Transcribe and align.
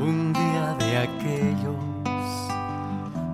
un 0.00 0.32
día 0.32 0.76
de 0.78 0.96
aquellos 0.96 1.76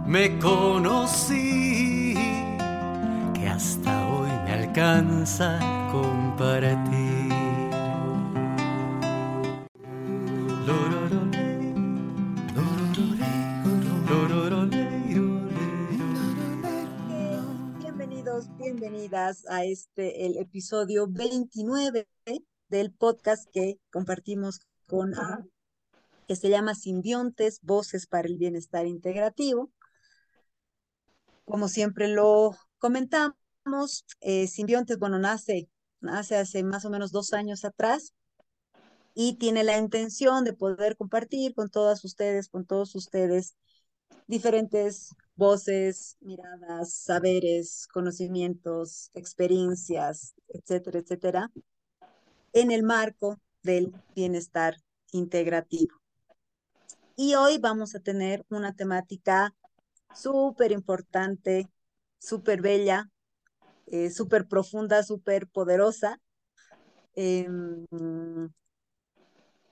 me 0.06 0.38
conocí 0.38 2.14
que 3.34 3.46
hasta 3.48 4.08
hoy 4.08 4.30
me 4.44 4.53
alcanza 4.53 5.58
compartir. 5.92 7.35
Bienvenidos, 17.78 18.56
bienvenidas 18.56 19.46
a 19.48 19.65
este, 19.65 20.27
el 20.27 20.37
episodio 20.38 21.06
29 21.09 22.09
del 22.69 22.92
podcast 22.92 23.48
que 23.52 23.78
compartimos 23.91 24.60
con 24.87 25.15
que 26.27 26.37
se 26.37 26.48
llama 26.48 26.75
Simbiontes, 26.75 27.61
Voces 27.62 28.06
para 28.06 28.28
el 28.28 28.37
Bienestar 28.37 28.87
Integrativo. 28.87 29.70
Como 31.45 31.69
siempre 31.69 32.09
lo 32.09 32.56
comentamos, 32.78 34.05
eh, 34.20 34.46
Simbiontes, 34.46 34.98
bueno, 34.98 35.18
nace, 35.18 35.68
nace 36.01 36.37
hace 36.37 36.62
más 36.65 36.84
o 36.84 36.91
menos 36.91 37.12
dos 37.12 37.32
años 37.32 37.65
atrás 37.65 38.15
y 39.15 39.37
tiene 39.37 39.62
la 39.65 39.79
intención 39.79 40.45
de 40.45 40.52
poder 40.52 40.96
compartir 40.96 41.55
con 41.55 41.70
todas 41.70 42.05
ustedes, 42.05 42.48
con 42.48 42.66
todos 42.66 42.95
ustedes, 42.95 43.56
diferentes 44.27 45.15
voces, 45.37 46.16
miradas, 46.20 46.93
saberes, 46.93 47.87
conocimientos, 47.93 49.10
experiencias, 49.15 50.34
etcétera, 50.48 50.98
etcétera, 51.01 51.52
en 52.52 52.70
el 52.70 52.82
marco 52.82 53.38
del 53.62 53.93
bienestar 54.15 54.77
integrativo. 55.12 56.03
Y 57.16 57.34
hoy 57.34 57.59
vamos 57.59 57.95
a 57.95 58.00
tener 58.00 58.45
una 58.50 58.74
temática 58.74 59.54
súper 60.15 60.73
importante, 60.73 61.70
súper 62.18 62.60
bella, 62.60 63.09
eh, 63.87 64.11
súper 64.11 64.48
profunda, 64.48 65.03
súper 65.05 65.47
poderosa, 65.48 66.20
em, 67.15 67.87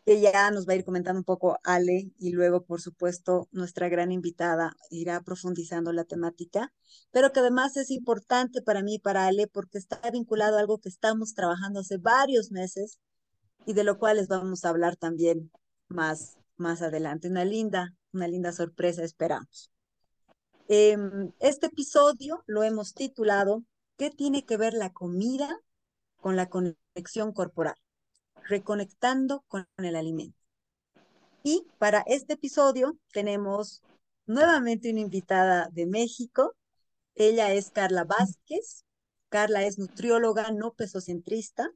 que 0.05 0.20
ya 0.20 0.51
nos 0.51 0.69
va 0.69 0.73
a 0.73 0.77
ir 0.77 0.85
comentando 0.85 1.19
un 1.19 1.25
poco 1.25 1.59
Ale 1.65 2.11
y 2.19 2.33
luego, 2.33 2.65
por 2.65 2.81
supuesto, 2.81 3.48
nuestra 3.53 3.89
gran 3.89 4.13
invitada 4.13 4.77
irá 4.91 5.20
profundizando 5.23 5.93
la 5.93 6.05
temática, 6.05 6.73
pero 7.11 7.33
que 7.33 7.41
además 7.41 7.77
es 7.77 7.91
importante 7.91 8.63
para 8.63 8.83
mí 8.83 8.95
y 8.97 8.98
para 9.01 9.27
Ale 9.27 9.48
porque 9.48 9.79
está 9.79 9.98
vinculado 10.13 10.57
a 10.57 10.61
algo 10.61 10.79
que 10.79 10.89
estamos 10.89 11.35
trabajando 11.35 11.81
hace 11.81 11.98
varios 11.98 12.51
meses 12.53 12.98
y 13.67 13.75
de 13.75 13.85
lo 13.85 13.98
cual 13.98 14.17
les 14.19 14.29
vamos 14.29 14.65
a 14.65 14.70
hablar 14.70 14.97
también 14.97 15.51
más, 15.89 16.37
más 16.63 16.81
adelante. 16.81 17.29
Una 17.29 17.45
linda, 17.45 17.95
una 18.13 18.29
linda 18.29 18.53
sorpresa 18.53 19.05
esperamos. 19.05 19.71
Em, 20.69 21.33
este 21.41 21.67
episodio 21.67 22.43
lo 22.47 22.63
hemos 22.63 22.95
titulado 22.95 23.63
¿Qué 23.99 24.11
tiene 24.11 24.45
que 24.45 24.57
ver 24.57 24.73
la 24.73 24.91
comida 24.93 25.61
con 26.17 26.35
la 26.37 26.49
conexión 26.49 27.33
corporal? 27.33 27.77
Reconectando 28.49 29.45
con 29.49 29.69
el 29.77 29.97
alimento. 29.97 30.39
Y 31.43 31.67
para 31.79 32.03
este 32.07 32.35
episodio 32.35 32.97
tenemos 33.13 33.83
nuevamente 34.27 34.91
una 34.91 35.01
invitada 35.01 35.69
de 35.73 35.87
México. 35.87 36.55
Ella 37.15 37.53
es 37.53 37.71
Carla 37.71 38.05
Vázquez. 38.05 38.85
Carla 39.29 39.65
es 39.65 39.79
nutrióloga 39.79 40.51
no 40.53 40.73
pesocentrista, 40.73 41.71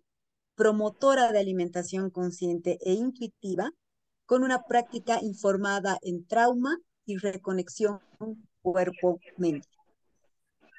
promotora 0.57 1.33
de 1.33 1.39
alimentación 1.39 2.11
consciente 2.11 2.79
e 2.83 2.93
intuitiva, 2.93 3.71
con 4.27 4.43
una 4.43 4.63
práctica 4.63 5.19
informada 5.23 5.99
en 6.03 6.27
trauma 6.27 6.77
y 7.07 7.17
reconexión 7.17 8.01
cuerpo-mente. 8.61 9.69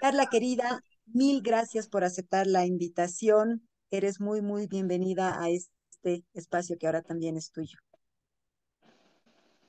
Carla 0.02 0.28
querida, 0.28 0.84
mil 1.06 1.42
gracias 1.42 1.88
por 1.88 2.04
aceptar 2.04 2.46
la 2.46 2.66
invitación. 2.66 3.68
Eres 3.90 4.20
muy, 4.20 4.42
muy 4.42 4.68
bienvenida 4.68 5.42
a 5.42 5.50
este 5.50 6.26
espacio 6.34 6.78
que 6.78 6.86
ahora 6.86 7.02
también 7.02 7.38
es 7.38 7.52
tuyo. 7.52 7.80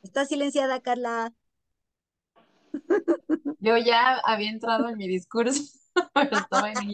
¿Está 0.02 0.24
silenciada, 0.26 0.80
Carla? 0.80 1.32
Yo 3.60 3.76
ya 3.76 4.18
había 4.18 4.50
entrado 4.50 4.88
en 4.88 4.96
mi 4.96 5.08
discurso, 5.08 5.62
pero 6.14 6.36
estaba 6.36 6.72
en. 6.72 6.88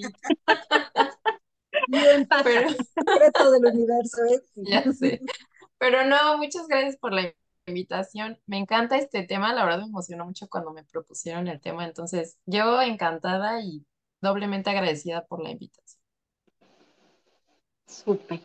Bien, 1.88 2.26
pero... 2.42 2.70
secreto 2.70 3.50
del 3.50 3.66
universo, 3.74 4.24
¿eh? 4.24 4.42
Ya 4.54 4.92
sé. 4.92 5.20
Pero 5.84 6.02
no, 6.02 6.38
muchas 6.38 6.66
gracias 6.66 6.96
por 6.96 7.12
la 7.12 7.34
invitación. 7.66 8.40
Me 8.46 8.56
encanta 8.56 8.96
este 8.96 9.22
tema, 9.24 9.52
la 9.52 9.66
verdad 9.66 9.80
me 9.80 9.88
emocionó 9.88 10.24
mucho 10.24 10.48
cuando 10.48 10.72
me 10.72 10.82
propusieron 10.82 11.46
el 11.46 11.60
tema, 11.60 11.84
entonces 11.84 12.38
yo 12.46 12.80
encantada 12.80 13.60
y 13.60 13.84
doblemente 14.22 14.70
agradecida 14.70 15.26
por 15.26 15.42
la 15.42 15.50
invitación. 15.50 16.00
Súper. 17.86 18.40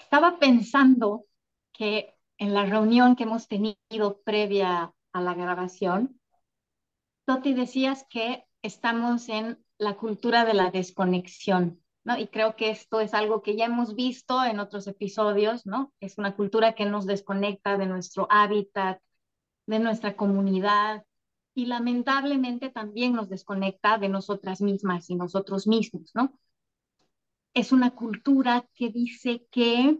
Estaba 0.00 0.38
pensando 0.38 1.26
que 1.74 2.14
en 2.38 2.54
la 2.54 2.64
reunión 2.64 3.14
que 3.14 3.24
hemos 3.24 3.46
tenido 3.46 4.22
previa 4.24 4.94
a 5.12 5.20
la 5.20 5.34
grabación, 5.34 6.18
Toti 7.26 7.52
decías 7.52 8.06
que 8.08 8.46
estamos 8.62 9.28
en 9.28 9.62
la 9.76 9.98
cultura 9.98 10.46
de 10.46 10.54
la 10.54 10.70
desconexión. 10.70 11.82
Y 12.16 12.28
creo 12.28 12.56
que 12.56 12.70
esto 12.70 13.00
es 13.00 13.12
algo 13.12 13.42
que 13.42 13.56
ya 13.56 13.66
hemos 13.66 13.94
visto 13.94 14.42
en 14.44 14.60
otros 14.60 14.86
episodios, 14.86 15.66
¿no? 15.66 15.92
Es 16.00 16.16
una 16.16 16.36
cultura 16.36 16.74
que 16.74 16.86
nos 16.86 17.06
desconecta 17.06 17.76
de 17.76 17.86
nuestro 17.86 18.26
hábitat, 18.30 19.00
de 19.66 19.78
nuestra 19.78 20.16
comunidad 20.16 21.04
y 21.54 21.66
lamentablemente 21.66 22.70
también 22.70 23.12
nos 23.12 23.28
desconecta 23.28 23.98
de 23.98 24.08
nosotras 24.08 24.60
mismas 24.60 25.10
y 25.10 25.16
nosotros 25.16 25.66
mismos, 25.66 26.12
¿no? 26.14 26.38
Es 27.52 27.72
una 27.72 27.90
cultura 27.90 28.66
que 28.74 28.90
dice 28.90 29.46
que 29.50 29.98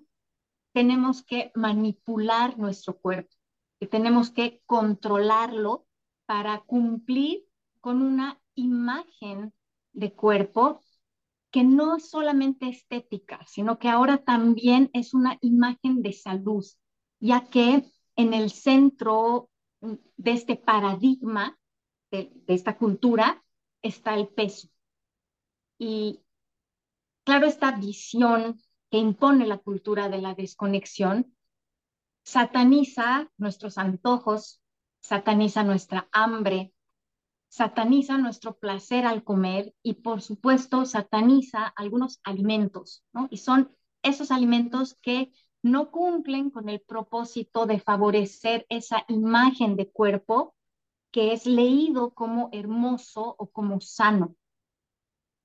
tenemos 0.72 1.22
que 1.24 1.50
manipular 1.54 2.56
nuestro 2.58 2.96
cuerpo, 2.96 3.34
que 3.80 3.86
tenemos 3.86 4.30
que 4.30 4.62
controlarlo 4.66 5.86
para 6.26 6.60
cumplir 6.60 7.44
con 7.80 8.02
una 8.02 8.40
imagen 8.54 9.52
de 9.92 10.12
cuerpo 10.12 10.80
que 11.50 11.64
no 11.64 11.96
es 11.96 12.10
solamente 12.10 12.68
estética, 12.68 13.44
sino 13.46 13.78
que 13.78 13.88
ahora 13.88 14.18
también 14.18 14.90
es 14.92 15.14
una 15.14 15.38
imagen 15.40 16.02
de 16.02 16.12
salud, 16.12 16.64
ya 17.20 17.46
que 17.46 17.84
en 18.16 18.34
el 18.34 18.50
centro 18.50 19.50
de 19.80 20.32
este 20.32 20.56
paradigma, 20.56 21.58
de, 22.10 22.32
esta 22.48 22.76
cultura, 22.76 23.42
está 23.82 24.14
el 24.14 24.28
peso. 24.28 24.68
Y 25.78 26.20
claro, 27.24 27.46
esta 27.46 27.72
visión 27.72 28.60
que 28.90 28.98
impone 28.98 29.46
la 29.46 29.58
cultura 29.58 30.08
de 30.08 30.20
la 30.20 30.34
desconexión 30.34 31.34
sataniza 32.24 33.30
nuestros 33.38 33.78
antojos, 33.78 34.60
sataniza 35.00 35.62
nuestra 35.62 36.08
hambre, 36.12 36.74
sataniza 37.48 38.18
nuestro 38.18 38.58
placer 38.58 39.06
al 39.06 39.24
comer 39.24 39.74
y 39.82 39.94
por 39.94 40.22
supuesto 40.22 40.84
sataniza 40.84 41.66
algunos 41.66 42.20
alimentos, 42.22 43.04
¿no? 43.12 43.28
Y 43.30 43.38
son 43.38 43.74
esos 44.02 44.30
alimentos 44.30 44.94
que 45.00 45.32
no 45.62 45.90
cumplen 45.90 46.50
con 46.50 46.68
el 46.68 46.80
propósito 46.80 47.66
de 47.66 47.80
favorecer 47.80 48.66
esa 48.68 49.04
imagen 49.08 49.76
de 49.76 49.90
cuerpo 49.90 50.54
que 51.10 51.32
es 51.32 51.46
leído 51.46 52.10
como 52.14 52.48
hermoso 52.52 53.34
o 53.38 53.50
como 53.50 53.80
sano. 53.80 54.36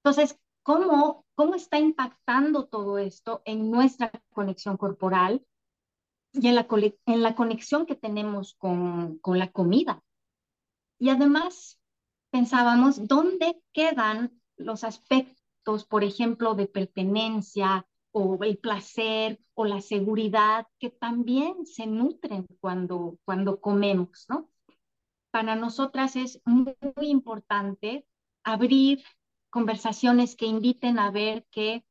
Entonces, 0.03 0.37
¿cómo, 0.61 1.25
cómo 1.35 1.55
está 1.55 1.79
impactando 1.79 2.67
todo 2.67 2.97
esto 2.97 3.41
en 3.45 3.71
nuestra 3.71 4.11
conexión 4.33 4.77
corporal 4.77 5.45
y 6.33 6.47
en 6.47 6.55
la, 6.55 6.67
en 7.05 7.23
la 7.23 7.35
conexión 7.35 7.85
que 7.85 7.95
tenemos 7.95 8.55
con, 8.55 9.17
con 9.19 9.39
la 9.39 9.51
comida? 9.51 10.03
Y 10.99 11.09
además, 11.09 11.79
pensábamos, 12.33 13.07
¿dónde 13.07 13.61
quedan 13.73 14.41
los 14.57 14.83
aspectos, 14.83 15.85
por 15.85 16.03
ejemplo, 16.03 16.55
de 16.55 16.65
pertenencia 16.65 17.85
o 18.11 18.43
el 18.43 18.57
placer 18.57 19.39
o 19.53 19.65
la 19.65 19.81
seguridad 19.81 20.65
que 20.79 20.89
también 20.89 21.67
se 21.67 21.85
nutren 21.85 22.47
cuando, 22.59 23.19
cuando 23.23 23.61
comemos, 23.61 24.25
¿no? 24.29 24.49
Para 25.29 25.55
nosotras 25.55 26.15
es 26.15 26.41
muy, 26.43 26.75
muy 26.95 27.09
importante 27.09 28.07
abrir 28.43 29.03
conversaciones 29.51 30.35
que 30.35 30.47
inviten 30.47 30.97
a 30.97 31.11
ver 31.11 31.45
que 31.51 31.85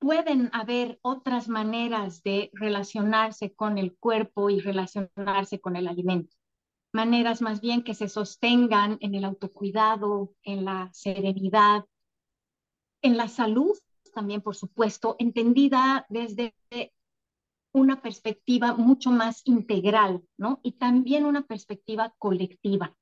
pueden 0.00 0.50
haber 0.52 0.98
otras 1.00 1.48
maneras 1.48 2.24
de 2.24 2.50
relacionarse 2.54 3.54
con 3.54 3.78
el 3.78 3.96
cuerpo 3.96 4.50
y 4.50 4.58
relacionarse 4.58 5.60
con 5.60 5.76
el 5.76 5.86
alimento 5.86 6.37
maneras 6.98 7.40
más 7.42 7.60
bien 7.60 7.84
que 7.84 7.94
se 7.94 8.08
sostengan 8.08 8.98
en 9.00 9.14
el 9.14 9.24
autocuidado, 9.24 10.34
en 10.42 10.64
la 10.64 10.90
serenidad, 10.92 11.84
en 13.02 13.16
la 13.16 13.28
salud 13.28 13.78
también, 14.12 14.40
por 14.40 14.56
supuesto, 14.56 15.14
entendida 15.20 16.06
desde 16.08 16.56
una 17.72 18.02
perspectiva 18.02 18.74
mucho 18.74 19.12
más 19.12 19.42
integral, 19.44 20.24
¿no? 20.36 20.58
Y 20.64 20.72
también 20.72 21.24
una 21.24 21.42
perspectiva 21.42 22.12
colectiva. 22.18 22.96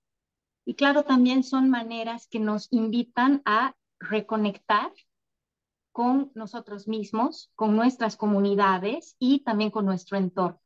Y 0.66 0.74
claro, 0.74 1.04
también 1.04 1.42
son 1.42 1.70
maneras 1.70 2.28
que 2.28 2.38
nos 2.38 2.70
invitan 2.70 3.40
a 3.46 3.74
reconectar 3.98 4.92
con 5.90 6.30
nosotros 6.34 6.86
mismos, 6.86 7.50
con 7.54 7.74
nuestras 7.74 8.18
comunidades 8.18 9.16
y 9.18 9.38
también 9.38 9.70
con 9.70 9.86
nuestro 9.86 10.18
entorno. 10.18 10.60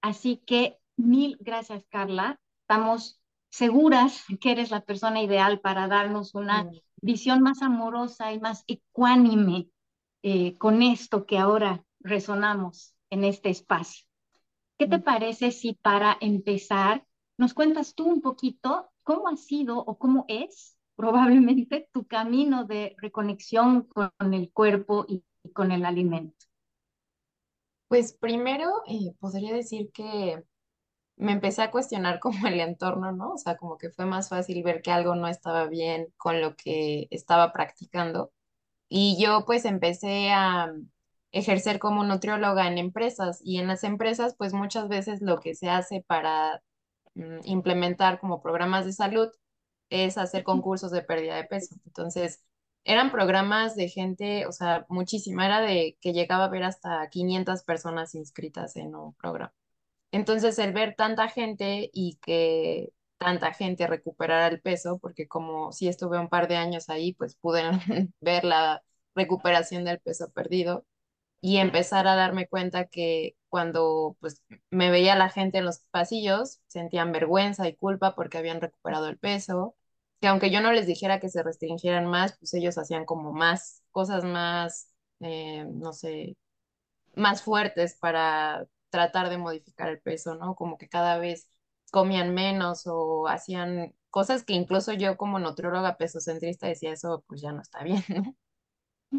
Así 0.00 0.38
que 0.46 0.78
mil 0.96 1.36
gracias, 1.40 1.84
Carla. 1.90 2.40
Estamos 2.64 3.20
seguras 3.50 4.24
que 4.40 4.52
eres 4.52 4.70
la 4.70 4.80
persona 4.80 5.22
ideal 5.22 5.60
para 5.60 5.86
darnos 5.86 6.34
una 6.34 6.70
visión 6.96 7.42
más 7.42 7.60
amorosa 7.60 8.32
y 8.32 8.40
más 8.40 8.64
ecuánime 8.66 9.68
eh, 10.22 10.56
con 10.56 10.80
esto 10.80 11.26
que 11.26 11.36
ahora 11.36 11.84
resonamos 12.00 12.96
en 13.10 13.24
este 13.24 13.50
espacio. 13.50 14.06
¿Qué 14.78 14.86
te 14.86 14.98
parece 14.98 15.50
si 15.50 15.74
para 15.74 16.16
empezar 16.22 17.04
nos 17.36 17.52
cuentas 17.52 17.94
tú 17.94 18.06
un 18.06 18.22
poquito 18.22 18.90
cómo 19.02 19.28
ha 19.28 19.36
sido 19.36 19.78
o 19.78 19.98
cómo 19.98 20.24
es 20.26 20.78
probablemente 20.96 21.90
tu 21.92 22.06
camino 22.06 22.64
de 22.64 22.96
reconexión 22.96 23.82
con 23.82 24.32
el 24.32 24.50
cuerpo 24.50 25.04
y, 25.06 25.22
con 25.52 25.70
el 25.70 25.84
alimento? 25.84 26.46
Pues 27.88 28.14
primero 28.14 28.70
eh, 28.88 29.12
podría 29.20 29.52
decir 29.52 29.90
que 29.92 30.42
me 31.16 31.32
empecé 31.32 31.62
a 31.62 31.70
cuestionar 31.70 32.20
como 32.20 32.46
el 32.48 32.60
entorno, 32.60 33.12
¿no? 33.12 33.32
O 33.34 33.38
sea, 33.38 33.56
como 33.56 33.78
que 33.78 33.90
fue 33.90 34.06
más 34.06 34.28
fácil 34.28 34.62
ver 34.62 34.82
que 34.82 34.90
algo 34.92 35.14
no 35.14 35.28
estaba 35.28 35.66
bien 35.68 36.08
con 36.16 36.40
lo 36.40 36.56
que 36.56 37.08
estaba 37.10 37.52
practicando. 37.52 38.32
Y 38.88 39.18
yo 39.22 39.44
pues 39.46 39.64
empecé 39.66 40.30
a 40.32 40.72
ejercer 41.32 41.78
como 41.80 42.04
nutrióloga 42.04 42.68
en 42.68 42.78
empresas 42.78 43.40
y 43.42 43.58
en 43.58 43.68
las 43.68 43.84
empresas 43.84 44.36
pues 44.38 44.52
muchas 44.54 44.88
veces 44.88 45.20
lo 45.22 45.40
que 45.40 45.54
se 45.54 45.68
hace 45.70 46.04
para 46.06 46.62
mm, 47.14 47.40
implementar 47.44 48.20
como 48.20 48.42
programas 48.42 48.86
de 48.86 48.92
salud 48.92 49.30
es 49.90 50.18
hacer 50.18 50.44
concursos 50.44 50.90
de 50.92 51.02
pérdida 51.02 51.36
de 51.36 51.44
peso. 51.44 51.76
Entonces, 51.86 52.42
eran 52.84 53.10
programas 53.12 53.76
de 53.76 53.88
gente, 53.88 54.46
o 54.46 54.52
sea, 54.52 54.86
muchísima, 54.88 55.46
era 55.46 55.60
de 55.60 55.96
que 56.00 56.12
llegaba 56.12 56.44
a 56.46 56.48
ver 56.48 56.64
hasta 56.64 57.08
500 57.10 57.62
personas 57.64 58.14
inscritas 58.14 58.76
en 58.76 58.94
un 58.94 59.14
programa. 59.14 59.54
Entonces, 60.14 60.58
el 60.60 60.72
ver 60.72 60.94
tanta 60.96 61.28
gente 61.28 61.90
y 61.92 62.18
que 62.22 62.92
tanta 63.18 63.52
gente 63.52 63.86
recuperara 63.88 64.46
el 64.48 64.60
peso, 64.60 64.98
porque 64.98 65.26
como 65.26 65.72
si 65.72 65.88
estuve 65.88 66.18
un 66.20 66.28
par 66.28 66.46
de 66.48 66.56
años 66.56 66.88
ahí, 66.88 67.14
pues 67.14 67.34
pude 67.36 67.62
ver 68.20 68.44
la 68.44 68.82
recuperación 69.16 69.84
del 69.84 70.00
peso 70.00 70.30
perdido 70.30 70.86
y 71.40 71.58
empezar 71.58 72.06
a 72.08 72.16
darme 72.16 72.48
cuenta 72.48 72.86
que 72.86 73.36
cuando 73.50 74.16
pues 74.20 74.42
me 74.70 74.90
veía 74.90 75.16
la 75.16 75.30
gente 75.30 75.58
en 75.58 75.66
los 75.66 75.80
pasillos, 75.90 76.60
sentían 76.68 77.12
vergüenza 77.12 77.68
y 77.68 77.76
culpa 77.76 78.14
porque 78.14 78.38
habían 78.38 78.60
recuperado 78.60 79.08
el 79.08 79.18
peso, 79.18 79.76
que 80.20 80.28
aunque 80.28 80.50
yo 80.50 80.60
no 80.60 80.72
les 80.72 80.86
dijera 80.86 81.20
que 81.20 81.28
se 81.30 81.42
restringieran 81.42 82.06
más, 82.06 82.38
pues 82.38 82.54
ellos 82.54 82.78
hacían 82.78 83.04
como 83.06 83.32
más 83.32 83.82
cosas 83.92 84.24
más, 84.24 84.88
eh, 85.20 85.66
no 85.70 85.92
sé, 85.92 86.36
más 87.14 87.42
fuertes 87.42 87.96
para 88.00 88.66
tratar 88.94 89.28
de 89.28 89.38
modificar 89.38 89.88
el 89.88 90.00
peso, 90.00 90.36
¿no? 90.36 90.54
Como 90.54 90.78
que 90.78 90.88
cada 90.88 91.18
vez 91.18 91.50
comían 91.90 92.32
menos 92.32 92.86
o 92.86 93.26
hacían 93.26 93.92
cosas 94.08 94.44
que 94.44 94.52
incluso 94.52 94.92
yo 94.92 95.16
como 95.16 95.40
nutrióloga 95.40 95.96
pesocentrista 95.96 96.68
decía 96.68 96.92
eso 96.92 97.24
pues 97.26 97.40
ya 97.40 97.50
no 97.50 97.60
está 97.60 97.82
bien, 97.82 98.04
¿no? 98.08 98.36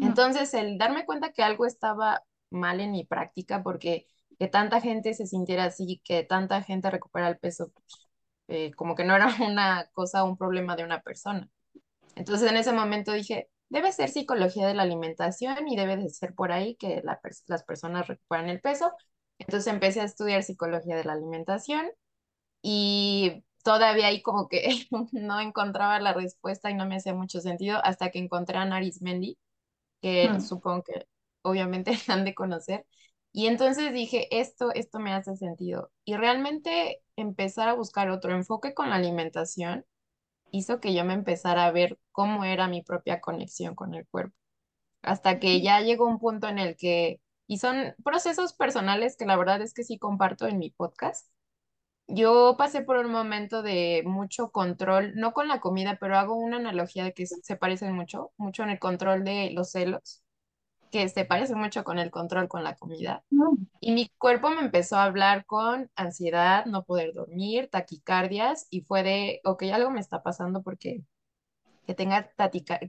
Entonces 0.00 0.54
el 0.54 0.78
darme 0.78 1.04
cuenta 1.04 1.32
que 1.32 1.42
algo 1.42 1.66
estaba 1.66 2.22
mal 2.50 2.80
en 2.80 2.92
mi 2.92 3.04
práctica 3.04 3.62
porque 3.62 4.06
que 4.38 4.48
tanta 4.48 4.80
gente 4.80 5.12
se 5.12 5.26
sintiera 5.26 5.64
así, 5.64 6.00
que 6.04 6.22
tanta 6.24 6.62
gente 6.62 6.90
recupera 6.90 7.28
el 7.28 7.38
peso, 7.38 7.70
pues, 7.74 8.08
eh, 8.48 8.72
como 8.74 8.94
que 8.94 9.04
no 9.04 9.14
era 9.14 9.26
una 9.46 9.90
cosa, 9.92 10.24
un 10.24 10.38
problema 10.38 10.74
de 10.76 10.84
una 10.84 11.02
persona. 11.02 11.50
Entonces 12.14 12.50
en 12.50 12.56
ese 12.56 12.72
momento 12.72 13.12
dije, 13.12 13.50
debe 13.68 13.92
ser 13.92 14.08
psicología 14.08 14.66
de 14.66 14.74
la 14.74 14.84
alimentación 14.84 15.68
y 15.68 15.76
debe 15.76 15.98
de 15.98 16.08
ser 16.08 16.34
por 16.34 16.52
ahí 16.52 16.76
que 16.76 17.02
las 17.46 17.64
personas 17.64 18.08
recuperan 18.08 18.48
el 18.48 18.60
peso 18.60 18.92
entonces 19.38 19.72
empecé 19.72 20.00
a 20.00 20.04
estudiar 20.04 20.42
psicología 20.42 20.96
de 20.96 21.04
la 21.04 21.12
alimentación 21.14 21.86
y 22.62 23.44
todavía 23.62 24.08
ahí 24.08 24.22
como 24.22 24.48
que 24.48 24.86
no 25.12 25.40
encontraba 25.40 26.00
la 26.00 26.12
respuesta 26.14 26.70
y 26.70 26.74
no 26.74 26.86
me 26.86 26.96
hacía 26.96 27.14
mucho 27.14 27.40
sentido 27.40 27.78
hasta 27.84 28.10
que 28.10 28.18
encontré 28.18 28.58
a 28.58 28.64
Naris 28.64 29.02
Mendy, 29.02 29.38
que 30.02 30.40
supongo 30.40 30.84
que 30.84 31.06
obviamente 31.42 31.92
han 32.08 32.24
de 32.24 32.34
conocer. 32.34 32.86
Y 33.32 33.46
entonces 33.48 33.92
dije, 33.92 34.28
esto, 34.40 34.72
esto 34.72 34.98
me 34.98 35.12
hace 35.12 35.36
sentido. 35.36 35.90
Y 36.04 36.16
realmente 36.16 37.02
empezar 37.16 37.68
a 37.68 37.74
buscar 37.74 38.10
otro 38.10 38.34
enfoque 38.34 38.72
con 38.74 38.90
la 38.90 38.96
alimentación 38.96 39.84
hizo 40.50 40.80
que 40.80 40.94
yo 40.94 41.04
me 41.04 41.14
empezara 41.14 41.66
a 41.66 41.72
ver 41.72 41.98
cómo 42.12 42.44
era 42.44 42.68
mi 42.68 42.82
propia 42.82 43.20
conexión 43.20 43.74
con 43.74 43.94
el 43.94 44.06
cuerpo. 44.08 44.34
Hasta 45.02 45.38
que 45.40 45.60
ya 45.62 45.80
llegó 45.80 46.06
un 46.06 46.18
punto 46.18 46.48
en 46.48 46.58
el 46.58 46.76
que 46.76 47.20
y 47.46 47.58
son 47.58 47.94
procesos 48.04 48.52
personales 48.52 49.16
que 49.16 49.26
la 49.26 49.36
verdad 49.36 49.60
es 49.62 49.72
que 49.72 49.84
sí 49.84 49.98
comparto 49.98 50.46
en 50.46 50.58
mi 50.58 50.70
podcast. 50.70 51.30
Yo 52.08 52.54
pasé 52.56 52.82
por 52.82 52.98
un 52.98 53.10
momento 53.10 53.62
de 53.62 54.02
mucho 54.04 54.50
control, 54.50 55.14
no 55.16 55.32
con 55.32 55.48
la 55.48 55.60
comida, 55.60 55.98
pero 56.00 56.16
hago 56.16 56.34
una 56.34 56.58
analogía 56.58 57.04
de 57.04 57.12
que 57.12 57.26
se 57.26 57.56
parecen 57.56 57.94
mucho, 57.94 58.32
mucho 58.36 58.62
en 58.62 58.70
el 58.70 58.78
control 58.78 59.24
de 59.24 59.50
los 59.52 59.72
celos, 59.72 60.22
que 60.92 61.08
se 61.08 61.24
parece 61.24 61.56
mucho 61.56 61.82
con 61.82 61.98
el 61.98 62.12
control 62.12 62.48
con 62.48 62.62
la 62.62 62.76
comida. 62.76 63.24
Mm. 63.30 63.66
Y 63.80 63.92
mi 63.92 64.08
cuerpo 64.18 64.50
me 64.50 64.60
empezó 64.60 64.96
a 64.96 65.04
hablar 65.04 65.46
con 65.46 65.90
ansiedad, 65.96 66.64
no 66.66 66.84
poder 66.84 67.12
dormir, 67.12 67.68
taquicardias, 67.70 68.68
y 68.70 68.82
fue 68.82 69.02
de, 69.02 69.40
ok, 69.44 69.64
algo 69.72 69.90
me 69.90 70.00
está 70.00 70.22
pasando 70.22 70.62
porque 70.62 71.02
que 71.86 71.94
tenga 71.94 72.30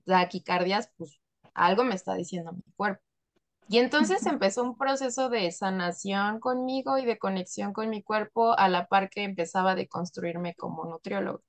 taquicardias, 0.05 0.91
pues 0.97 1.19
algo 1.53 1.83
me 1.83 1.95
está 1.95 2.13
diciendo 2.15 2.51
mi 2.51 2.63
cuerpo. 2.75 3.06
Y 3.69 3.79
entonces 3.79 4.25
empezó 4.25 4.63
un 4.63 4.77
proceso 4.77 5.29
de 5.29 5.51
sanación 5.51 6.39
conmigo 6.39 6.97
y 6.97 7.05
de 7.05 7.17
conexión 7.17 7.73
con 7.73 7.89
mi 7.89 8.01
cuerpo 8.01 8.57
a 8.57 8.69
la 8.69 8.87
par 8.87 9.09
que 9.09 9.23
empezaba 9.23 9.71
a 9.73 9.85
construirme 9.87 10.55
como 10.55 10.85
nutriólogo. 10.85 11.43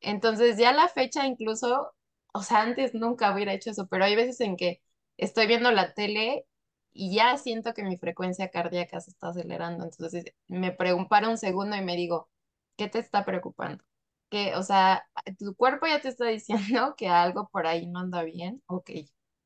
Entonces 0.00 0.58
ya 0.58 0.72
la 0.72 0.88
fecha 0.88 1.26
incluso, 1.26 1.92
o 2.32 2.42
sea, 2.42 2.62
antes 2.62 2.94
nunca 2.94 3.32
hubiera 3.34 3.52
hecho 3.54 3.70
eso, 3.70 3.88
pero 3.88 4.04
hay 4.04 4.16
veces 4.16 4.40
en 4.40 4.56
que 4.56 4.82
estoy 5.16 5.46
viendo 5.46 5.70
la 5.72 5.94
tele 5.94 6.46
y 6.92 7.14
ya 7.14 7.36
siento 7.38 7.74
que 7.74 7.82
mi 7.84 7.96
frecuencia 7.98 8.50
cardíaca 8.50 9.00
se 9.00 9.10
está 9.10 9.28
acelerando. 9.28 9.84
Entonces 9.84 10.24
me 10.48 10.72
pregunto 10.72 11.16
un 11.28 11.38
segundo 11.38 11.76
y 11.76 11.82
me 11.84 11.96
digo, 11.96 12.30
¿qué 12.76 12.88
te 12.88 12.98
está 13.00 13.24
preocupando? 13.24 13.84
Que, 14.30 14.54
o 14.56 14.62
sea, 14.62 15.08
tu 15.38 15.54
cuerpo 15.56 15.86
ya 15.86 16.00
te 16.00 16.08
está 16.08 16.26
diciendo 16.28 16.94
que 16.96 17.08
algo 17.08 17.48
por 17.50 17.66
ahí 17.66 17.86
no 17.86 18.00
anda 18.00 18.22
bien. 18.24 18.62
Ok, 18.66 18.90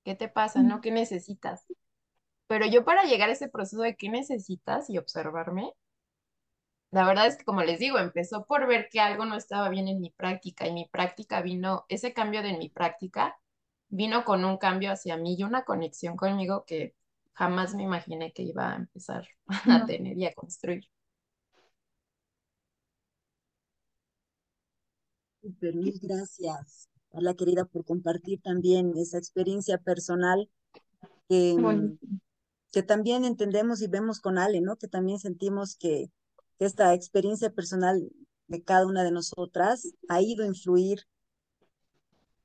¿qué 0.04 0.14
te 0.16 0.28
pasa? 0.28 0.62
¿No? 0.62 0.80
¿Qué 0.80 0.90
necesitas? 0.90 1.66
Pero 2.52 2.66
yo 2.66 2.84
para 2.84 3.04
llegar 3.04 3.30
a 3.30 3.32
ese 3.32 3.48
proceso 3.48 3.80
de 3.80 3.96
qué 3.96 4.10
necesitas 4.10 4.90
y 4.90 4.98
observarme, 4.98 5.72
la 6.90 7.06
verdad 7.06 7.26
es 7.26 7.38
que 7.38 7.46
como 7.46 7.62
les 7.62 7.78
digo, 7.78 7.96
empezó 7.96 8.44
por 8.44 8.66
ver 8.66 8.90
que 8.90 9.00
algo 9.00 9.24
no 9.24 9.36
estaba 9.36 9.70
bien 9.70 9.88
en 9.88 10.02
mi 10.02 10.10
práctica 10.10 10.68
y 10.68 10.72
mi 10.74 10.84
práctica 10.84 11.40
vino, 11.40 11.86
ese 11.88 12.12
cambio 12.12 12.42
de 12.42 12.58
mi 12.58 12.68
práctica 12.68 13.38
vino 13.88 14.26
con 14.26 14.44
un 14.44 14.58
cambio 14.58 14.92
hacia 14.92 15.16
mí 15.16 15.34
y 15.38 15.44
una 15.44 15.64
conexión 15.64 16.18
conmigo 16.18 16.66
que 16.66 16.94
jamás 17.32 17.74
me 17.74 17.84
imaginé 17.84 18.34
que 18.34 18.42
iba 18.42 18.74
a 18.74 18.76
empezar 18.76 19.26
a 19.48 19.86
tener 19.86 20.18
y 20.18 20.26
a 20.26 20.34
construir. 20.34 20.84
Super, 25.40 25.74
mil 25.74 25.98
gracias, 26.02 26.90
a 27.14 27.22
la 27.22 27.32
querida, 27.32 27.64
por 27.64 27.86
compartir 27.86 28.42
también 28.42 28.92
esa 28.98 29.16
experiencia 29.16 29.78
personal 29.78 30.50
que, 31.30 31.56
que 32.72 32.82
también 32.82 33.24
entendemos 33.24 33.82
y 33.82 33.86
vemos 33.86 34.20
con 34.20 34.38
Ale, 34.38 34.60
¿no? 34.60 34.76
Que 34.76 34.88
también 34.88 35.18
sentimos 35.18 35.76
que, 35.76 36.10
esta 36.58 36.94
experiencia 36.94 37.50
personal 37.50 38.08
de 38.46 38.62
cada 38.62 38.86
una 38.86 39.02
de 39.02 39.10
nosotras 39.10 39.94
ha 40.08 40.22
ido 40.22 40.44
a 40.44 40.46
influir 40.46 41.00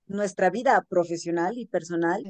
nuestra 0.07 0.49
vida 0.49 0.83
profesional 0.89 1.57
y 1.57 1.67
personal. 1.67 2.23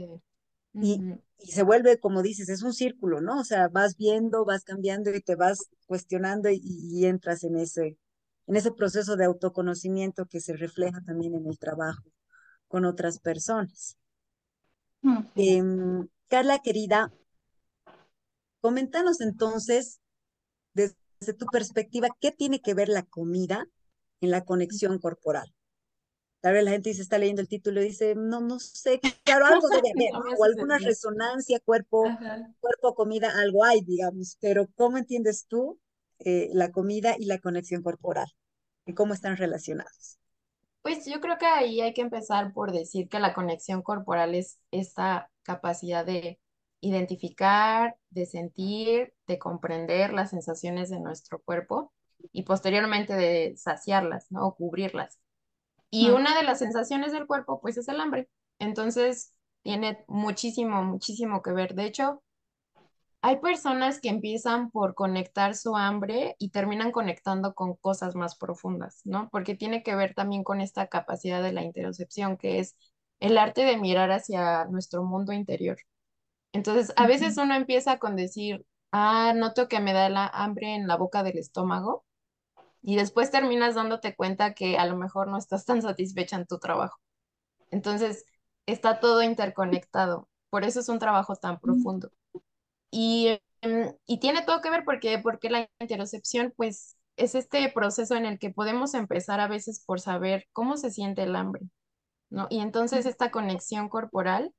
y, 0.73 1.01
se 1.39 1.63
vuelve, 1.63 1.99
como 1.99 2.23
dices, 2.23 2.49
es 2.49 2.63
un 2.63 2.73
círculo, 2.73 3.21
¿no? 3.21 3.39
O 3.39 3.43
sea, 3.43 3.69
vas 3.69 3.95
viendo, 3.95 4.43
vas 4.43 4.63
cambiando 4.63 5.11
y 5.15 5.21
te 5.21 5.35
vas 5.35 5.69
cuestionando 5.85 6.49
y, 6.51 7.05
entras 7.05 7.43
en 7.43 7.55
ese, 7.55 7.97
en 8.47 8.55
ese 8.55 8.71
proceso 8.71 9.15
de 9.15 9.25
autoconocimiento 9.25 10.25
que 10.25 10.41
se 10.41 10.57
refleja 10.57 10.99
también 11.05 11.35
en 11.35 11.45
el 11.47 11.57
trabajo 11.57 12.03
con 12.67 12.85
otras 12.85 13.19
personas. 13.19 13.97
Em, 15.35 16.07
Carla, 16.27 16.59
querida, 16.59 17.13
Coméntanos 18.67 19.21
entonces, 19.21 20.01
desde 20.73 21.33
tu 21.37 21.45
perspectiva, 21.45 22.09
¿qué 22.19 22.33
tiene 22.33 22.59
que 22.59 22.73
ver 22.73 22.89
la 22.89 23.03
comida 23.03 23.65
en 24.19 24.29
la 24.29 24.43
conexión 24.43 24.99
corporal? 24.99 25.55
Tal 26.41 26.55
vez 26.55 26.65
la 26.65 26.71
gente 26.71 26.89
dice, 26.89 27.01
está 27.01 27.17
leyendo 27.17 27.41
el 27.41 27.47
título 27.47 27.81
y 27.81 27.85
dice, 27.85 28.15
no, 28.15 28.41
no 28.41 28.59
sé, 28.59 28.99
claro, 29.23 29.45
algo 29.45 29.69
debe 29.69 29.91
haber, 30.13 30.35
o 30.37 30.43
alguna 30.43 30.79
resonancia, 30.79 31.61
cuerpo, 31.61 32.03
cuerpo, 32.59 32.93
comida, 32.93 33.39
algo 33.39 33.63
hay, 33.63 33.79
digamos, 33.79 34.37
pero 34.41 34.67
¿cómo 34.75 34.97
entiendes 34.97 35.45
tú 35.47 35.79
eh, 36.19 36.49
la 36.51 36.73
comida 36.73 37.15
y 37.17 37.23
la 37.23 37.39
conexión 37.39 37.81
corporal? 37.81 38.27
¿Y 38.85 38.93
cómo 38.93 39.13
están 39.13 39.37
relacionados? 39.37 40.19
Pues 40.81 41.05
yo 41.05 41.21
creo 41.21 41.37
que 41.37 41.45
ahí 41.45 41.79
hay 41.79 41.93
que 41.93 42.01
empezar 42.01 42.51
por 42.51 42.73
decir 42.73 43.07
que 43.07 43.21
la 43.21 43.33
conexión 43.33 43.81
corporal 43.81 44.35
es 44.35 44.59
esta 44.71 45.31
capacidad 45.43 46.05
de 46.05 46.37
identificar, 46.81 47.97
de 48.09 48.25
sentir, 48.25 49.13
de 49.27 49.39
comprender 49.39 50.13
las 50.13 50.29
sensaciones 50.29 50.89
de 50.89 50.99
nuestro 50.99 51.41
cuerpo 51.41 51.93
y 52.31 52.43
posteriormente 52.43 53.13
de 53.13 53.55
saciarlas, 53.57 54.31
¿no? 54.31 54.45
O 54.47 54.55
cubrirlas. 54.55 55.19
Y 55.89 56.09
una 56.09 56.37
de 56.37 56.43
las 56.43 56.59
sensaciones 56.59 57.11
del 57.11 57.27
cuerpo, 57.27 57.61
pues 57.61 57.77
es 57.77 57.87
el 57.87 57.99
hambre. 58.01 58.29
Entonces, 58.59 59.33
tiene 59.63 60.03
muchísimo, 60.07 60.83
muchísimo 60.83 61.41
que 61.41 61.51
ver. 61.51 61.75
De 61.75 61.85
hecho, 61.85 62.23
hay 63.21 63.37
personas 63.37 63.99
que 63.99 64.09
empiezan 64.09 64.69
por 64.71 64.95
conectar 64.95 65.55
su 65.55 65.75
hambre 65.75 66.35
y 66.39 66.51
terminan 66.51 66.91
conectando 66.91 67.53
con 67.53 67.75
cosas 67.75 68.15
más 68.15 68.37
profundas, 68.37 69.01
¿no? 69.05 69.29
Porque 69.31 69.55
tiene 69.55 69.83
que 69.83 69.95
ver 69.95 70.13
también 70.13 70.43
con 70.43 70.61
esta 70.61 70.87
capacidad 70.87 71.41
de 71.41 71.51
la 71.51 71.63
interocepción, 71.63 72.37
que 72.37 72.59
es 72.59 72.75
el 73.19 73.37
arte 73.37 73.61
de 73.65 73.77
mirar 73.77 74.11
hacia 74.11 74.65
nuestro 74.65 75.03
mundo 75.03 75.33
interior. 75.33 75.77
Entonces, 76.53 76.93
a 76.95 77.07
veces 77.07 77.37
uno 77.37 77.55
empieza 77.55 77.99
con 77.99 78.15
decir, 78.15 78.65
ah, 78.91 79.33
noto 79.35 79.67
que 79.67 79.79
me 79.79 79.93
da 79.93 80.09
la 80.09 80.27
hambre 80.27 80.75
en 80.75 80.87
la 80.87 80.97
boca 80.97 81.23
del 81.23 81.37
estómago, 81.37 82.05
y 82.81 82.95
después 82.95 83.31
terminas 83.31 83.75
dándote 83.75 84.15
cuenta 84.15 84.53
que 84.53 84.77
a 84.77 84.85
lo 84.85 84.95
mejor 84.97 85.27
no 85.27 85.37
estás 85.37 85.65
tan 85.65 85.81
satisfecha 85.81 86.37
en 86.37 86.47
tu 86.47 86.59
trabajo. 86.59 86.97
Entonces, 87.71 88.25
está 88.65 88.99
todo 88.99 89.23
interconectado. 89.23 90.29
Por 90.49 90.63
eso 90.63 90.79
es 90.79 90.89
un 90.89 90.99
trabajo 90.99 91.35
tan 91.35 91.59
profundo. 91.59 92.11
Y, 92.91 93.39
em, 93.61 93.93
y 94.05 94.19
tiene 94.19 94.43
todo 94.43 94.61
que 94.61 94.69
ver 94.69 94.83
porque, 94.85 95.19
porque 95.19 95.49
la 95.49 95.69
interocepción, 95.79 96.53
pues, 96.55 96.97
es 97.17 97.35
este 97.35 97.69
proceso 97.71 98.15
en 98.15 98.25
el 98.25 98.39
que 98.39 98.51
podemos 98.51 98.93
empezar 98.93 99.39
a 99.39 99.47
veces 99.47 99.83
por 99.85 99.99
saber 99.99 100.47
cómo 100.53 100.77
se 100.77 100.91
siente 100.91 101.23
el 101.23 101.35
hambre, 101.35 101.63
¿no? 102.29 102.47
Y 102.49 102.59
entonces 102.59 103.05
esta 103.05 103.31
conexión 103.31 103.89
corporal 103.89 104.53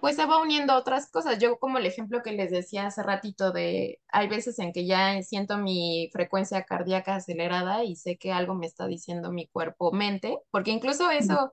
pues 0.00 0.16
se 0.16 0.26
va 0.26 0.40
uniendo 0.40 0.72
a 0.72 0.78
otras 0.78 1.10
cosas. 1.10 1.38
Yo 1.38 1.58
como 1.58 1.78
el 1.78 1.86
ejemplo 1.86 2.22
que 2.22 2.32
les 2.32 2.50
decía 2.50 2.86
hace 2.86 3.02
ratito 3.02 3.52
de, 3.52 4.00
hay 4.08 4.28
veces 4.28 4.58
en 4.58 4.72
que 4.72 4.86
ya 4.86 5.20
siento 5.22 5.58
mi 5.58 6.08
frecuencia 6.12 6.64
cardíaca 6.64 7.16
acelerada 7.16 7.84
y 7.84 7.96
sé 7.96 8.16
que 8.16 8.32
algo 8.32 8.54
me 8.54 8.66
está 8.66 8.86
diciendo 8.86 9.32
mi 9.32 9.48
cuerpo, 9.48 9.92
mente, 9.92 10.38
porque 10.50 10.70
incluso 10.70 11.10
eso 11.10 11.52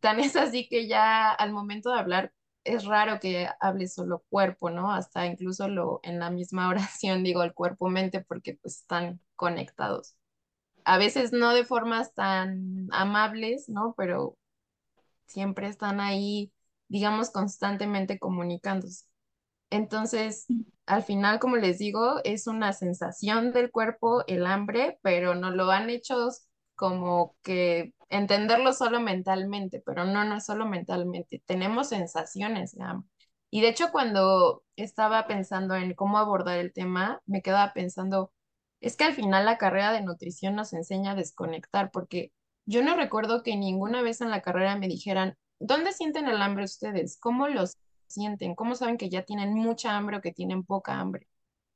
tan 0.00 0.20
es 0.20 0.36
así 0.36 0.68
que 0.68 0.88
ya 0.88 1.30
al 1.30 1.52
momento 1.52 1.92
de 1.92 2.00
hablar 2.00 2.32
es 2.64 2.84
raro 2.84 3.20
que 3.20 3.48
hable 3.60 3.88
solo 3.88 4.24
cuerpo, 4.28 4.70
¿no? 4.70 4.92
Hasta 4.92 5.26
incluso 5.26 5.68
lo 5.68 6.00
en 6.02 6.18
la 6.18 6.30
misma 6.30 6.68
oración 6.70 7.22
digo 7.24 7.42
el 7.42 7.54
cuerpo-mente 7.54 8.22
porque 8.22 8.58
pues 8.60 8.76
están 8.76 9.20
conectados. 9.36 10.14
A 10.84 10.98
veces 10.98 11.32
no 11.32 11.54
de 11.54 11.64
formas 11.64 12.14
tan 12.14 12.88
amables, 12.90 13.68
¿no? 13.68 13.94
Pero 13.96 14.36
siempre 15.26 15.68
están 15.68 16.00
ahí 16.00 16.52
digamos, 16.90 17.30
constantemente 17.30 18.18
comunicándose. 18.18 19.06
Entonces, 19.70 20.50
al 20.86 21.04
final, 21.04 21.38
como 21.38 21.56
les 21.56 21.78
digo, 21.78 22.20
es 22.24 22.46
una 22.48 22.72
sensación 22.72 23.52
del 23.52 23.70
cuerpo, 23.70 24.24
el 24.26 24.46
hambre, 24.46 24.98
pero 25.02 25.34
no 25.34 25.50
lo 25.50 25.70
han 25.70 25.90
hecho 25.90 26.28
como 26.74 27.36
que 27.42 27.94
entenderlo 28.08 28.72
solo 28.72 29.00
mentalmente, 29.00 29.82
pero 29.86 30.04
no, 30.04 30.24
no 30.24 30.36
es 30.38 30.46
solo 30.46 30.66
mentalmente, 30.66 31.42
tenemos 31.46 31.88
sensaciones 31.90 32.74
de 32.74 32.82
hambre. 32.84 33.08
Y 33.50 33.60
de 33.62 33.68
hecho, 33.68 33.90
cuando 33.92 34.64
estaba 34.76 35.26
pensando 35.26 35.74
en 35.76 35.94
cómo 35.94 36.18
abordar 36.18 36.58
el 36.58 36.72
tema, 36.72 37.20
me 37.26 37.42
quedaba 37.42 37.72
pensando, 37.72 38.32
es 38.80 38.96
que 38.96 39.04
al 39.04 39.14
final 39.14 39.44
la 39.46 39.58
carrera 39.58 39.92
de 39.92 40.02
nutrición 40.02 40.56
nos 40.56 40.72
enseña 40.72 41.12
a 41.12 41.14
desconectar, 41.16 41.90
porque 41.92 42.32
yo 42.66 42.82
no 42.82 42.96
recuerdo 42.96 43.42
que 43.42 43.56
ninguna 43.56 44.02
vez 44.02 44.20
en 44.20 44.30
la 44.30 44.42
carrera 44.42 44.76
me 44.76 44.88
dijeran, 44.88 45.36
¿Dónde 45.60 45.92
sienten 45.92 46.26
el 46.26 46.40
hambre 46.42 46.64
ustedes? 46.64 47.18
¿Cómo 47.20 47.46
los 47.46 47.76
sienten? 48.06 48.54
¿Cómo 48.54 48.74
saben 48.74 48.96
que 48.96 49.10
ya 49.10 49.22
tienen 49.22 49.54
mucha 49.54 49.96
hambre 49.96 50.16
o 50.16 50.20
que 50.20 50.32
tienen 50.32 50.64
poca 50.64 50.98
hambre? 50.98 51.28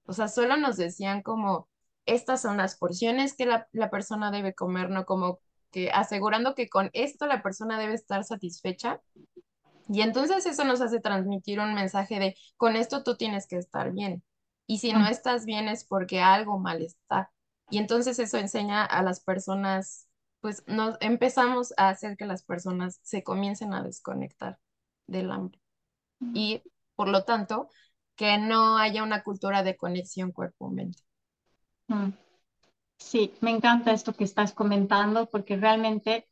O 0.07 0.13
sea, 0.13 0.29
solo 0.29 0.57
nos 0.57 0.77
decían 0.77 1.23
como, 1.23 1.69
estas 2.07 2.43
son 2.43 2.57
las 2.57 2.77
porciones 2.77 3.35
que 3.37 3.47
la, 3.47 3.91
persona 3.91 4.31
debe 4.31 4.55
comer, 4.55 4.91
no 4.91 5.05
como 5.05 5.39
que 5.71 5.91
asegurando 5.91 6.55
que 6.55 6.69
con 6.69 6.91
esto 6.95 7.27
la 7.27 7.43
persona 7.43 7.79
debe 7.79 7.95
estar 7.95 8.25
satisfecha. 8.25 9.01
Y 9.89 10.01
entonces 10.01 10.47
eso 10.47 10.65
nos 10.65 10.81
hace 10.81 11.01
transmitir 11.01 11.61
un 11.61 11.75
mensaje 11.75 12.19
de, 12.19 12.37
con 12.57 12.77
esto 12.77 13.03
tú 13.03 13.17
tienes 13.17 13.47
que 13.47 13.57
estar 13.57 13.93
bien. 13.93 14.23
Y 14.67 14.79
si 14.79 14.95
no 14.95 15.07
estás 15.07 15.45
bien 15.45 15.69
es 15.69 15.85
porque 15.85 16.21
algo 16.21 16.59
mal 16.59 16.81
está. 16.81 17.31
Y 17.69 17.79
entonces 17.79 18.19
eso 18.19 18.39
enseña 18.39 18.85
a 18.85 19.03
las 19.03 19.21
personas 19.21 20.09
pues 20.45 20.63
nos 20.67 20.99
empezamos 21.01 21.73
a 21.79 21.89
hacer 21.89 22.19
que 22.19 22.27
las 22.27 22.43
personas 22.43 23.01
se 23.03 23.23
comiencen 23.23 23.73
a 23.73 23.83
desconectar 23.83 24.59
del 25.07 25.31
hambre. 25.31 25.59
Y 26.35 26.61
por 26.97 27.09
lo 27.09 27.25
tanto, 27.25 27.71
que 28.15 28.37
no 28.37 28.77
haya 28.77 29.03
una 29.03 29.23
cultura 29.23 29.63
de 29.63 29.75
conexión 29.75 30.33
cuerpo-mente. 30.33 31.03
Sí, 32.99 33.33
me 33.41 33.53
encanta 33.53 33.93
esto 33.93 34.13
que 34.13 34.25
estás 34.25 34.53
comentando 34.53 35.31
porque 35.31 35.57
realmente 35.57 36.29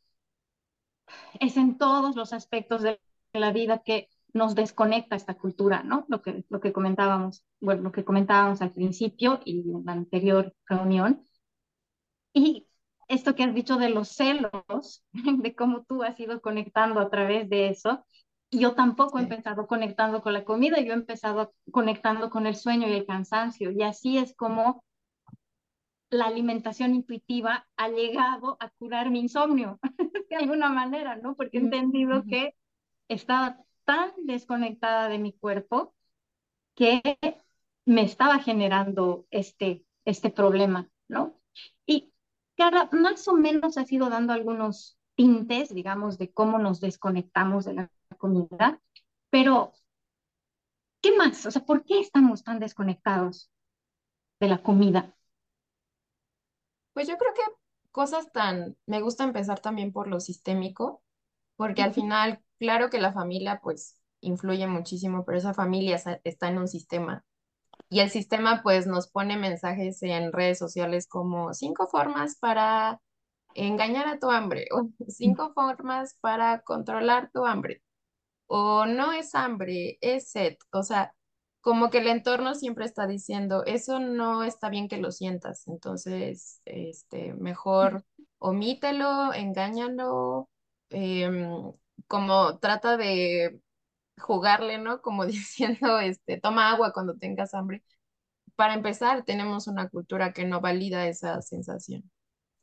es 1.39 1.57
en 1.57 1.79
todos 1.79 2.15
los 2.15 2.33
aspectos 2.33 2.83
de 2.83 3.01
la 3.33 3.51
vida 3.51 3.79
que 3.79 4.09
nos 4.31 4.53
desconecta 4.53 5.15
esta 5.15 5.39
cultura, 5.39 5.81
¿no? 5.81 6.05
Lo 6.07 6.21
que, 6.21 6.45
lo 6.49 6.59
que 6.59 6.71
comentábamos, 6.71 7.43
bueno, 7.59 7.81
lo 7.81 7.91
que 7.91 8.05
comentábamos 8.05 8.61
al 8.61 8.73
principio 8.73 9.39
y 9.43 9.61
en 9.71 9.83
la 9.83 9.93
anterior 9.93 10.53
reunión. 10.67 11.27
Y 12.35 12.67
esto 13.13 13.35
que 13.35 13.43
has 13.43 13.53
dicho 13.53 13.77
de 13.77 13.89
los 13.89 14.09
celos, 14.09 15.03
de 15.13 15.55
cómo 15.55 15.83
tú 15.83 16.03
has 16.03 16.19
ido 16.19 16.41
conectando 16.41 16.99
a 16.99 17.09
través 17.09 17.49
de 17.49 17.69
eso. 17.69 18.05
Yo 18.51 18.75
tampoco 18.75 19.17
he 19.17 19.23
empezado 19.23 19.65
conectando 19.65 20.21
con 20.21 20.33
la 20.33 20.43
comida, 20.43 20.79
yo 20.79 20.91
he 20.91 20.95
empezado 20.95 21.53
conectando 21.71 22.29
con 22.29 22.45
el 22.45 22.55
sueño 22.55 22.87
y 22.87 22.93
el 22.93 23.05
cansancio. 23.05 23.71
Y 23.71 23.81
así 23.81 24.17
es 24.17 24.35
como 24.35 24.83
la 26.09 26.25
alimentación 26.25 26.93
intuitiva 26.93 27.67
ha 27.75 27.89
llegado 27.89 28.57
a 28.59 28.69
curar 28.69 29.09
mi 29.09 29.19
insomnio, 29.19 29.79
de 30.29 30.35
alguna 30.35 30.69
manera, 30.69 31.15
¿no? 31.15 31.35
Porque 31.35 31.57
he 31.57 31.61
entendido 31.61 32.23
que 32.23 32.55
estaba 33.07 33.57
tan 33.85 34.11
desconectada 34.25 35.09
de 35.09 35.17
mi 35.17 35.33
cuerpo 35.33 35.95
que 36.75 37.01
me 37.85 38.03
estaba 38.03 38.39
generando 38.39 39.25
este, 39.31 39.83
este 40.05 40.29
problema, 40.29 40.89
¿no? 41.07 41.39
Y 42.55 42.61
Cara, 42.61 42.89
más 42.91 43.27
o 43.27 43.33
menos 43.33 43.77
ha 43.77 43.85
ido 43.89 44.09
dando 44.09 44.33
algunos 44.33 44.97
tintes, 45.15 45.73
digamos, 45.73 46.17
de 46.17 46.31
cómo 46.33 46.57
nos 46.59 46.79
desconectamos 46.81 47.65
de 47.65 47.73
la 47.73 47.89
comida, 48.17 48.81
pero 49.29 49.73
¿qué 51.01 51.15
más? 51.17 51.45
O 51.45 51.51
sea, 51.51 51.63
¿por 51.65 51.83
qué 51.85 51.99
estamos 51.99 52.43
tan 52.43 52.59
desconectados 52.59 53.51
de 54.41 54.47
la 54.49 54.63
comida? 54.63 55.15
Pues 56.93 57.07
yo 57.07 57.17
creo 57.17 57.33
que 57.33 57.41
cosas 57.91 58.31
tan, 58.31 58.77
me 58.85 59.01
gusta 59.01 59.23
empezar 59.23 59.59
también 59.59 59.91
por 59.91 60.07
lo 60.07 60.19
sistémico, 60.19 61.03
porque 61.55 61.81
al 61.83 61.93
final, 61.93 62.43
claro 62.59 62.89
que 62.89 62.99
la 63.01 63.13
familia 63.13 63.59
pues 63.63 64.01
influye 64.21 64.67
muchísimo, 64.67 65.25
pero 65.25 65.37
esa 65.39 65.53
familia 65.53 65.99
está 66.23 66.47
en 66.49 66.57
un 66.59 66.67
sistema 66.67 67.23
y 67.93 67.99
el 67.99 68.09
sistema 68.09 68.61
pues 68.63 68.87
nos 68.87 69.07
pone 69.07 69.37
mensajes 69.37 70.01
en 70.03 70.33
redes 70.33 70.57
sociales 70.57 71.07
como 71.07 71.53
cinco 71.53 71.87
formas 71.87 72.37
para 72.39 72.99
engañar 73.53 74.07
a 74.07 74.19
tu 74.19 74.31
hambre 74.31 74.67
o 74.71 74.89
cinco 75.09 75.53
formas 75.53 76.17
para 76.21 76.61
controlar 76.61 77.29
tu 77.31 77.45
hambre 77.45 77.83
o 78.47 78.85
no 78.85 79.13
es 79.13 79.35
hambre, 79.35 79.97
es 80.01 80.29
sed. 80.31 80.57
O 80.71 80.83
sea, 80.83 81.13
como 81.61 81.89
que 81.89 81.99
el 81.99 82.07
entorno 82.07 82.55
siempre 82.55 82.85
está 82.85 83.07
diciendo, 83.07 83.63
eso 83.65 83.99
no 83.99 84.43
está 84.43 84.69
bien 84.69 84.87
que 84.87 84.97
lo 84.97 85.11
sientas, 85.11 85.67
entonces, 85.67 86.61
este, 86.65 87.33
mejor 87.33 88.03
omítelo, 88.39 89.33
engáñalo, 89.33 90.49
em, 90.89 91.73
como 92.07 92.59
trata 92.59 92.97
de 92.97 93.61
jugarle, 94.19 94.77
¿no? 94.77 95.01
Como 95.01 95.25
diciendo, 95.25 95.99
este, 95.99 96.39
toma 96.39 96.71
agua 96.71 96.93
cuando 96.93 97.15
tengas 97.15 97.53
hambre. 97.53 97.83
Para 98.55 98.75
empezar, 98.75 99.23
tenemos 99.25 99.67
una 99.67 99.89
cultura 99.89 100.33
que 100.33 100.45
no 100.45 100.61
valida 100.61 101.07
esa 101.07 101.41
sensación. 101.41 102.09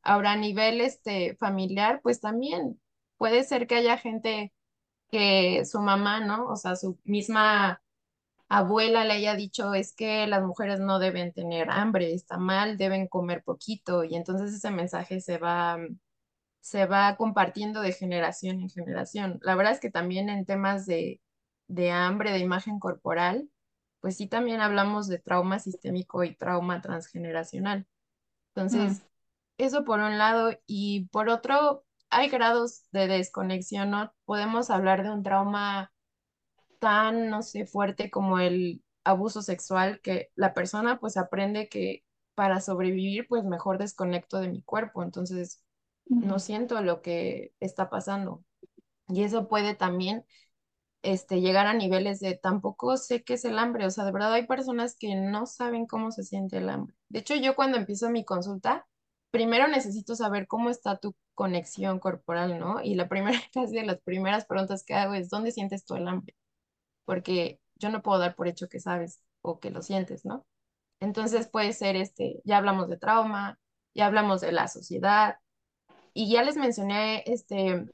Ahora, 0.02 0.32
a 0.32 0.36
nivel 0.36 0.80
este, 0.80 1.36
familiar, 1.36 2.00
pues 2.02 2.20
también 2.20 2.80
puede 3.18 3.44
ser 3.44 3.66
que 3.66 3.76
haya 3.76 3.98
gente 3.98 4.52
que 5.10 5.64
su 5.66 5.80
mamá, 5.80 6.20
¿no? 6.20 6.46
O 6.48 6.56
sea, 6.56 6.76
su 6.76 6.98
misma 7.04 7.82
abuela 8.48 9.04
le 9.04 9.14
haya 9.14 9.34
dicho, 9.36 9.74
es 9.74 9.94
que 9.94 10.26
las 10.26 10.42
mujeres 10.44 10.80
no 10.80 10.98
deben 10.98 11.32
tener 11.32 11.70
hambre, 11.70 12.14
está 12.14 12.38
mal, 12.38 12.78
deben 12.78 13.08
comer 13.08 13.42
poquito, 13.44 14.04
y 14.04 14.16
entonces 14.16 14.52
ese 14.54 14.70
mensaje 14.70 15.20
se 15.20 15.38
va 15.38 15.78
se 16.60 16.86
va 16.86 17.16
compartiendo 17.16 17.80
de 17.80 17.92
generación 17.92 18.60
en 18.60 18.70
generación. 18.70 19.38
La 19.42 19.54
verdad 19.54 19.72
es 19.72 19.80
que 19.80 19.90
también 19.90 20.28
en 20.28 20.44
temas 20.44 20.86
de, 20.86 21.20
de 21.70 21.92
hambre, 21.92 22.32
de 22.32 22.40
imagen 22.40 22.80
corporal, 22.80 23.48
pues 24.00 24.16
sí 24.16 24.26
también 24.26 24.60
hablamos 24.60 25.06
de 25.08 25.18
trauma 25.18 25.58
sistémico 25.58 26.24
y 26.24 26.34
trauma 26.34 26.80
transgeneracional. 26.80 27.86
Entonces, 28.54 29.02
eso 29.56 29.84
por 29.84 30.00
un 30.00 30.18
lado, 30.18 30.50
y 30.66 31.06
por 31.08 31.28
otro, 31.28 31.84
hay 32.10 32.28
grados 32.28 32.82
de 32.90 33.06
desconexión, 33.06 33.90
¿no? 33.90 34.12
Podemos 34.24 34.70
hablar 34.70 35.04
de 35.04 35.12
un 35.12 35.22
trauma 35.22 35.92
tan, 36.80 37.30
no 37.30 37.42
sé, 37.42 37.66
fuerte 37.66 38.10
como 38.10 38.40
el 38.40 38.82
abuso 39.04 39.42
sexual, 39.42 40.00
que 40.00 40.30
la 40.34 40.54
persona 40.54 40.98
pues 40.98 41.16
aprende 41.16 41.68
que 41.68 42.04
para 42.34 42.60
sobrevivir, 42.60 43.28
pues 43.28 43.44
mejor 43.44 43.78
desconecto 43.78 44.38
de 44.40 44.48
mi 44.48 44.62
cuerpo, 44.62 45.02
entonces 45.04 45.62
no 46.06 46.40
siento 46.40 46.80
lo 46.82 47.00
que 47.00 47.54
está 47.60 47.90
pasando. 47.90 48.42
Y 49.08 49.22
eso 49.22 49.46
puede 49.46 49.74
también 49.74 50.24
este, 51.02 51.40
llegar 51.40 51.66
a 51.66 51.74
niveles 51.74 52.20
de 52.20 52.36
tampoco 52.36 52.96
sé 52.96 53.22
qué 53.22 53.34
es 53.34 53.44
el 53.44 53.58
hambre, 53.58 53.86
o 53.86 53.90
sea, 53.90 54.04
de 54.04 54.12
verdad 54.12 54.32
hay 54.34 54.46
personas 54.46 54.96
que 54.98 55.14
no 55.14 55.46
saben 55.46 55.86
cómo 55.86 56.10
se 56.10 56.24
siente 56.24 56.58
el 56.58 56.68
hambre. 56.68 56.94
De 57.08 57.20
hecho, 57.20 57.34
yo 57.36 57.56
cuando 57.56 57.78
empiezo 57.78 58.10
mi 58.10 58.24
consulta, 58.24 58.86
primero 59.30 59.68
necesito 59.68 60.14
saber 60.16 60.46
cómo 60.46 60.70
está 60.70 60.98
tu 60.98 61.14
conexión 61.34 61.98
corporal, 62.00 62.58
¿no? 62.58 62.82
Y 62.82 62.94
la 62.94 63.08
primera, 63.08 63.38
casi 63.54 63.76
de 63.76 63.84
las 63.86 64.00
primeras 64.02 64.46
preguntas 64.46 64.84
que 64.84 64.94
hago 64.94 65.14
es, 65.14 65.30
¿dónde 65.30 65.52
sientes 65.52 65.84
tú 65.84 65.94
el 65.96 66.08
hambre? 66.08 66.34
Porque 67.04 67.60
yo 67.76 67.90
no 67.90 68.02
puedo 68.02 68.18
dar 68.20 68.36
por 68.36 68.48
hecho 68.48 68.68
que 68.68 68.80
sabes 68.80 69.22
o 69.42 69.60
que 69.60 69.70
lo 69.70 69.82
sientes, 69.82 70.24
¿no? 70.24 70.46
Entonces 71.00 71.48
puede 71.48 71.72
ser, 71.72 71.96
este, 71.96 72.42
ya 72.44 72.58
hablamos 72.58 72.88
de 72.88 72.98
trauma, 72.98 73.58
ya 73.94 74.06
hablamos 74.06 74.40
de 74.42 74.52
la 74.52 74.68
sociedad, 74.68 75.36
y 76.12 76.30
ya 76.30 76.42
les 76.42 76.56
mencioné, 76.56 77.22
este, 77.26 77.86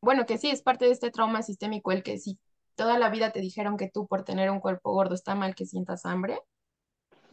bueno, 0.00 0.26
que 0.26 0.38
sí 0.38 0.50
es 0.50 0.62
parte 0.62 0.86
de 0.86 0.92
este 0.92 1.10
trauma 1.10 1.42
sistémico, 1.42 1.92
el 1.92 2.02
que 2.02 2.18
si 2.18 2.38
toda 2.76 2.98
la 2.98 3.10
vida 3.10 3.32
te 3.32 3.40
dijeron 3.40 3.76
que 3.76 3.90
tú 3.90 4.06
por 4.06 4.24
tener 4.24 4.50
un 4.50 4.60
cuerpo 4.60 4.92
gordo 4.92 5.14
está 5.14 5.34
mal 5.34 5.54
que 5.54 5.66
sientas 5.66 6.06
hambre, 6.06 6.40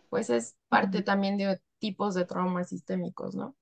pues 0.10 0.30
es 0.30 0.56
parte 0.70 1.02
también 1.02 1.38
de 1.38 1.62
tipos 1.80 2.16
de 2.16 2.26
traumas 2.26 2.70
sistémicos, 2.70 3.36
¿no? 3.36 3.56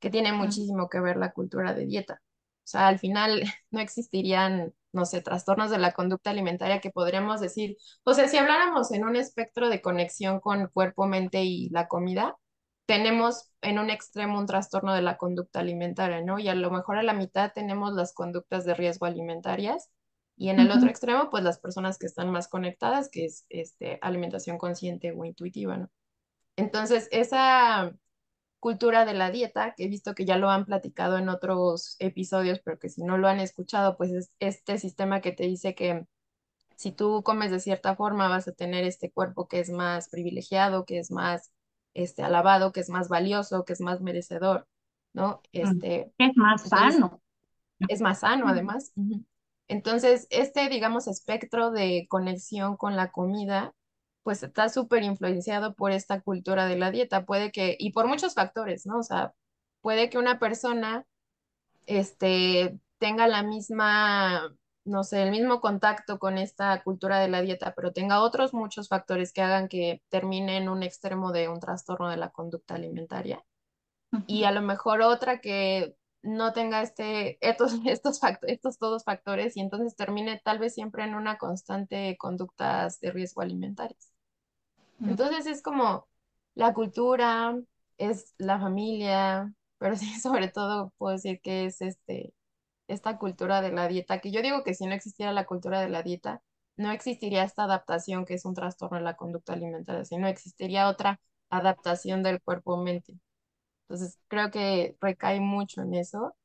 Que 0.00 0.10
tiene 0.10 0.32
muchísimo 0.32 0.88
que 0.88 1.00
ver 1.00 1.16
la 1.16 1.32
cultura 1.32 1.74
de 1.74 1.86
dieta. 1.86 2.22
O 2.64 2.66
sea, 2.66 2.88
al 2.88 2.98
final 2.98 3.42
no 3.70 3.80
existirían, 3.80 4.74
no 4.92 5.06
sé, 5.06 5.20
trastornos 5.22 5.70
de 5.70 5.78
la 5.78 5.92
conducta 5.92 6.30
alimentaria 6.30 6.80
que 6.80 6.90
podríamos 6.90 7.40
decir, 7.40 7.76
o 8.04 8.14
sea, 8.14 8.28
si 8.28 8.36
habláramos 8.38 8.92
en 8.92 9.04
un 9.04 9.16
espectro 9.16 9.68
de 9.68 9.82
conexión 9.82 10.40
con 10.40 10.68
cuerpo, 10.68 11.06
mente 11.06 11.42
y 11.44 11.68
la 11.70 11.88
comida, 11.88 12.36
tenemos 12.86 13.50
en 13.62 13.78
un 13.78 13.90
extremo 13.90 14.38
un 14.38 14.46
trastorno 14.46 14.92
de 14.94 15.02
la 15.02 15.16
conducta 15.16 15.60
alimentaria, 15.60 16.20
¿no? 16.22 16.38
Y 16.38 16.48
a 16.48 16.54
lo 16.54 16.70
mejor 16.70 16.98
a 16.98 17.02
la 17.02 17.14
mitad 17.14 17.52
tenemos 17.52 17.94
las 17.94 18.12
conductas 18.12 18.64
de 18.64 18.74
riesgo 18.74 19.06
alimentarias 19.06 19.90
y 20.36 20.48
en 20.48 20.60
el 20.60 20.70
otro 20.70 20.88
extremo, 20.88 21.30
pues 21.30 21.44
las 21.44 21.58
personas 21.58 21.98
que 21.98 22.06
están 22.06 22.30
más 22.30 22.48
conectadas, 22.48 23.08
que 23.08 23.24
es 23.24 23.46
este, 23.48 23.98
alimentación 24.02 24.58
consciente 24.58 25.12
o 25.12 25.24
intuitiva, 25.24 25.76
¿no? 25.76 25.90
Entonces, 26.56 27.08
esa 27.12 27.92
cultura 28.60 29.04
de 29.04 29.14
la 29.14 29.30
dieta, 29.30 29.74
que 29.76 29.84
he 29.84 29.88
visto 29.88 30.14
que 30.14 30.24
ya 30.24 30.38
lo 30.38 30.50
han 30.50 30.64
platicado 30.64 31.18
en 31.18 31.28
otros 31.28 31.96
episodios, 31.98 32.60
pero 32.64 32.78
que 32.78 32.88
si 32.88 33.02
no 33.02 33.18
lo 33.18 33.28
han 33.28 33.40
escuchado, 33.40 33.96
pues 33.96 34.12
es 34.12 34.32
este 34.40 34.78
sistema 34.78 35.20
que 35.20 35.32
te 35.32 35.44
dice 35.44 35.74
que 35.74 36.06
si 36.76 36.92
tú 36.92 37.22
comes 37.24 37.50
de 37.50 37.60
cierta 37.60 37.96
forma 37.96 38.28
vas 38.28 38.48
a 38.48 38.52
tener 38.52 38.84
este 38.84 39.12
cuerpo 39.12 39.48
que 39.48 39.60
es 39.60 39.70
más 39.70 40.08
privilegiado, 40.08 40.84
que 40.84 40.98
es 40.98 41.10
más 41.10 41.52
este, 41.94 42.22
alabado, 42.22 42.72
que 42.72 42.80
es 42.80 42.90
más 42.90 43.08
valioso, 43.08 43.64
que 43.64 43.72
es 43.72 43.80
más 43.80 44.00
merecedor, 44.00 44.66
¿no? 45.12 45.40
Este, 45.52 46.12
es 46.18 46.36
más 46.36 46.68
sano. 46.68 47.22
Es 47.88 48.00
más 48.00 48.20
sano, 48.20 48.48
además. 48.48 48.92
Entonces, 49.68 50.26
este, 50.30 50.68
digamos, 50.68 51.06
espectro 51.06 51.70
de 51.70 52.06
conexión 52.08 52.76
con 52.76 52.96
la 52.96 53.10
comida, 53.10 53.74
pues 54.22 54.42
está 54.42 54.68
súper 54.68 55.02
influenciado 55.02 55.74
por 55.74 55.92
esta 55.92 56.20
cultura 56.20 56.66
de 56.66 56.76
la 56.76 56.90
dieta. 56.90 57.24
Puede 57.24 57.52
que, 57.52 57.76
y 57.78 57.92
por 57.92 58.06
muchos 58.06 58.34
factores, 58.34 58.86
¿no? 58.86 58.98
O 58.98 59.02
sea, 59.02 59.32
puede 59.80 60.10
que 60.10 60.18
una 60.18 60.38
persona, 60.38 61.06
este, 61.86 62.78
tenga 62.98 63.26
la 63.28 63.42
misma 63.42 64.54
no 64.84 65.04
sé, 65.04 65.22
el 65.22 65.30
mismo 65.30 65.60
contacto 65.60 66.18
con 66.18 66.38
esta 66.38 66.82
cultura 66.82 67.18
de 67.18 67.28
la 67.28 67.40
dieta, 67.40 67.74
pero 67.74 67.92
tenga 67.92 68.20
otros 68.20 68.52
muchos 68.52 68.88
factores 68.88 69.32
que 69.32 69.42
hagan 69.42 69.68
que 69.68 70.02
termine 70.08 70.58
en 70.58 70.68
un 70.68 70.82
extremo 70.82 71.32
de 71.32 71.48
un 71.48 71.60
trastorno 71.60 72.10
de 72.10 72.16
la 72.16 72.30
conducta 72.30 72.74
alimentaria. 72.74 73.44
Y 74.26 74.44
a 74.44 74.52
lo 74.52 74.62
mejor 74.62 75.02
otra 75.02 75.40
que 75.40 75.96
no 76.22 76.52
tenga 76.52 76.82
este, 76.82 77.38
estos, 77.46 77.74
estos, 77.86 78.20
estos 78.42 78.78
todos 78.78 79.04
factores 79.04 79.56
y 79.56 79.60
entonces 79.60 79.96
termine 79.96 80.40
tal 80.44 80.58
vez 80.58 80.74
siempre 80.74 81.04
en 81.04 81.14
una 81.14 81.38
constante 81.38 82.16
conductas 82.18 83.00
de 83.00 83.10
riesgo 83.10 83.42
alimentarias. 83.42 84.12
Entonces 85.00 85.46
es 85.46 85.62
como 85.62 86.06
la 86.54 86.72
cultura, 86.72 87.58
es 87.98 88.34
la 88.38 88.58
familia, 88.60 89.52
pero 89.78 89.96
sí, 89.96 90.18
sobre 90.20 90.48
todo 90.48 90.92
puedo 90.98 91.12
decir 91.14 91.40
que 91.42 91.66
es 91.66 91.80
este, 91.80 92.32
esta 92.88 93.18
cultura 93.18 93.60
de 93.62 93.72
la 93.72 93.88
dieta, 93.88 94.20
que 94.20 94.30
yo 94.32 94.42
digo 94.42 94.62
que 94.64 94.74
si 94.74 94.86
no 94.86 94.94
existiera 94.94 95.32
la 95.32 95.46
cultura 95.46 95.80
de 95.80 95.88
la 95.88 96.02
dieta, 96.02 96.42
no 96.76 96.90
existiría 96.92 97.44
esta 97.44 97.64
adaptación 97.64 98.24
que 98.24 98.34
es 98.34 98.44
un 98.44 98.54
trastorno 98.54 98.98
de 98.98 99.04
la 99.04 99.16
conducta 99.16 99.52
alimentaria, 99.54 100.04
sino 100.04 100.26
existiría 100.28 100.88
otra 100.88 101.20
adaptación 101.50 102.22
del 102.22 102.42
cuerpo-mente. 102.42 103.14
Entonces, 103.88 104.18
creo 104.28 104.50
que 104.50 104.96
recae 105.00 105.40
mucho 105.40 105.82
en 105.82 105.94
eso. 105.94 106.36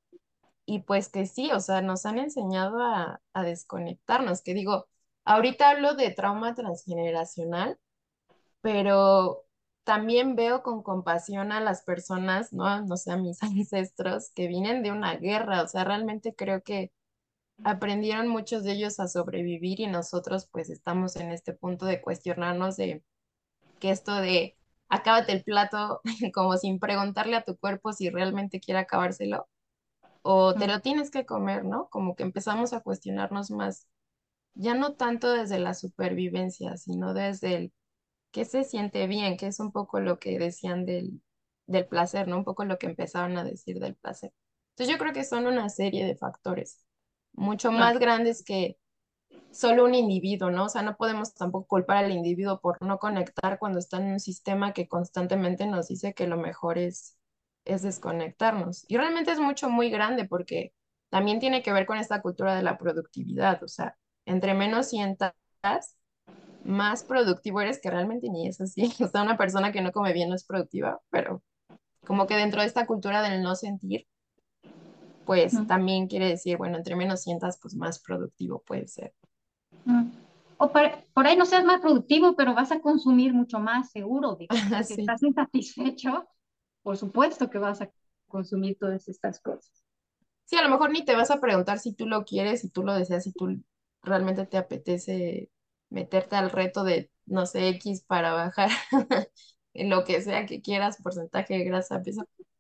Y 0.66 0.82
pues 0.84 1.10
que 1.10 1.26
sí, 1.26 1.52
o 1.52 1.60
sea, 1.60 1.82
nos 1.82 2.06
han 2.06 2.20
enseñado 2.20 2.82
a, 2.84 3.22
a 3.34 3.44
desconectarnos, 3.44 4.42
que 4.44 4.54
digo, 4.54 4.88
ahorita 5.26 5.70
hablo 5.72 5.96
de 5.96 6.12
trauma 6.12 6.54
transgeneracional, 6.56 7.78
pero 8.62 9.46
también 9.84 10.36
veo 10.36 10.64
con 10.64 10.84
compasión 10.84 11.52
a 11.52 11.62
las 11.62 11.84
personas, 11.84 12.54
¿no? 12.54 12.82
No 12.86 12.98
sé, 12.98 13.12
a 13.12 13.18
mis 13.18 13.42
ancestros 13.44 14.32
que 14.36 14.48
vienen 14.48 14.84
de 14.84 14.92
una 14.92 15.16
guerra, 15.16 15.64
o 15.64 15.68
sea, 15.68 15.84
realmente 15.84 16.36
creo 16.36 16.62
que 16.64 16.92
aprendieron 17.64 18.28
muchos 18.28 18.64
de 18.64 18.74
ellos 18.74 19.00
a 19.00 19.08
sobrevivir 19.08 19.80
y 19.82 19.88
nosotros 19.88 20.48
pues 20.52 20.70
estamos 20.70 21.16
en 21.18 21.32
este 21.32 21.54
punto 21.54 21.86
de 21.86 22.02
cuestionarnos 22.02 22.78
de 22.78 23.04
que 23.80 23.92
esto 23.92 24.16
de 24.16 24.58
acábate 24.90 25.34
el 25.34 25.44
plato 25.44 26.02
como 26.34 26.58
sin 26.58 26.80
preguntarle 26.80 27.36
a 27.36 27.44
tu 27.44 27.58
cuerpo 27.58 27.94
si 27.94 28.10
realmente 28.10 28.60
quiere 28.60 28.80
acabárselo 28.80 29.48
o 30.22 30.54
te 30.56 30.68
lo 30.68 30.82
tienes 30.82 31.12
que 31.12 31.26
comer, 31.26 31.66
¿no? 31.66 31.90
Como 31.90 32.16
que 32.16 32.24
empezamos 32.24 32.74
a 32.74 32.82
cuestionarnos 32.82 33.52
más, 33.52 33.88
ya 34.54 34.76
no 34.76 34.94
tanto 34.96 35.32
desde 35.32 35.60
la 35.60 35.74
supervivencia, 35.74 36.78
sino 36.78 37.14
desde 37.14 37.56
el 37.56 37.74
que 38.32 38.46
se 38.46 38.64
siente 38.64 39.08
bien, 39.08 39.38
que 39.38 39.48
es 39.48 39.60
un 39.60 39.72
poco 39.72 40.00
lo 40.00 40.20
que 40.20 40.40
decían 40.40 40.86
del, 40.86 41.22
del 41.68 41.88
placer, 41.88 42.28
¿no? 42.28 42.38
Un 42.38 42.44
poco 42.44 42.66
lo 42.66 42.78
que 42.78 42.88
empezaron 42.88 43.38
a 43.38 43.44
decir 43.44 43.80
del 43.80 43.96
placer. 43.96 44.34
Entonces 44.72 44.94
yo 44.94 45.00
creo 45.00 45.14
que 45.14 45.24
son 45.24 45.48
una 45.48 45.70
serie 45.70 46.06
de 46.06 46.16
factores 46.16 46.86
mucho 47.34 47.72
más 47.72 48.00
grandes 48.00 48.44
que 48.44 48.78
solo 49.52 49.86
un 49.86 49.96
individuo, 49.96 50.52
¿no? 50.52 50.66
O 50.66 50.70
sea, 50.70 50.82
no 50.82 50.98
podemos 50.98 51.34
tampoco 51.34 51.68
culpar 51.68 52.06
al 52.06 52.12
individuo 52.12 52.60
por 52.62 52.82
no 52.82 53.00
conectar 53.00 53.60
cuando 53.60 53.80
está 53.80 53.98
en 53.98 54.14
un 54.14 54.20
sistema 54.20 54.74
que 54.74 54.88
constantemente 54.88 55.66
nos 55.68 55.88
dice 55.88 56.14
que 56.14 56.28
lo 56.28 56.38
mejor 56.38 56.78
es, 56.78 57.18
es 57.66 57.82
desconectarnos. 57.82 58.86
Y 58.88 58.98
realmente 58.98 59.32
es 59.32 59.40
mucho, 59.40 59.70
muy 59.70 59.90
grande 59.90 60.26
porque 60.26 60.74
también 61.10 61.40
tiene 61.40 61.64
que 61.64 61.74
ver 61.74 61.86
con 61.86 61.98
esta 61.98 62.22
cultura 62.22 62.56
de 62.56 62.64
la 62.64 62.78
productividad, 62.78 63.64
o 63.64 63.68
sea, 63.68 63.98
entre 64.26 64.54
menos 64.54 64.90
sientas, 64.90 65.34
más 66.64 67.04
productivo 67.04 67.62
eres 67.62 67.80
que 67.82 67.90
realmente 67.90 68.30
ni 68.30 68.48
es 68.48 68.62
así. 68.62 68.82
O 69.04 69.08
sea, 69.08 69.24
una 69.24 69.38
persona 69.38 69.72
que 69.72 69.82
no 69.82 69.92
come 69.92 70.14
bien 70.14 70.30
no 70.30 70.36
es 70.36 70.46
productiva, 70.46 71.00
pero 71.10 71.42
como 72.06 72.28
que 72.28 72.36
dentro 72.36 72.62
de 72.62 72.68
esta 72.68 72.86
cultura 72.86 73.22
del 73.22 73.42
no 73.42 73.56
sentir, 73.56 74.08
pues 75.26 75.54
también 75.68 76.08
quiere 76.08 76.28
decir, 76.28 76.58
bueno, 76.58 76.78
entre 76.78 76.96
menos 76.96 77.22
sientas, 77.22 77.60
pues 77.62 77.76
más 77.76 78.00
productivo 78.00 78.64
puede 78.66 78.88
ser. 78.88 79.14
O 80.58 80.72
por, 80.72 81.28
ahí 81.28 81.38
no 81.38 81.46
seas 81.46 81.64
más 81.64 81.82
productivo, 81.82 82.36
pero 82.36 82.56
vas 82.56 82.72
a 82.72 82.80
consumir 82.80 83.34
mucho 83.34 83.60
más 83.60 83.92
seguro. 83.92 84.36
De 84.36 84.48
que 84.48 84.50
si 84.84 85.02
estás 85.02 85.22
insatisfecho, 85.22 86.28
por 86.82 86.98
supuesto 86.98 87.50
que 87.50 87.60
vas 87.60 87.82
a 87.82 87.92
consumir 88.28 88.78
todas 88.80 89.08
estas 89.08 89.40
cosas. 89.40 89.86
Sí, 90.46 90.58
a 90.58 90.64
lo 90.64 90.70
mejor 90.70 90.92
ni 90.92 91.06
te 91.06 91.16
vas 91.16 91.30
a 91.30 91.40
preguntar 91.40 91.78
si 91.78 91.94
tú 91.94 92.08
lo 92.08 92.26
quieres, 92.26 92.62
si 92.62 92.70
tú 92.70 92.84
lo 92.84 92.94
deseas, 92.96 93.24
si 93.24 93.32
tú 93.32 93.62
realmente 94.02 94.48
te 94.48 94.58
apetece 94.58 95.52
meterte 95.90 96.36
al 96.36 96.52
reto 96.52 96.84
de, 96.84 97.12
no 97.26 97.46
sé, 97.46 97.70
X 97.70 98.04
para 98.08 98.34
bajar 98.34 98.70
lo 99.74 100.04
que 100.04 100.22
sea 100.22 100.46
que 100.46 100.62
quieras, 100.62 101.02
porcentaje 101.02 101.58
de 101.58 101.64
grasa, 101.64 102.02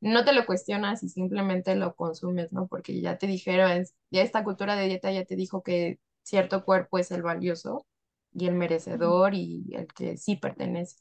no 0.01 0.23
te 0.23 0.33
lo 0.33 0.45
cuestionas 0.45 1.03
y 1.03 1.09
simplemente 1.09 1.75
lo 1.75 1.95
consumes, 1.95 2.53
¿no? 2.53 2.67
Porque 2.67 3.01
ya 3.01 3.17
te 3.17 3.27
dijeron, 3.27 3.83
ya 4.11 4.21
esta 4.21 4.43
cultura 4.43 4.75
de 4.75 4.87
dieta 4.87 5.11
ya 5.11 5.25
te 5.25 5.35
dijo 5.35 5.61
que 5.61 5.99
cierto 6.23 6.63
cuerpo 6.63 6.97
es 6.99 7.11
el 7.11 7.21
valioso 7.21 7.85
y 8.33 8.47
el 8.47 8.55
merecedor 8.55 9.33
y 9.33 9.65
el 9.73 9.87
que 9.87 10.17
sí 10.17 10.35
pertenece. 10.35 10.97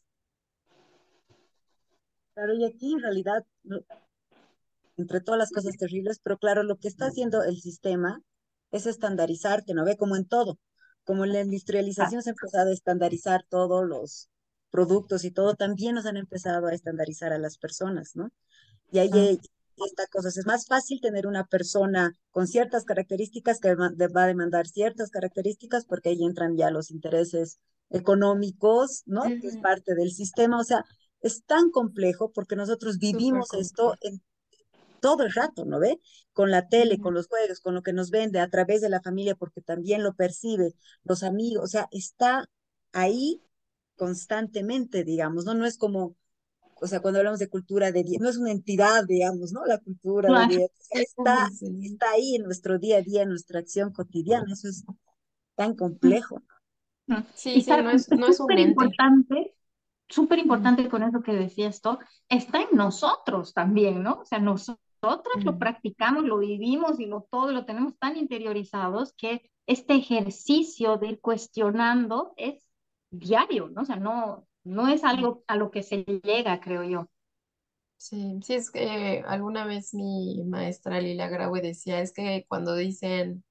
Claro, 2.34 2.54
y 2.54 2.64
aquí 2.64 2.92
en 2.92 3.00
realidad 3.00 3.44
entre 4.96 5.20
todas 5.20 5.38
las 5.38 5.52
cosas 5.52 5.76
terribles, 5.76 6.20
pero 6.22 6.38
claro, 6.38 6.62
lo 6.62 6.76
que 6.76 6.88
está 6.88 7.06
haciendo 7.06 7.42
el 7.44 7.56
sistema 7.60 8.20
es 8.72 8.86
estandarizarte, 8.86 9.72
¿no 9.72 9.84
ve? 9.84 9.96
Como 9.96 10.16
en 10.16 10.26
todo, 10.26 10.58
como 11.08 11.24
la 11.24 11.40
industrialización 11.40 12.22
se 12.22 12.28
ha 12.28 12.32
empezado 12.32 12.68
a 12.68 12.74
estandarizar 12.74 13.42
todos 13.48 13.88
los 13.88 14.28
productos 14.68 15.24
y 15.24 15.30
todo, 15.30 15.54
también 15.54 15.94
nos 15.94 16.04
han 16.04 16.18
empezado 16.18 16.66
a 16.66 16.74
estandarizar 16.74 17.32
a 17.32 17.38
las 17.38 17.56
personas, 17.56 18.10
¿no? 18.14 18.28
Y 18.92 18.98
ahí 18.98 19.10
hay 19.14 19.40
estas 19.86 20.10
cosas. 20.10 20.36
Es 20.36 20.44
más 20.44 20.66
fácil 20.66 21.00
tener 21.00 21.26
una 21.26 21.46
persona 21.46 22.12
con 22.30 22.46
ciertas 22.46 22.84
características 22.84 23.58
que 23.58 23.74
va 23.74 24.22
a 24.22 24.26
demandar 24.26 24.66
ciertas 24.66 25.08
características 25.08 25.86
porque 25.86 26.10
ahí 26.10 26.22
entran 26.22 26.58
ya 26.58 26.70
los 26.70 26.90
intereses 26.90 27.58
económicos, 27.88 29.02
¿no? 29.06 29.22
Que 29.22 29.46
es 29.46 29.56
parte 29.62 29.94
del 29.94 30.10
sistema. 30.10 30.60
O 30.60 30.64
sea, 30.64 30.84
es 31.22 31.42
tan 31.44 31.70
complejo 31.70 32.32
porque 32.34 32.54
nosotros 32.54 32.98
vivimos 32.98 33.54
esto 33.54 33.94
en 34.02 34.20
todo 35.00 35.24
el 35.24 35.32
rato, 35.32 35.64
¿no 35.64 35.78
ve? 35.78 36.00
Con 36.32 36.50
la 36.50 36.68
tele, 36.68 36.98
con 36.98 37.14
los 37.14 37.28
juegos, 37.28 37.60
con 37.60 37.74
lo 37.74 37.82
que 37.82 37.92
nos 37.92 38.10
vende 38.10 38.40
a 38.40 38.48
través 38.48 38.80
de 38.80 38.88
la 38.88 39.02
familia, 39.02 39.34
porque 39.34 39.60
también 39.60 40.02
lo 40.02 40.14
percibe, 40.14 40.74
los 41.04 41.22
amigos, 41.22 41.64
o 41.64 41.66
sea, 41.66 41.88
está 41.90 42.48
ahí 42.92 43.42
constantemente, 43.96 45.04
digamos, 45.04 45.44
¿no? 45.44 45.54
No 45.54 45.66
es 45.66 45.76
como, 45.76 46.16
o 46.80 46.86
sea, 46.86 47.00
cuando 47.00 47.18
hablamos 47.18 47.40
de 47.40 47.48
cultura 47.48 47.92
de 47.92 48.04
no 48.20 48.28
es 48.28 48.36
una 48.36 48.52
entidad, 48.52 49.04
digamos, 49.06 49.52
¿no? 49.52 49.66
La 49.66 49.78
cultura 49.78 50.46
de 50.46 50.70
está, 50.90 51.50
está 51.82 52.10
ahí 52.12 52.36
en 52.36 52.44
nuestro 52.44 52.78
día 52.78 52.98
a 52.98 53.02
día, 53.02 53.22
en 53.22 53.30
nuestra 53.30 53.60
acción 53.60 53.92
cotidiana, 53.92 54.52
eso 54.52 54.68
es 54.68 54.84
tan 55.56 55.74
complejo. 55.74 56.42
Sí, 57.34 57.60
sí, 57.62 57.70
no 57.70 57.90
es, 57.90 58.10
no 58.10 58.28
es 58.28 58.36
súper 58.36 58.58
importante, 58.60 59.54
súper 60.08 60.38
importante 60.38 60.88
con 60.88 61.02
eso 61.02 61.20
que 61.22 61.32
decía 61.32 61.68
esto, 61.68 61.98
está 62.28 62.60
en 62.60 62.76
nosotros 62.76 63.54
también, 63.54 64.02
¿no? 64.02 64.20
O 64.20 64.24
sea, 64.24 64.38
nosotros 64.38 64.78
lo 65.44 65.58
practicamos, 65.58 66.24
lo 66.24 66.38
vivimos 66.38 66.98
y 67.00 67.06
lo 67.06 67.26
todo 67.30 67.52
lo 67.52 67.64
tenemos 67.64 67.96
tan 67.98 68.16
interiorizados 68.16 69.12
que 69.14 69.50
este 69.66 69.94
ejercicio 69.94 70.96
de 70.96 71.08
ir 71.08 71.20
cuestionando 71.20 72.32
es 72.36 72.64
diario, 73.10 73.68
¿no? 73.68 73.82
O 73.82 73.84
sea, 73.84 73.96
no, 73.96 74.46
no 74.64 74.88
es 74.88 75.04
algo 75.04 75.44
a 75.46 75.56
lo 75.56 75.70
que 75.70 75.82
se 75.82 76.04
llega, 76.04 76.60
creo 76.60 76.84
yo. 76.84 77.06
Sí, 77.96 78.38
sí, 78.42 78.54
es 78.54 78.70
que 78.70 79.24
alguna 79.26 79.66
vez 79.66 79.92
mi 79.92 80.44
maestra 80.44 81.00
Lila 81.00 81.28
Graue 81.28 81.60
decía, 81.60 82.00
es 82.00 82.12
que 82.12 82.44
cuando 82.48 82.74
dicen 82.76 83.42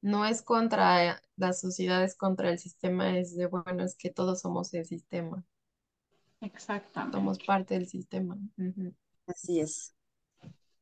no 0.00 0.24
es 0.24 0.42
contra 0.42 1.20
la 1.36 1.52
sociedad, 1.52 2.04
es 2.04 2.16
contra 2.16 2.50
el 2.50 2.58
sistema, 2.60 3.18
es 3.18 3.36
de, 3.36 3.46
bueno, 3.46 3.82
es 3.82 3.96
que 3.96 4.10
todos 4.10 4.40
somos 4.40 4.72
el 4.74 4.84
sistema. 4.84 5.44
Exactamente. 6.40 7.16
Somos 7.16 7.38
parte 7.40 7.74
del 7.74 7.88
sistema. 7.88 8.38
Así 9.26 9.58
es. 9.58 9.95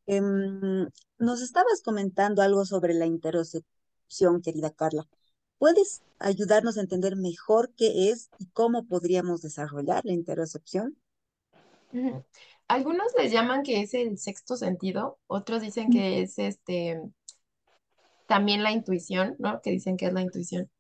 Em, 0.07 0.89
nos 1.19 1.41
estabas 1.43 1.83
comentando 1.83 2.43
algo 2.43 2.65
sobre 2.65 2.95
la 2.95 3.07
interocepción, 3.07 4.43
querida 4.43 4.71
Carla. 4.71 5.09
¿Puedes 5.59 6.03
ayudarnos 6.19 6.77
a 6.77 6.83
entender 6.83 7.17
mejor 7.17 7.73
qué 7.77 8.11
es 8.11 8.29
y 8.39 8.47
cómo 8.47 8.85
podríamos 8.87 9.41
desarrollar 9.41 10.05
la 10.05 10.13
interocepción? 10.13 10.97
Algunos 12.69 13.09
les 13.17 13.33
llaman 13.33 13.63
que 13.63 13.83
es 13.83 13.95
el 13.95 14.19
sexto 14.19 14.57
sentido, 14.57 15.19
otros 15.27 15.63
dicen 15.63 15.91
que 15.91 16.23
es 16.23 16.39
este 16.39 17.01
también 18.27 18.63
la 18.63 18.73
intuición, 18.73 19.37
¿no? 19.39 19.61
Que 19.61 19.71
dicen 19.71 19.97
que 19.97 20.07
es 20.07 20.13
la 20.13 20.23
intuición. 20.23 20.71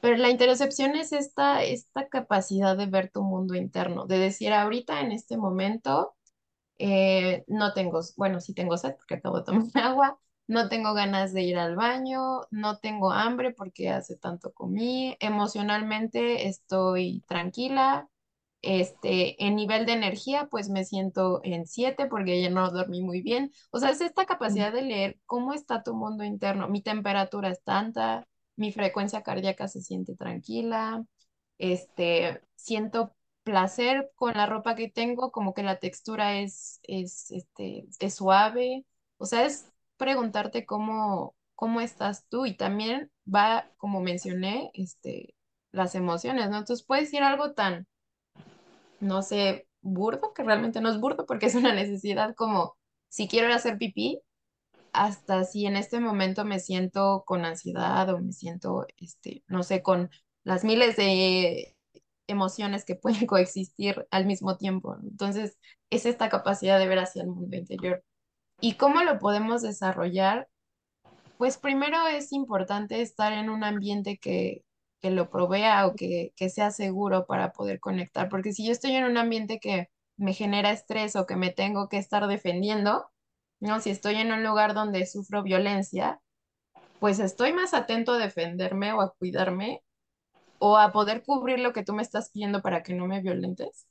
Pero 0.00 0.16
la 0.16 0.30
interocepción 0.30 0.94
es 0.96 1.12
esta, 1.12 1.62
esta 1.64 2.08
capacidad 2.08 2.76
de 2.76 2.86
ver 2.86 3.10
tu 3.10 3.22
mundo 3.22 3.54
interno, 3.54 4.06
de 4.06 4.18
decir 4.18 4.52
ahorita 4.52 5.00
en 5.00 5.12
este 5.12 5.36
momento 5.36 6.14
eh, 6.78 7.44
no 7.48 7.72
tengo, 7.74 8.00
bueno, 8.16 8.40
sí 8.40 8.54
tengo 8.54 8.76
sed 8.76 8.94
porque 8.96 9.14
acabo 9.16 9.38
de 9.38 9.44
tomar 9.44 9.66
agua, 9.74 10.18
no 10.46 10.68
tengo 10.68 10.94
ganas 10.94 11.32
de 11.32 11.42
ir 11.42 11.58
al 11.58 11.76
baño, 11.76 12.42
no 12.50 12.78
tengo 12.78 13.12
hambre 13.12 13.52
porque 13.52 13.90
hace 13.90 14.16
tanto 14.16 14.52
comí, 14.54 15.16
emocionalmente 15.20 16.48
estoy 16.48 17.22
tranquila, 17.28 18.08
este, 18.62 19.44
en 19.44 19.54
nivel 19.56 19.86
de 19.86 19.92
energía, 19.92 20.48
pues 20.50 20.68
me 20.68 20.84
siento 20.84 21.40
en 21.44 21.66
7 21.66 22.06
porque 22.06 22.42
ya 22.42 22.50
no 22.50 22.70
dormí 22.70 23.02
muy 23.02 23.22
bien. 23.22 23.52
O 23.70 23.78
sea, 23.78 23.90
es 23.90 24.00
esta 24.00 24.26
capacidad 24.26 24.72
de 24.72 24.82
leer 24.82 25.18
cómo 25.26 25.54
está 25.54 25.82
tu 25.82 25.94
mundo 25.94 26.24
interno. 26.24 26.68
Mi 26.68 26.82
temperatura 26.82 27.50
es 27.50 27.62
tanta, 27.62 28.26
mi 28.56 28.72
frecuencia 28.72 29.22
cardíaca 29.22 29.68
se 29.68 29.80
siente 29.82 30.16
tranquila, 30.16 31.04
este, 31.58 32.42
siento 32.56 33.14
placer 33.48 34.10
con 34.14 34.34
la 34.34 34.44
ropa 34.44 34.74
que 34.74 34.90
tengo, 34.90 35.32
como 35.32 35.54
que 35.54 35.62
la 35.62 35.78
textura 35.78 36.38
es, 36.38 36.80
es, 36.82 37.30
este, 37.30 37.86
es 37.98 38.14
suave. 38.14 38.84
O 39.16 39.24
sea, 39.24 39.46
es 39.46 39.72
preguntarte 39.96 40.66
cómo, 40.66 41.34
cómo 41.54 41.80
estás 41.80 42.26
tú 42.28 42.44
y 42.44 42.56
también 42.58 43.10
va, 43.26 43.70
como 43.78 44.00
mencioné, 44.00 44.70
este, 44.74 45.34
las 45.72 45.94
emociones, 45.94 46.50
¿no? 46.50 46.58
Entonces 46.58 46.84
puede 46.86 47.06
ser 47.06 47.22
algo 47.22 47.54
tan, 47.54 47.86
no 49.00 49.22
sé, 49.22 49.66
burdo, 49.80 50.34
que 50.34 50.42
realmente 50.42 50.82
no 50.82 50.90
es 50.90 51.00
burdo 51.00 51.24
porque 51.24 51.46
es 51.46 51.54
una 51.54 51.74
necesidad 51.74 52.34
como 52.34 52.76
si 53.08 53.28
quiero 53.28 53.46
ir 53.46 53.54
a 53.54 53.56
hacer 53.56 53.78
pipí, 53.78 54.20
hasta 54.92 55.44
si 55.44 55.64
en 55.64 55.76
este 55.76 56.00
momento 56.00 56.44
me 56.44 56.60
siento 56.60 57.24
con 57.26 57.46
ansiedad 57.46 58.10
o 58.10 58.18
me 58.20 58.32
siento, 58.32 58.86
este, 58.98 59.42
no 59.46 59.62
sé, 59.62 59.82
con 59.82 60.10
las 60.44 60.64
miles 60.64 60.96
de 60.96 61.77
emociones 62.28 62.84
que 62.84 62.94
pueden 62.94 63.26
coexistir 63.26 64.06
al 64.10 64.26
mismo 64.26 64.56
tiempo. 64.56 64.96
Entonces, 65.02 65.58
es 65.90 66.06
esta 66.06 66.28
capacidad 66.28 66.78
de 66.78 66.86
ver 66.86 67.00
hacia 67.00 67.22
el 67.22 67.28
mundo 67.28 67.56
interior. 67.56 68.04
¿Y 68.60 68.74
cómo 68.74 69.02
lo 69.02 69.18
podemos 69.18 69.62
desarrollar? 69.62 70.48
Pues 71.38 71.58
primero 71.58 72.06
es 72.06 72.32
importante 72.32 73.00
estar 73.00 73.32
en 73.32 73.50
un 73.50 73.64
ambiente 73.64 74.18
que, 74.18 74.64
que 75.00 75.10
lo 75.10 75.30
provea 75.30 75.86
o 75.86 75.94
que, 75.94 76.32
que 76.36 76.50
sea 76.50 76.70
seguro 76.70 77.26
para 77.26 77.52
poder 77.52 77.80
conectar, 77.80 78.28
porque 78.28 78.52
si 78.52 78.66
yo 78.66 78.72
estoy 78.72 78.92
en 78.96 79.04
un 79.04 79.16
ambiente 79.16 79.60
que 79.60 79.88
me 80.16 80.34
genera 80.34 80.72
estrés 80.72 81.14
o 81.16 81.26
que 81.26 81.36
me 81.36 81.50
tengo 81.50 81.88
que 81.88 81.98
estar 81.98 82.26
defendiendo, 82.26 83.08
¿no? 83.60 83.80
Si 83.80 83.90
estoy 83.90 84.16
en 84.16 84.32
un 84.32 84.42
lugar 84.42 84.74
donde 84.74 85.06
sufro 85.06 85.42
violencia, 85.42 86.20
pues 86.98 87.20
estoy 87.20 87.52
más 87.52 87.74
atento 87.74 88.12
a 88.12 88.18
defenderme 88.18 88.92
o 88.92 89.00
a 89.00 89.14
cuidarme 89.14 89.82
o 90.58 90.76
a 90.76 90.92
poder 90.92 91.22
cubrir 91.24 91.60
lo 91.60 91.72
que 91.72 91.84
tú 91.84 91.94
me 91.94 92.02
estás 92.02 92.30
pidiendo 92.30 92.62
para 92.62 92.82
que 92.82 92.94
no 92.94 93.06
me 93.06 93.20
violentes, 93.20 93.86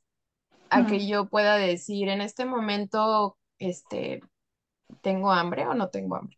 a 0.70 0.86
que 0.86 1.08
yo 1.08 1.28
pueda 1.28 1.56
decir 1.58 2.10
en 2.10 2.22
este 2.22 2.46
momento, 2.46 3.38
este, 3.60 4.22
tengo 5.02 5.32
hambre 5.32 5.66
o 5.68 5.74
no 5.74 5.90
tengo 5.90 6.16
hambre. 6.16 6.38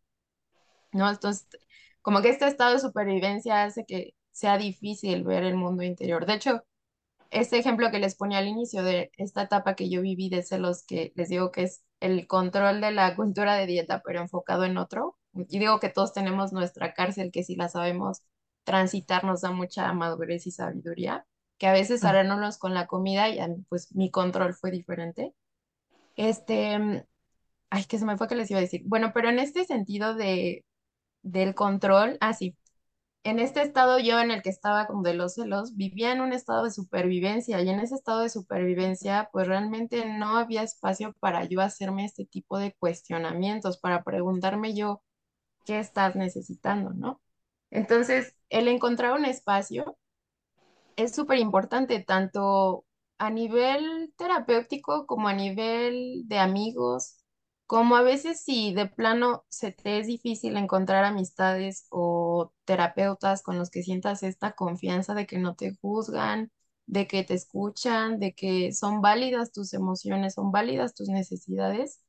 ¿No? 0.92 1.10
Entonces, 1.10 1.48
como 2.02 2.22
que 2.22 2.30
este 2.30 2.48
estado 2.48 2.74
de 2.74 2.80
supervivencia 2.80 3.64
hace 3.64 3.86
que 3.86 4.16
sea 4.32 4.58
difícil 4.58 5.24
ver 5.24 5.44
el 5.44 5.56
mundo 5.56 5.84
interior. 5.84 6.26
De 6.26 6.36
hecho, 6.36 6.64
este 7.32 7.58
ejemplo 7.60 7.92
que 7.92 8.00
les 8.00 8.16
ponía 8.16 8.40
al 8.40 8.48
inicio 8.48 8.84
de 8.84 9.12
esta 9.18 9.44
etapa 9.44 9.76
que 9.76 9.90
yo 9.90 10.02
viví 10.02 10.30
de 10.30 10.44
celos, 10.44 10.84
que 10.84 11.14
les 11.16 11.30
digo 11.30 11.52
que 11.52 11.64
es 11.64 11.84
el 12.00 12.28
control 12.28 12.82
de 12.82 12.92
la 12.92 13.16
cultura 13.16 13.56
de 13.56 13.68
dieta, 13.68 14.02
pero 14.04 14.22
enfocado 14.22 14.64
en 14.66 14.78
otro. 14.78 15.18
Y 15.34 15.60
digo 15.60 15.80
que 15.80 15.90
todos 15.90 16.14
tenemos 16.14 16.54
nuestra 16.54 16.94
cárcel, 16.94 17.32
que 17.32 17.44
si 17.44 17.56
la 17.56 17.70
sabemos 17.70 18.24
transitar 18.70 19.24
nos 19.24 19.42
da 19.42 19.52
mucha 19.52 19.92
madurez 19.94 20.46
y 20.46 20.52
sabiduría, 20.52 21.26
que 21.58 21.66
a 21.66 21.74
veces 21.74 22.04
arreglarnos 22.04 22.60
con 22.60 22.76
la 22.76 22.86
comida 22.86 23.28
y 23.30 23.40
pues 23.68 23.96
mi 23.96 24.12
control 24.12 24.54
fue 24.54 24.70
diferente. 24.70 25.34
Este, 26.16 27.06
ay, 27.72 27.86
que 27.86 28.00
se 28.00 28.06
me 28.06 28.18
fue 28.18 28.28
que 28.28 28.36
les 28.36 28.52
iba 28.52 28.60
a 28.60 28.62
decir. 28.62 28.84
Bueno, 28.86 29.12
pero 29.14 29.30
en 29.30 29.40
este 29.40 29.66
sentido 29.66 30.16
de, 30.16 30.66
del 31.24 31.56
control, 31.56 32.18
ah, 32.22 32.34
sí, 32.34 32.56
en 33.24 33.40
este 33.40 33.62
estado 33.64 34.00
yo 34.00 34.20
en 34.20 34.32
el 34.32 34.44
que 34.44 34.50
estaba 34.52 34.88
como 34.88 35.04
de 35.04 35.16
los 35.16 35.36
celos, 35.36 35.76
vivía 35.76 36.12
en 36.14 36.22
un 36.22 36.34
estado 36.34 36.64
de 36.66 36.72
supervivencia 36.72 37.62
y 37.62 37.70
en 37.70 37.80
ese 37.80 37.96
estado 37.96 38.22
de 38.22 38.30
supervivencia 38.30 39.30
pues 39.34 39.48
realmente 39.48 40.06
no 40.08 40.38
había 40.38 40.64
espacio 40.64 41.14
para 41.20 41.46
yo 41.46 41.62
hacerme 41.62 42.06
este 42.06 42.26
tipo 42.26 42.60
de 42.60 42.74
cuestionamientos, 42.80 43.80
para 43.80 44.04
preguntarme 44.04 44.76
yo 44.76 45.04
qué 45.66 45.80
estás 45.80 46.16
necesitando, 46.16 46.92
¿no? 46.92 47.22
Entonces, 47.72 48.36
el 48.50 48.68
encontrar 48.68 49.14
un 49.14 49.26
espacio 49.26 49.98
es 50.96 51.16
súper 51.16 51.40
importante, 51.40 52.00
tanto 52.04 52.86
a 53.18 53.30
nivel 53.30 54.14
terapéutico 54.18 55.06
como 55.08 55.28
a 55.28 55.34
nivel 55.34 56.24
de 56.28 56.40
amigos, 56.40 57.18
como 57.68 57.96
a 57.96 58.02
veces 58.02 58.42
si 58.44 58.74
de 58.74 58.88
plano 58.88 59.46
se 59.50 59.72
te 59.72 60.00
es 60.00 60.08
difícil 60.08 60.58
encontrar 60.58 61.06
amistades 61.06 61.86
o 61.90 62.52
terapeutas 62.66 63.44
con 63.44 63.58
los 63.60 63.70
que 63.70 63.84
sientas 63.84 64.24
esta 64.24 64.54
confianza 64.54 65.14
de 65.14 65.28
que 65.28 65.38
no 65.38 65.56
te 65.56 65.76
juzgan, 65.82 66.52
de 66.88 67.08
que 67.08 67.24
te 67.24 67.36
escuchan, 67.36 68.20
de 68.20 68.34
que 68.34 68.74
son 68.74 69.02
válidas 69.02 69.52
tus 69.52 69.74
emociones, 69.74 70.34
son 70.34 70.52
válidas 70.52 70.96
tus 70.96 71.10
necesidades, 71.10 72.02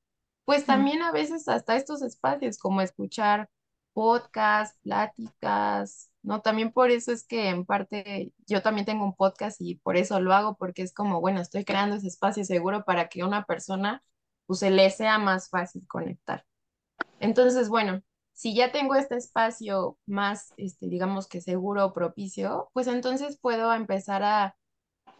pues 0.45 0.65
también 0.67 1.03
a 1.03 1.13
veces 1.13 1.47
hasta 1.49 1.77
estos 1.77 2.03
espacios 2.03 2.59
como 2.59 2.81
escuchar 2.81 3.51
podcasts, 3.93 4.79
pláticas, 4.83 6.11
¿no? 6.23 6.41
También 6.43 6.73
por 6.73 6.91
eso 6.91 7.13
es 7.13 7.27
que 7.27 7.49
en 7.49 7.65
parte 7.65 8.33
yo 8.47 8.63
también 8.63 8.87
tengo 8.87 9.05
un 9.05 9.15
podcast 9.17 9.61
y 9.61 9.77
por 9.77 9.97
eso 9.97 10.21
lo 10.21 10.35
hago, 10.35 10.57
porque 10.57 10.83
es 10.83 10.93
como, 10.95 11.21
bueno, 11.21 11.41
estoy 11.41 11.65
creando 11.65 11.97
ese 11.97 12.09
espacio 12.09 12.45
seguro 12.45 12.85
para 12.85 13.09
que 13.09 13.25
una 13.25 13.45
persona 13.45 14.03
pues 14.47 14.61
se 14.61 14.71
le 14.71 14.91
sea 14.91 15.19
más 15.19 15.49
fácil 15.49 15.87
conectar. 15.87 16.45
Entonces, 17.21 17.69
bueno, 17.69 18.03
si 18.33 18.55
ya 18.55 18.73
tengo 18.73 18.95
este 18.95 19.17
espacio 19.17 19.99
más, 20.07 20.53
este, 20.57 20.89
digamos 20.89 21.29
que 21.29 21.41
seguro 21.41 21.93
propicio, 21.93 22.71
pues 22.73 22.87
entonces 22.87 23.39
puedo 23.39 23.73
empezar 23.75 24.23
a 24.23 24.57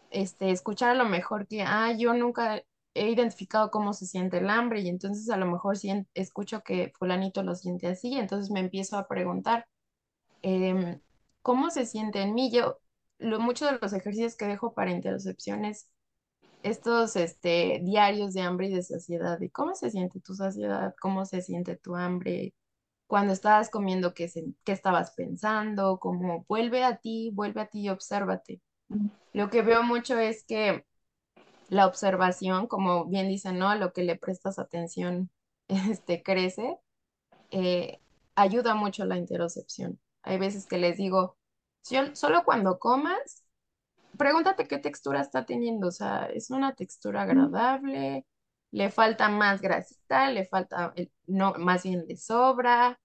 este, 0.09 0.51
escuchar 0.51 0.89
a 0.89 0.95
lo 0.95 1.05
mejor 1.05 1.47
que, 1.47 1.63
ah, 1.63 1.91
yo 1.97 2.13
nunca 2.13 2.63
he 2.93 3.09
identificado 3.09 3.71
cómo 3.71 3.93
se 3.93 4.05
siente 4.05 4.39
el 4.39 4.49
hambre 4.49 4.81
y 4.81 4.89
entonces 4.89 5.29
a 5.29 5.37
lo 5.37 5.45
mejor 5.45 5.77
si 5.77 6.05
escucho 6.13 6.61
que 6.63 6.91
fulanito 6.97 7.43
lo 7.43 7.55
siente 7.55 7.87
así, 7.87 8.17
entonces 8.17 8.51
me 8.51 8.59
empiezo 8.59 8.97
a 8.97 9.07
preguntar, 9.07 9.67
em, 10.41 11.01
¿cómo 11.41 11.69
se 11.69 11.85
siente 11.85 12.21
en 12.21 12.33
mí? 12.33 12.51
Yo, 12.51 12.79
lo, 13.19 13.39
muchos 13.39 13.71
de 13.71 13.79
los 13.81 13.93
ejercicios 13.93 14.35
que 14.35 14.47
dejo 14.47 14.73
para 14.73 14.91
interocepciones, 14.91 15.89
estos 16.63 17.15
este, 17.15 17.81
diarios 17.83 18.33
de 18.33 18.41
hambre 18.41 18.67
y 18.67 18.73
de 18.75 18.83
saciedad, 18.83 19.39
de 19.39 19.49
cómo 19.51 19.75
se 19.75 19.91
siente 19.91 20.19
tu 20.21 20.35
saciedad, 20.35 20.95
cómo 21.01 21.25
se 21.25 21.41
siente 21.41 21.77
tu 21.77 21.95
hambre, 21.95 22.53
cuando 23.07 23.33
estabas 23.33 23.69
comiendo, 23.69 24.13
qué, 24.13 24.31
qué 24.63 24.71
estabas 24.71 25.11
pensando, 25.11 25.99
como 25.99 26.45
vuelve 26.47 26.85
a 26.85 26.97
ti, 26.97 27.31
vuelve 27.33 27.61
a 27.61 27.67
ti 27.67 27.81
y 27.81 27.89
obsérvate. 27.89 28.61
Lo 29.33 29.49
que 29.49 29.61
veo 29.63 29.83
mucho 29.83 30.17
es 30.17 30.45
que 30.45 30.85
la 31.71 31.87
observación, 31.87 32.67
como 32.67 33.05
bien 33.05 33.29
dicen, 33.29 33.57
¿no? 33.57 33.73
Lo 33.75 33.93
que 33.93 34.03
le 34.03 34.17
prestas 34.17 34.59
atención, 34.59 35.31
este, 35.69 36.21
crece, 36.21 36.77
eh, 37.51 38.01
ayuda 38.35 38.75
mucho 38.75 39.05
la 39.05 39.17
interocepción. 39.17 39.99
Hay 40.23 40.37
veces 40.37 40.67
que 40.67 40.77
les 40.77 40.97
digo, 40.97 41.37
solo 42.13 42.43
cuando 42.43 42.77
comas, 42.77 43.45
pregúntate 44.17 44.67
qué 44.67 44.79
textura 44.79 45.21
está 45.21 45.45
teniendo, 45.45 45.87
o 45.87 45.91
sea, 45.91 46.25
es 46.25 46.51
una 46.51 46.75
textura 46.75 47.23
agradable, 47.23 48.25
le 48.71 48.91
falta 48.91 49.29
más 49.29 49.61
grasita, 49.61 50.29
le 50.29 50.45
falta, 50.45 50.93
no, 51.27 51.53
más 51.57 51.83
bien 51.83 52.05
le 52.07 52.17
sobra, 52.17 52.99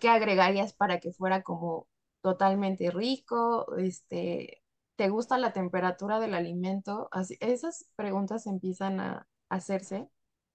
¿qué 0.00 0.08
agregarías 0.10 0.74
para 0.74 1.00
que 1.00 1.12
fuera 1.12 1.42
como 1.42 1.88
totalmente 2.22 2.90
rico? 2.92 3.76
Este, 3.78 4.62
¿te 4.96 5.08
gusta 5.08 5.38
la 5.38 5.52
temperatura 5.52 6.18
del 6.20 6.34
alimento? 6.34 7.08
Así, 7.12 7.36
esas 7.40 7.88
preguntas 7.96 8.46
empiezan 8.46 9.00
a 9.00 9.28
hacerse, 9.50 10.08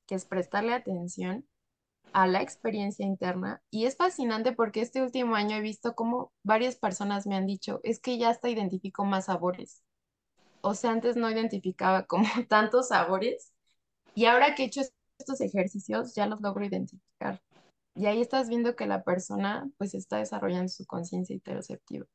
que 0.08 0.16
es 0.16 0.26
prestarle 0.26 0.74
atención 0.74 1.48
a 2.14 2.28
la 2.28 2.42
experiencia 2.42 3.06
interna. 3.06 3.62
Y 3.72 3.86
es 3.86 3.96
fascinante 3.98 4.54
porque 4.54 4.82
este 4.82 5.02
último 5.02 5.36
año 5.36 5.58
he 5.58 5.62
visto 5.62 5.96
como 5.96 6.34
varias 6.44 6.76
personas 6.76 7.28
me 7.28 7.36
han 7.36 7.46
dicho, 7.46 7.80
es 7.84 8.00
que 8.00 8.18
ya 8.18 8.30
hasta 8.30 8.50
identifico 8.50 9.06
más 9.06 9.26
sabores. 9.26 9.84
O 10.62 10.76
sea, 10.76 10.92
antes 10.92 11.16
no 11.16 11.30
identificaba 11.30 12.06
como 12.06 12.26
tantos 12.50 12.90
sabores 12.90 13.54
y 14.16 14.26
ahora 14.26 14.56
que 14.56 14.64
he 14.64 14.66
hecho 14.68 14.82
estos 15.20 15.42
ejercicios 15.42 16.16
ya 16.16 16.28
los 16.28 16.42
logro 16.42 16.66
identificar. 16.66 17.42
Y 17.96 18.06
ahí 18.08 18.22
estás 18.22 18.50
viendo 18.50 18.76
que 18.76 18.88
la 18.88 19.04
persona 19.04 19.70
pues 19.78 19.94
está 19.94 20.18
desarrollando 20.18 20.70
su 20.70 20.86
conciencia 20.86 21.34
interoceptiva. 21.34 22.06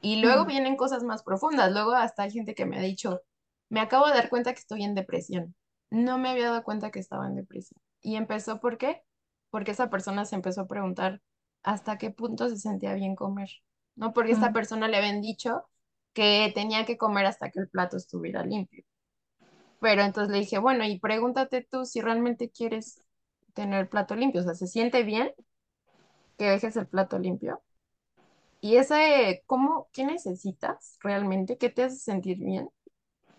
Y 0.00 0.20
luego 0.20 0.44
vienen 0.44 0.76
cosas 0.76 1.02
más 1.02 1.22
profundas. 1.22 1.72
Luego 1.72 1.92
hasta 1.92 2.22
hay 2.24 2.30
gente 2.30 2.54
que 2.54 2.66
me 2.66 2.78
ha 2.78 2.82
dicho, 2.82 3.22
me 3.68 3.80
acabo 3.80 4.06
de 4.06 4.14
dar 4.14 4.28
cuenta 4.28 4.52
que 4.52 4.60
estoy 4.60 4.84
en 4.84 4.94
depresión. 4.94 5.54
No 5.90 6.18
me 6.18 6.28
había 6.28 6.50
dado 6.50 6.62
cuenta 6.62 6.90
que 6.90 7.00
estaba 7.00 7.26
en 7.26 7.36
depresión. 7.36 7.80
Y 8.00 8.16
empezó, 8.16 8.60
¿por 8.60 8.78
qué? 8.78 9.02
Porque 9.50 9.72
esa 9.72 9.90
persona 9.90 10.24
se 10.24 10.36
empezó 10.36 10.62
a 10.62 10.68
preguntar 10.68 11.22
hasta 11.62 11.98
qué 11.98 12.10
punto 12.10 12.48
se 12.48 12.58
sentía 12.58 12.94
bien 12.94 13.16
comer. 13.16 13.50
¿No? 13.96 14.12
Porque 14.12 14.32
esta 14.32 14.52
persona 14.52 14.86
le 14.86 14.96
habían 14.96 15.20
dicho 15.20 15.64
que 16.12 16.52
tenía 16.54 16.86
que 16.86 16.96
comer 16.96 17.26
hasta 17.26 17.50
que 17.50 17.58
el 17.60 17.68
plato 17.68 17.96
estuviera 17.96 18.44
limpio. 18.44 18.84
Pero 19.80 20.02
entonces 20.02 20.32
le 20.32 20.38
dije, 20.40 20.58
bueno, 20.58 20.84
y 20.84 20.98
pregúntate 21.00 21.66
tú 21.68 21.84
si 21.84 22.00
realmente 22.00 22.50
quieres 22.50 23.00
tener 23.54 23.80
el 23.80 23.88
plato 23.88 24.14
limpio. 24.14 24.40
O 24.40 24.44
sea, 24.44 24.54
¿se 24.54 24.66
siente 24.68 25.02
bien 25.02 25.32
que 26.36 26.46
dejes 26.50 26.76
el 26.76 26.86
plato 26.86 27.18
limpio? 27.18 27.62
Y 28.60 28.76
ese, 28.76 29.42
¿cómo, 29.46 29.88
qué 29.92 30.04
necesitas 30.04 30.98
realmente? 31.00 31.58
¿Qué 31.58 31.70
te 31.70 31.84
hace 31.84 31.96
sentir 31.96 32.38
bien? 32.38 32.68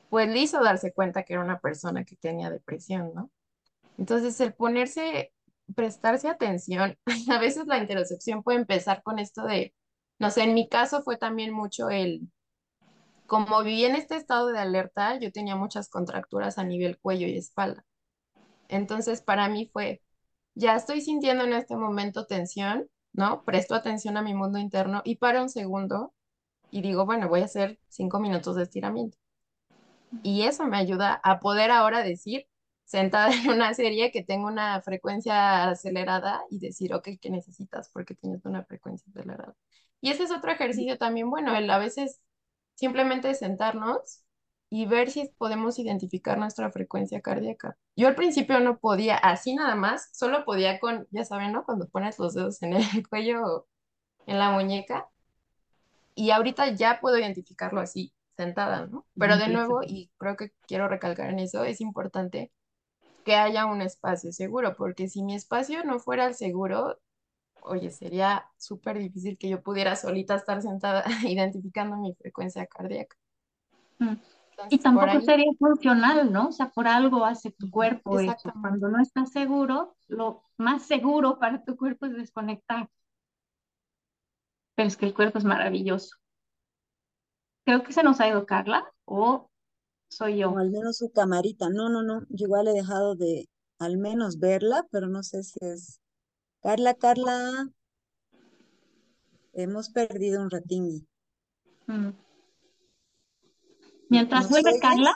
Pues 0.10 0.30
le 0.30 0.40
hizo 0.40 0.64
darse 0.64 0.94
cuenta 0.94 1.24
que 1.24 1.34
era 1.34 1.44
una 1.44 1.60
persona 1.60 2.06
que 2.06 2.16
tenía 2.16 2.50
depresión, 2.50 3.12
¿no? 3.14 3.30
Entonces, 3.98 4.40
el 4.42 4.54
ponerse, 4.54 5.34
prestarse 5.76 6.30
atención, 6.30 6.98
a 7.32 7.40
veces 7.40 7.68
la 7.68 7.78
interocepción 7.78 8.44
puede 8.44 8.60
empezar 8.60 9.04
con 9.04 9.20
esto 9.20 9.44
de, 9.44 9.76
no 10.20 10.32
sé, 10.32 10.44
en 10.44 10.54
mi 10.54 10.70
caso 10.70 11.04
fue 11.04 11.18
también 11.18 11.54
mucho 11.54 11.90
el, 11.90 12.30
como 13.28 13.64
viví 13.64 13.86
en 13.86 13.96
este 13.96 14.16
estado 14.16 14.48
de 14.48 14.60
alerta, 14.60 15.20
yo 15.20 15.32
tenía 15.32 15.56
muchas 15.56 15.90
contracturas 15.90 16.58
a 16.58 16.64
nivel 16.64 16.98
cuello 17.00 17.28
y 17.28 17.38
espalda. 17.38 17.86
Entonces, 18.70 19.22
para 19.22 19.50
mí 19.50 19.70
fue, 19.72 20.02
ya 20.56 20.76
estoy 20.76 21.02
sintiendo 21.02 21.44
en 21.46 21.54
este 21.54 21.76
momento 21.76 22.26
tensión, 22.26 22.90
¿no? 23.14 23.44
Presto 23.44 23.76
atención 23.76 24.18
a 24.18 24.22
mi 24.22 24.34
mundo 24.34 24.60
interno 24.60 25.02
y 25.06 25.16
paro 25.18 25.42
un 25.42 25.50
segundo 25.50 26.14
y 26.72 26.82
digo, 26.82 27.06
bueno, 27.06 27.30
voy 27.30 27.42
a 27.42 27.46
hacer 27.46 27.80
cinco 27.90 28.20
minutos 28.20 28.56
de 28.56 28.64
estiramiento. 28.64 29.18
Y 30.24 30.44
eso 30.44 30.66
me 30.66 30.78
ayuda 30.78 31.20
a 31.24 31.40
poder 31.40 31.72
ahora 31.72 32.04
decir, 32.04 32.48
sentada 32.86 33.30
en 33.34 33.50
una 33.50 33.74
serie 33.74 34.12
que 34.12 34.24
tengo 34.24 34.48
una 34.48 34.82
frecuencia 34.82 35.70
acelerada 35.70 36.42
y 36.50 36.60
decir, 36.60 36.94
ok, 36.94 37.10
¿qué 37.22 37.30
necesitas? 37.30 37.90
Porque 37.94 38.16
tienes 38.16 38.46
una 38.46 38.64
frecuencia 38.66 39.06
acelerada. 39.10 39.56
Y 40.02 40.12
ese 40.12 40.24
es 40.24 40.32
otro 40.32 40.52
ejercicio 40.52 40.98
también 40.98 41.30
bueno, 41.30 41.56
el 41.56 41.70
a 41.70 41.78
veces 41.78 42.22
simplemente 42.76 43.36
sentarnos 43.36 44.24
y 44.70 44.86
ver 44.86 45.10
si 45.10 45.30
podemos 45.38 45.80
identificar 45.80 46.38
nuestra 46.38 46.72
frecuencia 46.72 47.22
cardíaca. 47.22 47.76
Yo 47.96 48.08
al 48.08 48.16
principio 48.16 48.60
no 48.60 48.78
podía, 48.78 49.16
así 49.16 49.56
nada 49.56 49.76
más, 49.76 50.10
solo 50.14 50.46
podía 50.46 50.80
con, 50.80 51.08
ya 51.10 51.26
saben, 51.26 51.54
¿no? 51.54 51.64
Cuando 51.66 51.88
pones 51.88 52.20
los 52.20 52.36
dedos 52.36 52.62
en 52.62 52.74
el 52.74 52.84
cuello 53.10 53.44
o 53.44 53.68
en 54.28 54.38
la 54.38 54.52
muñeca. 54.52 55.08
Y 56.14 56.32
ahorita 56.32 56.74
ya 56.76 57.00
puedo 57.00 57.18
identificarlo 57.18 57.82
así, 57.82 58.14
sentada, 58.38 58.86
¿no? 58.86 59.06
Pero 59.18 59.38
de 59.38 59.48
nuevo, 59.48 59.82
y 59.84 60.12
creo 60.18 60.36
que 60.36 60.52
quiero 60.68 60.88
recalcar 60.88 61.30
en 61.30 61.40
eso, 61.40 61.64
es 61.64 61.82
importante 61.82 62.52
que 63.26 63.36
haya 63.36 63.66
un 63.66 63.82
espacio 63.82 64.32
seguro, 64.32 64.76
porque 64.76 65.08
si 65.08 65.24
mi 65.24 65.34
espacio 65.34 65.84
no 65.84 66.00
fuera 66.00 66.28
el 66.28 66.36
seguro, 66.36 67.00
oye, 67.62 67.90
sería 67.90 68.46
súper 68.58 69.00
difícil 69.00 69.38
que 69.38 69.50
yo 69.50 69.64
pudiera 69.64 69.96
solita 69.96 70.36
estar 70.36 70.62
sentada 70.62 71.06
identificando 71.28 71.98
mi 71.98 72.14
frecuencia 72.14 72.68
cardíaca. 72.68 73.18
Mm 73.98 74.16
y 74.70 74.80
tampoco 74.80 75.22
sería 75.22 75.52
funcional, 75.58 76.32
¿no? 76.32 76.50
O 76.50 76.52
sea, 76.52 76.70
por 76.70 76.88
algo 76.88 77.26
hace 77.26 77.52
tu 77.52 77.70
cuerpo 77.70 78.20
eso. 78.20 78.52
Cuando 78.62 78.90
no 78.90 79.02
estás 79.02 79.32
seguro, 79.32 79.96
lo 80.08 80.44
más 80.58 80.84
seguro 80.84 81.40
para 81.40 81.64
tu 81.64 81.78
cuerpo 81.78 82.06
es 82.06 82.14
desconectar. 82.14 82.90
Pero 84.76 84.88
es 84.88 84.98
que 84.98 85.06
el 85.06 85.14
cuerpo 85.14 85.38
es 85.38 85.46
maravilloso. 85.46 86.18
Creo 87.66 87.84
que 87.84 87.94
se 87.94 88.04
nos 88.04 88.20
ha 88.20 88.28
ido 88.28 88.46
Carla 88.46 88.92
o 89.06 89.50
soy 90.10 90.38
yo. 90.40 90.52
O 90.52 90.58
al 90.58 90.72
menos 90.72 90.98
su 90.98 91.12
camarita. 91.12 91.70
No, 91.70 91.90
no, 91.90 92.04
no. 92.04 92.22
Yo 92.30 92.46
igual 92.46 92.68
he 92.68 92.74
dejado 92.74 93.16
de 93.16 93.48
al 93.78 93.98
menos 93.98 94.40
verla, 94.40 94.88
pero 94.92 95.08
no 95.08 95.24
sé 95.24 95.44
si 95.44 95.60
es. 95.62 96.00
Carla, 96.62 96.94
Carla. 96.94 97.70
Hemos 99.54 99.90
perdido 99.90 100.42
un 100.42 100.50
ratín. 100.50 101.08
Mm. 101.88 102.10
Mientras 104.10 104.50
vuelve 104.50 104.80
Carla, 104.82 105.16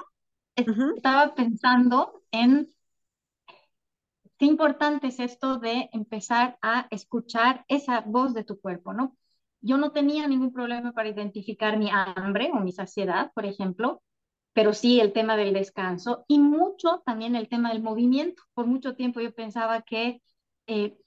estaba 0.56 1.36
pensando 1.36 2.22
en 2.32 2.74
qué 4.38 4.46
importante 4.46 5.08
es 5.08 5.20
esto 5.20 5.58
de 5.58 5.90
empezar 5.94 6.58
a 6.62 6.88
escuchar 6.92 7.66
esa 7.68 8.02
voz 8.02 8.34
de 8.34 8.44
tu 8.44 8.60
cuerpo, 8.60 8.94
¿no? 8.94 9.18
Yo 9.62 9.78
no 9.78 9.92
tenía 9.92 10.28
ningún 10.28 10.52
problema 10.52 10.92
para 10.92 11.10
identificar 11.10 11.78
mi 11.78 11.90
hambre 11.90 12.52
o 12.54 12.60
mi 12.60 12.72
saciedad, 12.72 13.32
por 13.34 13.46
ejemplo, 13.46 14.02
pero 14.54 14.74
sí 14.74 15.00
el 15.00 15.14
tema 15.14 15.36
del 15.38 15.54
descanso 15.54 16.26
y 16.28 16.40
mucho 16.40 17.02
también 17.06 17.36
el 17.36 17.50
tema 17.50 17.72
del 17.72 17.82
movimiento. 17.82 18.44
Por 18.54 18.68
mucho 18.68 18.96
tiempo 18.96 19.22
yo 19.22 19.34
pensaba 19.34 19.82
que 19.82 20.22
eh, 20.68 20.98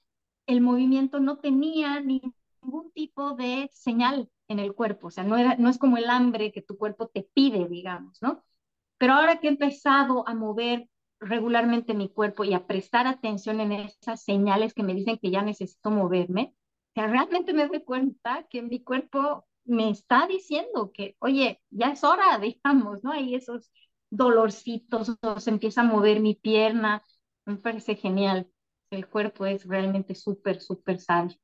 el 0.47 0.61
movimiento 0.61 1.19
no 1.19 1.37
tenía 1.37 2.01
ningún 2.01 2.91
tipo 2.93 3.35
de 3.35 3.69
señal 3.73 4.29
en 4.47 4.59
el 4.59 4.73
cuerpo, 4.73 5.07
o 5.07 5.11
sea, 5.11 5.23
no, 5.23 5.37
era, 5.37 5.55
no 5.57 5.69
es 5.69 5.77
como 5.77 5.97
el 5.97 6.09
hambre 6.09 6.51
que 6.51 6.61
tu 6.61 6.77
cuerpo 6.77 7.07
te 7.07 7.27
pide, 7.33 7.67
digamos, 7.67 8.21
¿no? 8.21 8.43
Pero 8.97 9.13
ahora 9.13 9.39
que 9.39 9.47
he 9.47 9.51
empezado 9.51 10.27
a 10.27 10.33
mover 10.35 10.89
regularmente 11.19 11.93
mi 11.93 12.09
cuerpo 12.09 12.43
y 12.43 12.53
a 12.53 12.67
prestar 12.67 13.07
atención 13.07 13.59
en 13.61 13.71
esas 13.73 14.23
señales 14.23 14.73
que 14.73 14.83
me 14.83 14.93
dicen 14.93 15.17
que 15.17 15.31
ya 15.31 15.41
necesito 15.41 15.91
moverme, 15.91 16.55
o 16.95 17.01
realmente 17.01 17.53
me 17.53 17.67
doy 17.67 17.83
cuenta 17.83 18.47
que 18.49 18.61
mi 18.61 18.83
cuerpo 18.83 19.45
me 19.65 19.89
está 19.89 20.27
diciendo 20.27 20.91
que, 20.93 21.15
oye, 21.19 21.61
ya 21.69 21.91
es 21.91 22.03
hora, 22.03 22.39
digamos, 22.39 23.03
¿no? 23.03 23.11
Hay 23.11 23.35
esos 23.35 23.71
dolorcitos, 24.09 25.17
o 25.21 25.39
se 25.39 25.49
empieza 25.49 25.81
a 25.81 25.83
mover 25.83 26.19
mi 26.21 26.35
pierna, 26.35 27.03
me 27.45 27.57
parece 27.57 27.95
genial. 27.95 28.49
El 28.89 29.07
cuerpo 29.09 29.45
es 29.45 29.65
realmente 29.65 30.15
súper, 30.15 30.61
súper 30.61 30.99
sabio. 30.99 31.35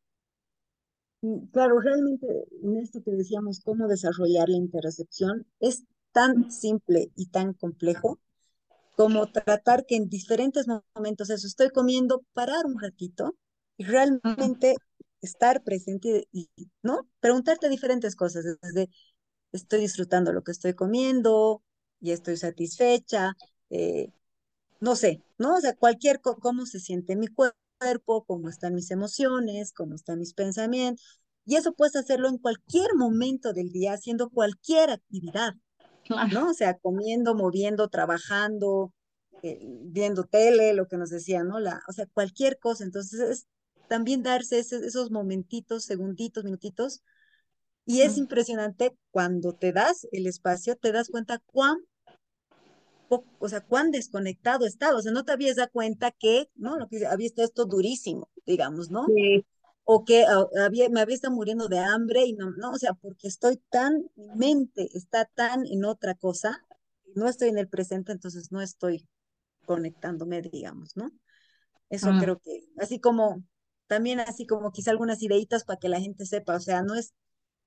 Mm, 1.24 1.48
claro, 1.54 1.80
realmente 1.80 2.28
en 2.62 2.78
esto 2.78 3.02
que 3.02 3.12
decíamos, 3.12 3.62
cómo 3.62 3.88
desarrollar 3.88 4.50
la 4.50 4.58
interocepción, 4.58 5.48
es 5.62 5.86
tan 6.12 6.52
simple 6.52 7.12
y 7.16 7.28
tan 7.28 7.54
complejo 7.54 8.20
como 8.96 9.32
tratar 9.32 9.86
que 9.86 9.96
en 9.96 10.10
diferentes 10.10 10.68
momentos, 10.96 11.30
eso, 11.30 11.48
estoy 11.48 11.70
comiendo, 11.70 12.24
parar 12.34 12.66
un 12.66 12.80
ratito 12.80 13.36
y 13.78 13.86
realmente 13.86 14.76
estar 15.22 15.64
presente 15.64 16.28
y, 16.32 16.50
¿no? 16.84 17.08
Preguntarte 17.22 17.70
diferentes 17.70 18.16
cosas, 18.16 18.44
desde 18.62 18.90
estoy 19.54 19.80
disfrutando 19.80 20.34
lo 20.34 20.44
que 20.44 20.52
estoy 20.52 20.74
comiendo 20.74 21.64
y 22.02 22.12
estoy 22.12 22.36
satisfecha, 22.38 23.34
eh, 23.70 24.12
no 24.82 24.96
sé, 24.96 25.24
¿no? 25.38 25.56
O 25.56 25.62
sea, 25.62 25.74
cualquier, 25.76 26.20
cómo 26.22 26.66
se 26.66 26.80
siente 26.80 27.16
mi 27.16 27.28
cuerpo, 27.28 27.58
cómo 28.26 28.50
están 28.50 28.76
mis 28.76 28.92
emociones, 28.92 29.74
cómo 29.74 29.96
están 29.96 30.20
mis 30.20 30.34
pensamientos. 30.34 31.20
Y 31.46 31.56
eso 31.56 31.74
puedes 31.74 31.96
hacerlo 31.96 32.30
en 32.30 32.38
cualquier 32.38 32.96
momento 32.96 33.54
del 33.54 33.72
día, 33.72 33.94
haciendo 33.94 34.30
cualquier 34.30 34.90
actividad, 34.92 35.54
¿no? 36.32 36.50
O 36.50 36.54
sea, 36.54 36.78
comiendo, 36.78 37.36
moviendo, 37.36 37.90
trabajando, 37.90 38.94
eh, 39.42 39.60
viendo 39.62 40.24
tele, 40.24 40.74
lo 40.74 40.88
que 40.88 40.98
nos 40.98 41.10
decía, 41.10 41.44
¿no? 41.44 41.60
La, 41.60 41.82
o 41.90 41.92
sea, 41.92 42.06
cualquier 42.14 42.60
cosa. 42.60 42.86
Entonces, 42.86 43.20
es 43.20 43.48
también 43.90 44.24
darse 44.24 44.60
esos 44.60 45.12
momentitos, 45.12 45.84
segunditos, 45.84 46.46
minutitos. 46.46 47.02
Y 47.86 48.02
es 48.02 48.18
impresionante 48.18 48.98
cuando 49.12 49.54
te 49.54 49.74
das 49.74 50.08
el 50.14 50.28
espacio, 50.28 50.78
te 50.78 50.94
das 50.94 51.10
cuenta 51.10 51.40
cuán 51.46 51.78
o 53.40 53.50
sea, 53.50 53.62
cuán 53.62 53.92
desconectado 53.92 54.66
estaba, 54.66 54.98
o 54.98 55.02
sea, 55.02 55.12
no 55.12 55.26
te 55.26 55.32
habías 55.32 55.58
dado 55.58 55.70
cuenta 55.72 56.12
que, 56.12 56.50
¿no? 56.56 56.78
Lo 56.78 56.88
que 56.88 57.06
había 57.06 57.28
estado 57.28 57.46
esto 57.48 57.66
durísimo, 57.66 58.30
digamos, 58.46 58.90
¿no? 58.90 59.06
Sí. 59.08 59.46
O 59.86 60.06
que 60.06 60.26
había, 60.26 60.90
me 60.90 61.02
había 61.02 61.16
estado 61.16 61.34
muriendo 61.34 61.68
de 61.68 61.80
hambre 61.80 62.26
y 62.26 62.34
no, 62.34 62.52
no, 62.52 62.72
o 62.72 62.78
sea, 62.78 62.94
porque 62.94 63.28
estoy 63.28 63.58
tan, 63.70 64.10
mi 64.16 64.28
mente 64.36 64.90
está 64.94 65.26
tan 65.26 65.66
en 65.66 65.84
otra 65.84 66.16
cosa, 66.16 66.66
no 67.16 67.28
estoy 67.28 67.50
en 67.50 67.58
el 67.58 67.68
presente, 67.68 68.12
entonces 68.12 68.52
no 68.52 68.62
estoy 68.62 69.08
conectándome, 69.66 70.42
digamos, 70.42 70.96
¿no? 70.96 71.12
Eso 71.90 72.12
mm. 72.12 72.20
creo 72.20 72.40
que, 72.40 72.66
así 72.78 73.00
como, 73.00 73.44
también 73.88 74.20
así 74.20 74.46
como 74.46 74.72
quizá 74.72 74.92
algunas 74.92 75.22
ideitas 75.22 75.66
para 75.66 75.80
que 75.80 75.90
la 75.90 76.00
gente 76.00 76.26
sepa, 76.26 76.56
o 76.56 76.60
sea, 76.60 76.82
no 76.82 76.96
es 76.96 77.14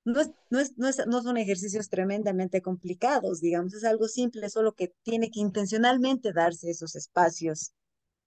no, 0.07 0.21
es, 0.21 0.31
no, 0.51 0.61
es, 0.61 0.79
no, 0.79 0.89
es, 0.89 1.05
no 1.07 1.21
son 1.21 1.37
ejercicios 1.37 1.89
tremendamente 1.91 2.63
complicados, 2.63 3.41
digamos, 3.41 3.75
es 3.75 3.85
algo 3.85 4.07
simple, 4.07 4.49
solo 4.49 4.73
que 4.73 4.95
tiene 5.03 5.31
que 5.31 5.41
intencionalmente 5.41 6.33
darse 6.33 6.71
esos 6.71 6.95
espacios 6.95 7.73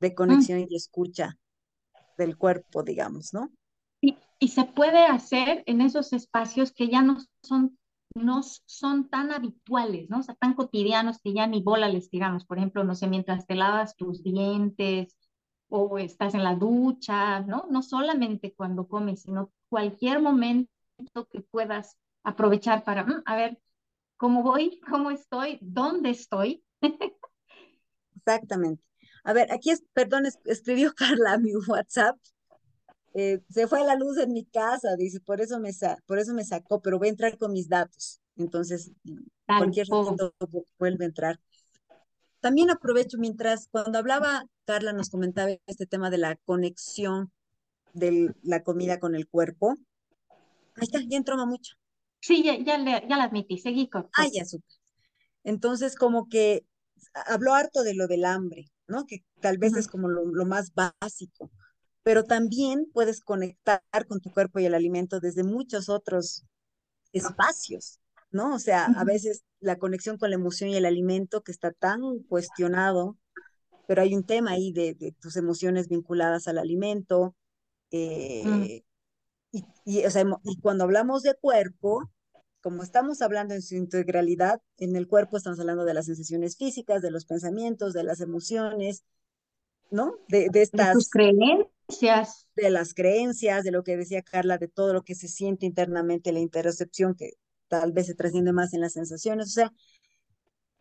de 0.01 0.13
conexión 0.13 0.67
y 0.69 0.75
escucha 0.75 1.37
del 2.17 2.37
cuerpo, 2.37 2.83
digamos, 2.83 3.33
¿no? 3.33 3.49
Y, 4.01 4.17
y, 4.39 4.49
se 4.49 4.65
puede 4.65 5.05
hacer 5.05 5.63
en 5.67 5.79
esos 5.79 6.11
espacios 6.11 6.73
que 6.73 6.89
ya 6.89 7.01
no 7.01 7.17
son, 7.43 7.77
no 8.13 8.43
son 8.43 9.09
tan 9.09 9.31
habituales, 9.31 10.09
¿no? 10.09 10.19
O 10.19 10.23
sea, 10.23 10.35
tan 10.35 10.55
cotidianos 10.55 11.19
que 11.19 11.33
ya 11.33 11.47
ni 11.47 11.61
bola 11.61 11.87
les 11.87 12.09
tiramos. 12.09 12.45
Por 12.45 12.57
ejemplo, 12.57 12.83
no 12.83 12.93
sé, 12.93 13.07
mientras 13.07 13.47
te 13.47 13.55
lavas 13.55 13.95
tus 13.95 14.21
dientes 14.21 15.15
o 15.69 15.97
estás 15.97 16.33
en 16.33 16.43
la 16.43 16.55
ducha, 16.55 17.39
¿no? 17.41 17.67
No 17.69 17.83
solamente 17.83 18.53
cuando 18.53 18.87
comes, 18.87 19.21
sino 19.21 19.51
cualquier 19.69 20.21
momento 20.21 20.69
que 21.31 21.41
puedas 21.41 21.97
aprovechar 22.23 22.83
para, 22.83 23.03
mm, 23.05 23.23
a 23.25 23.35
ver, 23.35 23.59
¿cómo 24.17 24.43
voy? 24.43 24.79
¿Cómo 24.89 25.11
estoy? 25.11 25.57
¿Dónde 25.61 26.11
estoy? 26.11 26.63
Exactamente. 28.15 28.83
A 29.23 29.33
ver, 29.33 29.51
aquí 29.51 29.71
es, 29.71 29.83
perdón, 29.93 30.23
escribió 30.45 30.93
Carla 30.95 31.33
a 31.33 31.37
mi 31.37 31.55
WhatsApp. 31.55 32.17
Eh, 33.13 33.41
se 33.49 33.67
fue 33.67 33.83
la 33.83 33.95
luz 33.95 34.17
en 34.17 34.31
mi 34.33 34.45
casa, 34.45 34.95
dice, 34.95 35.19
por 35.19 35.41
eso 35.41 35.59
me, 35.59 35.71
por 36.05 36.19
eso 36.19 36.33
me 36.33 36.43
sacó, 36.43 36.81
pero 36.81 36.99
voy 36.99 37.07
a 37.07 37.11
entrar 37.11 37.37
con 37.37 37.51
mis 37.51 37.67
datos. 37.67 38.21
Entonces, 38.37 38.91
cualquier 39.45 39.89
momento 39.89 40.33
vuelve 40.77 41.05
a 41.05 41.07
entrar. 41.07 41.39
También 42.39 42.69
aprovecho 42.69 43.17
mientras, 43.17 43.67
cuando 43.69 43.97
hablaba 43.97 44.45
Carla, 44.65 44.93
nos 44.93 45.09
comentaba 45.09 45.51
este 45.65 45.85
tema 45.85 46.09
de 46.09 46.19
la 46.19 46.35
conexión 46.45 47.31
de 47.93 48.33
la 48.43 48.63
comida 48.63 48.99
con 48.99 49.15
el 49.15 49.27
cuerpo. 49.27 49.75
Ahí 50.79 50.85
está, 50.85 50.99
ya 51.07 51.17
entró 51.17 51.35
mucho. 51.45 51.75
Sí, 52.21 52.43
ya, 52.43 52.57
ya, 52.57 52.77
le, 52.77 52.91
ya 53.07 53.17
la 53.17 53.23
admití, 53.25 53.57
seguí 53.57 53.89
con. 53.89 54.09
Ah, 54.17 54.27
ya. 54.31 54.43
Entonces, 55.43 55.95
como 55.95 56.27
que 56.27 56.65
habló 57.13 57.53
harto 57.53 57.83
de 57.83 57.93
lo 57.93 58.07
del 58.07 58.25
hambre, 58.25 58.71
¿no? 58.87 59.05
Que 59.05 59.23
tal 59.41 59.57
vez 59.57 59.75
es 59.75 59.87
como 59.87 60.09
lo, 60.09 60.25
lo, 60.25 60.45
más 60.45 60.73
básico, 60.73 61.49
pero 62.03 62.23
también 62.23 62.87
puedes 62.93 63.21
conectar 63.21 63.81
con 64.07 64.19
tu 64.19 64.31
cuerpo 64.31 64.59
y 64.59 64.65
el 64.65 64.73
alimento 64.73 65.19
desde 65.19 65.43
muchos 65.43 65.89
otros 65.89 66.43
espacios, 67.13 67.99
¿no? 68.31 68.53
O 68.53 68.59
sea, 68.59 68.85
a 68.85 69.03
veces 69.05 69.43
la 69.59 69.77
conexión 69.77 70.17
con 70.17 70.29
la 70.29 70.35
emoción 70.35 70.69
y 70.69 70.75
el 70.75 70.85
alimento 70.85 71.41
que 71.41 71.51
está 71.51 71.71
tan 71.71 72.01
cuestionado, 72.27 73.17
pero 73.87 74.01
hay 74.01 74.13
un 74.13 74.23
tema 74.23 74.51
ahí 74.51 74.71
de, 74.71 74.93
de 74.93 75.13
tus 75.13 75.35
emociones 75.35 75.87
vinculadas 75.87 76.47
al 76.47 76.57
alimento, 76.57 77.35
eh, 77.91 78.83
y, 79.51 79.65
y, 79.85 80.05
o 80.05 80.11
sea, 80.11 80.25
y 80.43 80.59
cuando 80.59 80.83
hablamos 80.83 81.23
de 81.23 81.35
cuerpo, 81.35 82.09
como 82.61 82.83
estamos 82.83 83.21
hablando 83.21 83.53
en 83.53 83.61
su 83.61 83.75
integralidad, 83.75 84.61
en 84.77 84.95
el 84.95 85.07
cuerpo 85.07 85.37
estamos 85.37 85.59
hablando 85.59 85.85
de 85.85 85.93
las 85.93 86.07
sensaciones 86.07 86.57
físicas, 86.57 87.01
de 87.01 87.11
los 87.11 87.25
pensamientos, 87.25 87.93
de 87.93 88.03
las 88.03 88.19
emociones, 88.21 89.03
¿no? 89.91 90.15
De, 90.27 90.49
de 90.51 90.61
estas... 90.61 90.97
De 90.97 91.05
creencias. 91.09 92.47
De 92.55 92.69
las 92.69 92.93
creencias, 92.93 93.63
de 93.63 93.71
lo 93.71 93.83
que 93.83 93.97
decía 93.97 94.21
Carla, 94.21 94.57
de 94.57 94.67
todo 94.67 94.93
lo 94.93 95.03
que 95.03 95.15
se 95.15 95.27
siente 95.27 95.65
internamente, 95.65 96.31
la 96.31 96.39
interocepción 96.39 97.15
que 97.15 97.33
tal 97.69 97.93
vez 97.93 98.07
se 98.07 98.15
trasciende 98.15 98.51
más 98.51 98.73
en 98.73 98.81
las 98.81 98.93
sensaciones. 98.93 99.47
O 99.47 99.51
sea, 99.51 99.73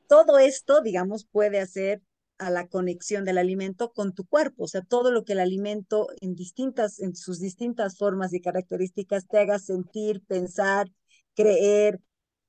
todo 0.08 0.38
esto, 0.38 0.80
digamos, 0.80 1.26
puede 1.26 1.60
hacer 1.60 2.02
a 2.38 2.50
la 2.50 2.68
conexión 2.68 3.24
del 3.24 3.38
alimento 3.38 3.92
con 3.92 4.14
tu 4.14 4.26
cuerpo, 4.26 4.64
o 4.64 4.68
sea, 4.68 4.82
todo 4.82 5.10
lo 5.10 5.24
que 5.24 5.32
el 5.32 5.40
alimento 5.40 6.08
en 6.20 6.34
distintas, 6.34 7.00
en 7.00 7.16
sus 7.16 7.40
distintas 7.40 7.98
formas 7.98 8.32
y 8.32 8.40
características 8.40 9.26
te 9.26 9.38
haga 9.38 9.58
sentir, 9.58 10.22
pensar, 10.26 10.88
creer, 11.34 12.00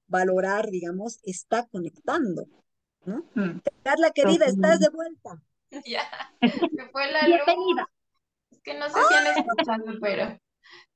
valorar, 0.08 0.70
digamos, 0.70 1.20
está 1.24 1.68
conectando, 1.68 2.46
¿no? 3.06 3.26
Mm. 3.36 3.62
Carla 3.84 4.12
querida, 4.12 4.46
estás 4.46 4.80
de 4.80 4.90
vuelta. 4.90 5.42
Ya, 5.86 6.02
me 6.42 6.90
fue 6.90 7.12
la 7.12 7.28
Bienvenida. 7.28 7.88
Es 8.50 8.60
que 8.64 8.74
no 8.74 8.88
sé 8.90 9.00
si 9.08 9.14
han 9.14 9.28
escuchado, 9.28 10.00
pero 10.02 10.40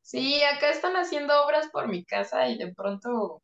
sí, 0.02 0.42
acá 0.42 0.72
están 0.72 0.96
haciendo 0.96 1.46
obras 1.46 1.70
por 1.72 1.88
mi 1.88 2.04
casa 2.04 2.50
y 2.50 2.58
de 2.58 2.74
pronto 2.74 3.44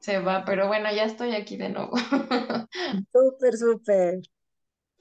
se 0.00 0.18
va, 0.18 0.44
pero 0.44 0.66
bueno, 0.66 0.92
ya 0.92 1.04
estoy 1.04 1.34
aquí 1.34 1.56
de 1.56 1.70
nuevo. 1.70 1.92
Súper, 3.10 3.56
súper. 3.56 4.20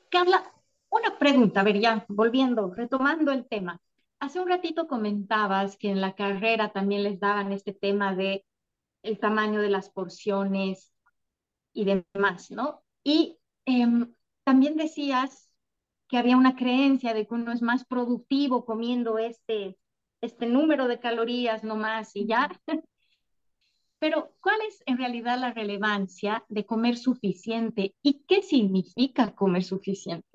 Carla, 0.09 0.51
una 0.89 1.17
pregunta, 1.19 1.61
a 1.61 1.63
ver, 1.63 1.79
ya 1.79 2.05
volviendo, 2.09 2.73
retomando 2.73 3.31
el 3.31 3.47
tema. 3.47 3.79
Hace 4.19 4.39
un 4.39 4.49
ratito 4.49 4.87
comentabas 4.87 5.77
que 5.77 5.89
en 5.89 6.01
la 6.01 6.15
carrera 6.15 6.71
también 6.71 7.03
les 7.03 7.19
daban 7.19 7.51
este 7.51 7.73
tema 7.73 8.15
de 8.15 8.45
el 9.03 9.19
tamaño 9.19 9.61
de 9.61 9.69
las 9.69 9.89
porciones 9.89 10.91
y 11.73 11.85
demás, 11.85 12.51
¿no? 12.51 12.83
Y 13.03 13.37
em, 13.65 14.13
también 14.43 14.75
decías 14.77 15.49
que 16.07 16.17
había 16.17 16.37
una 16.37 16.55
creencia 16.55 17.13
de 17.13 17.27
que 17.27 17.35
uno 17.35 17.51
es 17.51 17.61
más 17.61 17.85
productivo 17.85 18.65
comiendo 18.65 19.19
este, 19.19 19.77
este 20.21 20.47
número 20.47 20.87
de 20.87 20.99
calorías 20.99 21.63
nomás 21.63 22.15
y 22.15 22.25
ya. 22.25 22.49
Pero, 23.99 24.33
¿cuál 24.41 24.59
es 24.67 24.81
en 24.85 24.97
realidad 24.97 25.37
la 25.39 25.53
relevancia 25.53 26.45
de 26.47 26.65
comer 26.65 26.97
suficiente 26.97 27.93
y 28.01 28.23
qué 28.27 28.41
significa 28.41 29.35
comer 29.35 29.63
suficiente? 29.63 30.27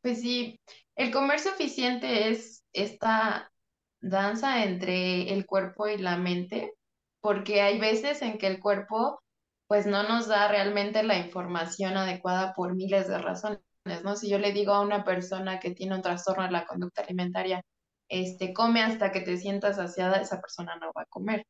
Pues 0.00 0.20
sí, 0.20 0.60
el 0.94 1.10
comer 1.10 1.40
suficiente 1.40 2.30
es 2.30 2.64
esta 2.72 3.52
danza 4.00 4.64
entre 4.64 5.32
el 5.32 5.46
cuerpo 5.46 5.88
y 5.88 5.98
la 5.98 6.16
mente, 6.16 6.74
porque 7.20 7.60
hay 7.62 7.80
veces 7.80 8.22
en 8.22 8.38
que 8.38 8.46
el 8.46 8.60
cuerpo 8.60 9.20
pues 9.66 9.86
no 9.86 10.04
nos 10.04 10.28
da 10.28 10.46
realmente 10.48 11.02
la 11.02 11.18
información 11.18 11.96
adecuada 11.96 12.54
por 12.54 12.76
miles 12.76 13.08
de 13.08 13.18
razones, 13.18 13.60
¿no? 14.04 14.14
Si 14.14 14.28
yo 14.30 14.38
le 14.38 14.52
digo 14.52 14.72
a 14.72 14.80
una 14.82 15.02
persona 15.04 15.58
que 15.58 15.72
tiene 15.72 15.96
un 15.96 16.02
trastorno 16.02 16.44
de 16.44 16.52
la 16.52 16.66
conducta 16.66 17.02
alimentaria, 17.02 17.62
este, 18.08 18.52
come 18.52 18.82
hasta 18.82 19.10
que 19.10 19.20
te 19.22 19.36
sientas 19.38 19.76
saciada, 19.76 20.20
esa 20.20 20.40
persona 20.40 20.76
no 20.76 20.92
va 20.96 21.02
a 21.02 21.06
comer. 21.06 21.44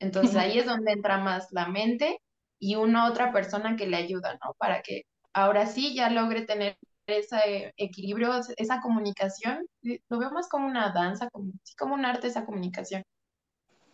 Entonces 0.00 0.36
ahí 0.36 0.58
es 0.58 0.66
donde 0.84 0.92
entra 0.92 1.18
más 1.18 1.48
la 1.52 1.68
mente 1.68 2.20
y 2.58 2.76
una 2.76 3.08
otra 3.08 3.32
persona 3.32 3.76
que 3.76 3.86
le 3.86 3.96
ayuda, 3.96 4.38
¿no? 4.44 4.54
Para 4.58 4.82
que 4.82 5.02
ahora 5.32 5.66
sí 5.66 5.94
ya 5.94 6.10
logre 6.10 6.42
tener 6.42 6.76
ese 7.06 7.72
equilibrio, 7.76 8.32
esa 8.56 8.80
comunicación. 8.80 9.66
Lo 10.08 10.18
veo 10.18 10.30
más 10.30 10.48
como 10.48 10.66
una 10.66 10.92
danza, 10.92 11.28
como, 11.30 11.52
como 11.78 11.94
un 11.94 12.04
arte 12.04 12.26
esa 12.26 12.44
comunicación. 12.44 13.02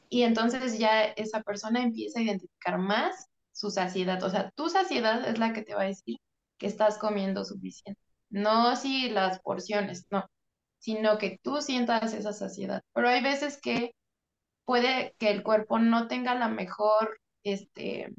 Y 0.08 0.22
entonces 0.22 0.78
ya 0.78 1.04
esa 1.04 1.42
persona 1.42 1.82
empieza 1.82 2.20
a 2.20 2.22
identificar 2.22 2.78
más 2.78 3.26
su 3.52 3.70
saciedad. 3.70 4.22
O 4.22 4.30
sea, 4.30 4.50
tu 4.50 4.68
saciedad 4.68 5.28
es 5.28 5.38
la 5.38 5.52
que 5.52 5.62
te 5.62 5.74
va 5.74 5.82
a 5.82 5.86
decir 5.86 6.18
que 6.58 6.66
estás 6.66 6.98
comiendo 6.98 7.44
suficiente. 7.44 8.00
No 8.30 8.76
si 8.76 9.10
las 9.10 9.40
porciones, 9.40 10.06
no, 10.10 10.24
sino 10.78 11.18
que 11.18 11.38
tú 11.42 11.62
sientas 11.62 12.14
esa 12.14 12.32
saciedad. 12.32 12.82
Pero 12.92 13.08
hay 13.08 13.22
veces 13.22 13.60
que 13.60 13.92
puede 14.64 15.14
que 15.18 15.30
el 15.30 15.42
cuerpo 15.42 15.78
no 15.78 16.08
tenga 16.08 16.34
la 16.34 16.48
mejor, 16.48 17.20
este, 17.44 18.10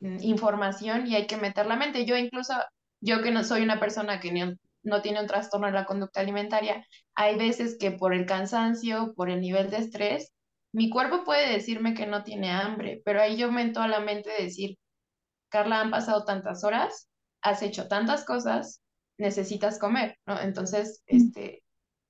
mm, 0.00 0.18
información 0.22 1.06
y 1.06 1.16
hay 1.16 1.26
que 1.26 1.36
meter 1.36 1.66
la 1.66 1.76
mente. 1.76 2.06
Yo 2.06 2.16
incluso, 2.16 2.54
yo 3.00 3.22
que 3.22 3.30
no 3.30 3.44
soy 3.44 3.62
una 3.62 3.80
persona 3.80 4.20
que 4.20 4.32
no 4.82 5.02
tiene 5.02 5.20
un 5.20 5.26
trastorno 5.26 5.66
de 5.66 5.72
la 5.72 5.86
conducta 5.86 6.20
alimentaria, 6.20 6.86
hay 7.14 7.36
veces 7.36 7.76
que 7.78 7.90
por 7.92 8.14
el 8.14 8.26
cansancio, 8.26 9.14
por 9.14 9.30
el 9.30 9.40
nivel 9.40 9.70
de 9.70 9.78
estrés, 9.78 10.32
mi 10.72 10.90
cuerpo 10.90 11.24
puede 11.24 11.50
decirme 11.50 11.94
que 11.94 12.06
no 12.06 12.22
tiene 12.22 12.50
hambre, 12.50 13.02
pero 13.04 13.20
ahí 13.20 13.36
yo 13.36 13.50
meto 13.50 13.80
a 13.80 13.88
la 13.88 14.00
mente 14.00 14.30
decir, 14.38 14.78
Carla, 15.48 15.80
han 15.80 15.90
pasado 15.90 16.24
tantas 16.24 16.64
horas, 16.64 17.08
has 17.42 17.62
hecho 17.62 17.88
tantas 17.88 18.24
cosas, 18.24 18.82
necesitas 19.18 19.78
comer, 19.78 20.18
¿no? 20.26 20.40
Entonces, 20.40 21.02
este 21.06 21.62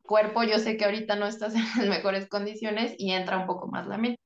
cuerpo, 0.06 0.42
yo 0.44 0.58
sé 0.58 0.76
que 0.76 0.84
ahorita 0.84 1.16
no 1.16 1.26
estás 1.26 1.54
en 1.54 1.62
las 1.62 1.86
mejores 1.86 2.28
condiciones 2.28 2.94
y 2.98 3.12
entra 3.12 3.38
un 3.38 3.46
poco 3.46 3.68
más 3.68 3.86
la 3.86 3.98
mente. 3.98 4.20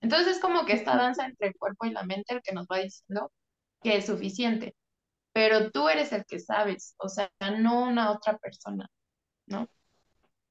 Entonces, 0.00 0.36
es 0.36 0.40
como 0.42 0.66
que 0.66 0.74
esta 0.74 0.96
danza 0.96 1.26
entre 1.26 1.48
el 1.48 1.56
cuerpo 1.56 1.86
y 1.86 1.92
la 1.92 2.02
mente 2.04 2.34
el 2.34 2.42
que 2.42 2.52
nos 2.54 2.66
va 2.66 2.78
diciendo 2.78 3.30
que 3.82 3.96
es 3.96 4.06
suficiente, 4.06 4.74
pero 5.32 5.70
tú 5.70 5.88
eres 5.88 6.12
el 6.12 6.24
que 6.26 6.40
sabes, 6.40 6.94
o 6.98 7.08
sea, 7.08 7.30
no 7.60 7.84
una 7.84 8.12
otra 8.12 8.38
persona, 8.38 8.88
¿no? 9.46 9.68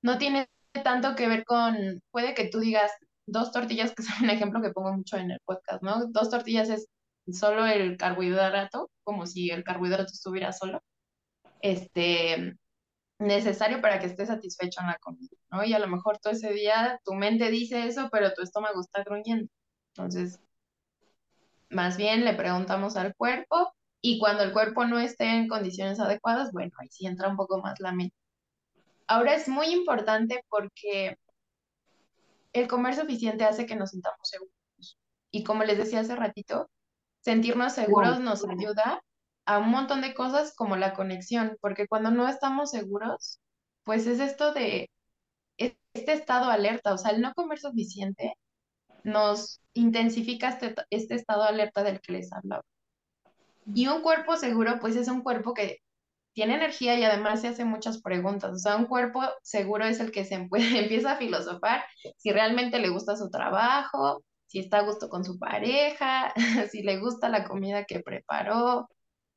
No 0.01 0.17
tiene 0.17 0.47
tanto 0.83 1.15
que 1.15 1.27
ver 1.27 1.45
con, 1.45 2.01
puede 2.11 2.33
que 2.33 2.49
tú 2.49 2.59
digas 2.59 2.91
dos 3.25 3.51
tortillas, 3.51 3.93
que 3.93 4.03
es 4.03 4.21
un 4.21 4.29
ejemplo 4.29 4.61
que 4.61 4.71
pongo 4.71 4.93
mucho 4.93 5.17
en 5.17 5.31
el 5.31 5.39
podcast, 5.45 5.83
¿no? 5.83 6.07
Dos 6.07 6.29
tortillas 6.29 6.69
es 6.69 6.87
solo 7.31 7.65
el 7.65 7.97
carbohidrato, 7.97 8.89
como 9.03 9.25
si 9.25 9.51
el 9.51 9.63
carbohidrato 9.63 10.11
estuviera 10.13 10.51
solo, 10.53 10.81
este, 11.61 12.55
necesario 13.21 13.81
para 13.81 13.99
que 13.99 14.07
estés 14.07 14.27
satisfecho 14.27 14.81
en 14.81 14.87
la 14.87 14.97
comida, 14.97 15.35
¿no? 15.51 15.63
Y 15.63 15.73
a 15.73 15.79
lo 15.79 15.87
mejor 15.87 16.17
todo 16.17 16.33
ese 16.33 16.51
día 16.51 16.99
tu 17.05 17.13
mente 17.13 17.49
dice 17.51 17.85
eso, 17.85 18.09
pero 18.11 18.33
tu 18.33 18.41
estómago 18.41 18.81
está 18.81 19.03
gruñendo. 19.03 19.47
Entonces, 19.93 20.41
más 21.69 21.97
bien 21.97 22.25
le 22.25 22.33
preguntamos 22.33 22.97
al 22.97 23.15
cuerpo 23.15 23.73
y 24.01 24.19
cuando 24.19 24.43
el 24.43 24.51
cuerpo 24.51 24.85
no 24.85 24.99
esté 24.99 25.25
en 25.25 25.47
condiciones 25.47 25.99
adecuadas, 25.99 26.51
bueno, 26.51 26.71
ahí 26.79 26.89
sí 26.89 27.05
entra 27.05 27.29
un 27.29 27.37
poco 27.37 27.61
más 27.61 27.79
la 27.79 27.91
mente. 27.91 28.15
Ahora 29.07 29.35
es 29.35 29.47
muy 29.47 29.67
importante 29.67 30.43
porque 30.49 31.17
el 32.53 32.67
comer 32.67 32.95
suficiente 32.95 33.45
hace 33.45 33.65
que 33.65 33.75
nos 33.75 33.91
sintamos 33.91 34.19
seguros. 34.23 34.97
Y 35.31 35.43
como 35.43 35.63
les 35.63 35.77
decía 35.77 36.01
hace 36.01 36.15
ratito, 36.15 36.69
sentirnos 37.21 37.73
seguros 37.73 38.19
nos 38.19 38.43
ayuda 38.43 39.01
a 39.55 39.59
un 39.59 39.69
montón 39.69 40.01
de 40.01 40.13
cosas 40.13 40.53
como 40.55 40.77
la 40.77 40.93
conexión, 40.93 41.57
porque 41.61 41.87
cuando 41.87 42.11
no 42.11 42.27
estamos 42.27 42.71
seguros, 42.71 43.39
pues 43.83 44.07
es 44.07 44.19
esto 44.19 44.53
de 44.53 44.89
este 45.57 46.13
estado 46.13 46.49
alerta, 46.49 46.93
o 46.93 46.97
sea, 46.97 47.11
el 47.11 47.21
no 47.21 47.33
comer 47.33 47.59
suficiente 47.59 48.35
nos 49.03 49.61
intensifica 49.73 50.49
este, 50.49 50.75
este 50.89 51.15
estado 51.15 51.43
alerta 51.43 51.83
del 51.83 51.99
que 52.01 52.13
les 52.13 52.31
hablaba. 52.31 52.63
Y 53.73 53.87
un 53.87 54.01
cuerpo 54.01 54.37
seguro, 54.37 54.79
pues 54.79 54.95
es 54.95 55.07
un 55.07 55.21
cuerpo 55.21 55.53
que 55.53 55.79
tiene 56.33 56.55
energía 56.55 56.97
y 56.97 57.03
además 57.03 57.41
se 57.41 57.49
hace 57.49 57.65
muchas 57.65 58.01
preguntas. 58.01 58.51
O 58.53 58.57
sea, 58.57 58.77
un 58.77 58.85
cuerpo 58.85 59.21
seguro 59.43 59.85
es 59.85 59.99
el 59.99 60.11
que 60.11 60.25
se 60.25 60.35
empieza 60.51 61.13
a 61.13 61.17
filosofar 61.17 61.83
si 62.17 62.31
realmente 62.31 62.79
le 62.79 62.89
gusta 62.89 63.17
su 63.17 63.29
trabajo, 63.29 64.23
si 64.47 64.59
está 64.59 64.79
a 64.79 64.83
gusto 64.83 65.09
con 65.09 65.23
su 65.25 65.39
pareja, 65.39 66.33
si 66.71 66.83
le 66.83 66.99
gusta 66.99 67.29
la 67.29 67.45
comida 67.45 67.85
que 67.85 68.01
preparó. 68.01 68.89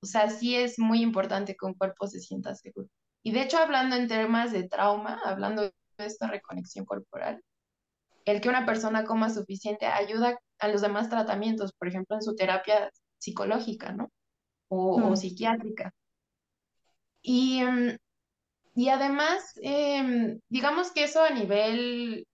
O 0.04 0.06
sea, 0.06 0.28
sí 0.28 0.54
es 0.54 0.78
muy 0.78 1.00
importante 1.00 1.56
que 1.58 1.64
un 1.64 1.72
cuerpo 1.72 2.06
se 2.06 2.20
sienta 2.20 2.54
seguro. 2.54 2.88
Y 3.22 3.32
de 3.32 3.40
hecho, 3.40 3.56
hablando 3.56 3.96
en 3.96 4.06
temas 4.06 4.52
de 4.52 4.68
trauma, 4.68 5.18
hablando 5.24 5.62
de 5.62 5.72
esta 5.96 6.26
reconexión 6.26 6.84
corporal, 6.84 7.42
el 8.26 8.42
que 8.42 8.50
una 8.50 8.66
persona 8.66 9.06
coma 9.06 9.30
suficiente 9.30 9.86
ayuda 9.86 10.38
a 10.58 10.68
los 10.68 10.82
demás 10.82 11.08
tratamientos, 11.08 11.72
por 11.72 11.88
ejemplo, 11.88 12.16
en 12.16 12.22
su 12.22 12.34
terapia 12.36 12.90
psicológica, 13.16 13.92
¿no? 13.92 14.10
O, 14.68 15.02
o 15.02 15.16
psiquiátrica. 15.16 15.94
Y, 17.22 17.60
em, 17.60 17.96
y 18.74 18.90
además, 18.90 19.54
em, 19.62 20.38
digamos 20.50 20.92
que 20.92 21.04
eso 21.04 21.22
a 21.22 21.30
nivel 21.30 22.26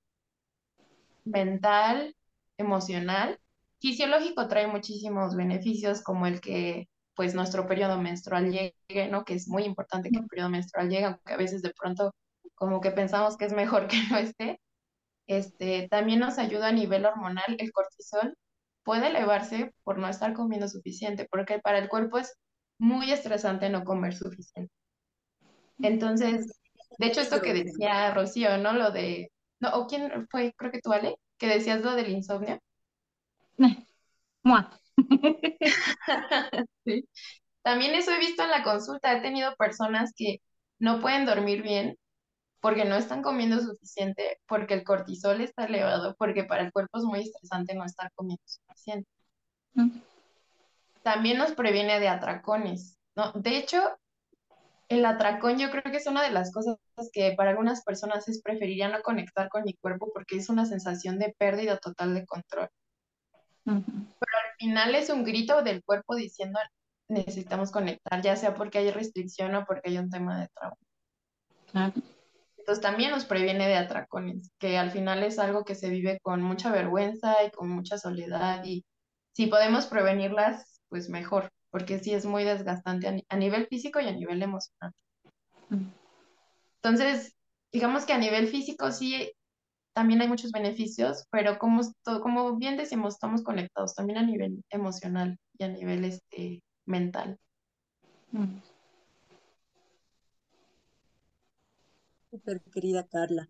mental, 1.25 2.17
emocional, 2.59 3.39
fisiológico 3.79 4.49
trae 4.49 4.67
muchísimos 4.67 5.37
beneficios 5.37 6.03
como 6.03 6.27
el 6.27 6.41
que 6.41 6.89
pues 7.15 7.35
nuestro 7.35 7.67
periodo 7.67 8.01
menstrual 8.01 8.51
llegue, 8.51 9.09
¿no? 9.09 9.25
Que 9.25 9.35
es 9.35 9.49
muy 9.49 9.65
importante 9.65 10.11
que 10.11 10.19
el 10.19 10.27
periodo 10.27 10.51
menstrual 10.51 10.89
llegue, 10.89 11.05
aunque 11.07 11.33
a 11.33 11.37
veces 11.37 11.63
de 11.63 11.73
pronto 11.73 12.15
como 12.55 12.81
que 12.81 12.91
pensamos 12.91 13.37
que 13.37 13.47
es 13.47 13.53
mejor 13.53 13.89
que 13.89 14.03
no 14.11 14.19
esté. 14.19 14.61
Este, 15.27 15.89
también 15.89 16.21
nos 16.21 16.39
ayuda 16.39 16.69
a 16.69 16.73
nivel 16.73 17.07
hormonal, 17.07 17.57
el 17.59 17.73
cortisol 17.73 18.37
puede 18.83 19.09
elevarse 19.09 19.73
por 19.85 19.99
no 19.99 20.09
estar 20.09 20.33
comiendo 20.35 20.69
suficiente, 20.69 21.27
porque 21.31 21.61
para 21.61 21.79
el 21.79 21.89
cuerpo 21.89 22.19
es 22.19 22.35
muy 22.79 23.13
estresante 23.13 23.69
no 23.69 23.85
comer 23.85 24.15
suficiente. 24.15 24.73
Entonces, 25.79 26.61
de 26.99 27.07
hecho, 27.07 27.21
esto 27.21 27.41
que 27.41 27.55
decía 27.55 28.13
Rocío, 28.13 28.59
¿no? 28.59 28.73
Lo 28.73 28.91
de, 28.91 29.31
no, 29.61 29.71
o 29.75 29.87
quién 29.87 30.27
fue, 30.31 30.53
creo 30.57 30.73
que 30.73 30.81
tú, 30.81 30.93
Ale, 30.93 31.17
que 31.39 31.47
decías 31.47 31.83
lo 31.83 31.95
del 31.95 32.11
insomnio. 32.11 32.59
sí. 36.85 37.09
También 37.63 37.95
eso 37.95 38.13
he 38.13 38.19
visto 38.19 38.43
en 38.43 38.51
la 38.51 38.63
consulta, 38.63 39.13
he 39.13 39.21
tenido 39.21 39.55
personas 39.57 40.13
que 40.17 40.41
no 40.79 41.01
pueden 41.01 41.27
dormir 41.27 41.63
bien 41.63 41.97
porque 42.61 42.85
no 42.85 42.97
están 42.97 43.23
comiendo 43.23 43.59
suficiente, 43.61 44.39
porque 44.47 44.75
el 44.75 44.85
cortisol 44.85 45.41
está 45.41 45.65
elevado, 45.65 46.15
porque 46.19 46.45
para 46.45 46.63
el 46.63 46.73
cuerpo 46.73 46.99
es 46.99 47.05
muy 47.05 47.21
estresante 47.21 47.75
no 47.75 47.85
estar 47.85 48.11
comiendo 48.15 48.43
suficiente. 48.45 49.09
También 51.03 51.39
nos 51.39 51.53
previene 51.53 52.01
de 52.01 52.09
atracones, 52.09 52.99
¿no? 53.17 53.33
De 53.33 53.57
hecho, 53.57 53.83
el 54.91 55.05
atracón 55.05 55.59
yo 55.59 55.71
creo 55.71 55.85
que 55.85 55.97
es 55.97 56.07
una 56.07 56.23
de 56.23 56.31
las 56.31 56.53
cosas 56.53 56.77
que 57.13 57.33
para 57.37 57.51
algunas 57.51 57.83
personas 57.83 58.29
es 58.29 58.43
preferiría 58.43 58.89
no 58.89 59.01
conectar 59.03 59.49
con 59.49 59.65
mi 59.65 59.75
cuerpo 59.75 60.11
porque 60.13 60.37
es 60.37 60.49
una 60.51 60.67
sensación 60.67 61.19
de 61.19 61.35
pérdida 61.39 61.79
total 61.79 62.15
de 62.15 62.27
control. 62.27 62.69
Pero 63.65 63.79
al 63.79 64.50
final 64.61 64.95
es 64.95 65.11
un 65.11 65.25
grito 65.25 65.63
del 65.63 65.83
cuerpo 65.83 66.15
diciendo 66.15 66.59
necesitamos 67.09 67.73
conectar, 67.73 68.23
ya 68.23 68.37
sea 68.37 68.55
porque 68.55 68.79
hay 68.79 68.91
restricción 68.91 69.55
o 69.57 69.65
porque 69.65 69.91
hay 69.91 69.99
un 69.99 70.11
tema 70.11 70.41
de 70.41 70.49
trauma. 70.49 71.93
Entonces 72.57 72.83
también 72.83 73.11
nos 73.11 73.25
previene 73.25 73.67
de 73.67 73.77
atracones, 73.77 74.53
que 74.59 74.79
al 74.79 74.91
final 74.91 75.25
es 75.25 75.39
algo 75.39 75.65
que 75.65 75.75
se 75.75 75.89
vive 75.89 76.21
con 76.23 76.43
mucha 76.43 76.71
vergüenza 76.71 77.43
y 77.45 77.51
con 77.51 77.69
mucha 77.69 77.99
soledad 77.99 78.63
y 78.65 78.85
si 79.33 79.47
podemos 79.47 79.87
prevenirlas, 79.87 80.81
pues 80.89 81.09
mejor 81.09 81.51
porque 81.71 81.99
sí 82.01 82.13
es 82.13 82.27
muy 82.27 82.45
desgastante 82.45 83.25
a, 83.29 83.37
nivel 83.37 83.67
físico 83.69 84.01
y 84.01 84.09
a 84.09 84.13
nivel 84.13 84.43
emocional. 84.43 84.93
Mm. 85.69 85.87
Entonces, 86.77 87.37
digamos 87.73 88.05
que 88.05 88.13
a 88.13 88.19
nivel 88.19 88.49
físico 88.49 88.91
sí 88.93 89.33
también 89.93 90.21
hay 90.21 90.29
muchos 90.29 90.53
beneficios, 90.53 91.25
pero 91.31 91.59
como, 91.59 91.81
como 92.23 92.57
bien 92.57 92.77
decimos, 92.77 93.15
estamos 93.15 93.43
conectados 93.43 93.95
también 93.95 94.19
a 94.19 94.23
nivel 94.23 94.63
emocional 94.71 95.39
y 95.59 95.65
a 95.65 95.69
nivel 95.69 96.05
este, 96.05 96.63
mental. 96.87 97.39
Mm. 98.33 98.61
Súper 102.31 102.61
querida 102.73 103.07
Carla. 103.07 103.49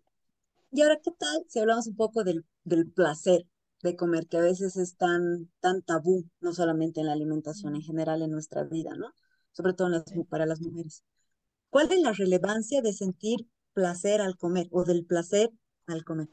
Y 0.71 0.81
ahora, 0.81 0.99
¿qué 1.03 1.11
tal 1.11 1.45
si 1.47 1.59
hablamos 1.59 1.87
un 1.87 1.95
poco 1.95 2.23
del, 2.23 2.45
del 2.63 2.89
placer? 2.91 3.45
de 3.83 3.95
comer, 3.95 4.27
que 4.27 4.37
a 4.37 4.41
veces 4.41 4.77
es 4.77 4.95
tan, 4.95 5.49
tan 5.59 5.81
tabú, 5.81 6.29
no 6.39 6.53
solamente 6.53 6.99
en 6.99 7.07
la 7.07 7.13
alimentación, 7.13 7.75
en 7.75 7.81
general 7.81 8.21
en 8.21 8.31
nuestra 8.31 8.63
vida, 8.63 8.91
¿no? 8.95 9.13
Sobre 9.53 9.73
todo 9.73 9.89
para 10.29 10.45
las 10.45 10.61
mujeres. 10.61 11.03
¿Cuál 11.69 11.91
es 11.91 12.01
la 12.01 12.13
relevancia 12.13 12.81
de 12.81 12.93
sentir 12.93 13.47
placer 13.73 14.21
al 14.21 14.37
comer 14.37 14.67
o 14.71 14.83
del 14.83 15.05
placer 15.05 15.51
al 15.87 16.03
comer? 16.03 16.27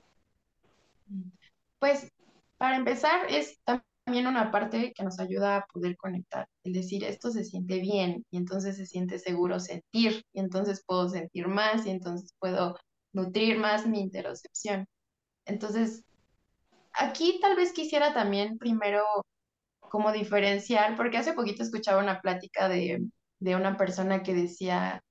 Pues 1.79 2.13
para 2.57 2.77
empezar 2.77 3.27
es 3.31 3.59
también 3.65 4.27
una 4.27 4.51
parte 4.51 4.93
que 4.95 5.05
nos 5.05 5.21
ayuda 5.21 5.57
a 5.59 5.67
poder 5.67 5.97
conectar, 5.97 6.49
el 6.65 6.73
decir 6.73 7.05
esto 7.05 7.31
se 7.31 7.45
siente 7.45 7.79
bien 7.79 8.25
y 8.31 8.39
entonces 8.39 8.77
se 8.77 8.87
siente 8.87 9.19
seguro 9.19 9.61
sentir 9.61 10.25
y 10.33 10.41
entonces 10.41 10.83
puedo 10.85 11.09
sentir 11.09 11.49
más 11.49 11.87
y 11.87 11.91
entonces 11.91 12.35
puedo 12.39 12.77
nutrir 13.13 13.59
más 13.59 13.87
mi 13.87 14.01
interocepción. 14.01 14.87
Entonces, 15.45 16.05
aquí 16.93 17.39
tal 17.41 17.57
vez 17.57 17.73
quisiera 17.73 18.13
también 18.13 18.59
primero 18.59 19.05
como 19.81 20.13
diferenciar, 20.13 20.97
porque 20.97 21.19
hace 21.19 21.33
poquito 21.33 21.63
escuchaba 21.63 22.03
una 22.03 22.21
plática 22.21 22.69
de, 22.69 23.09
una 23.41 23.77
persona 23.77 24.23
que 24.23 24.35
decía 24.35 25.03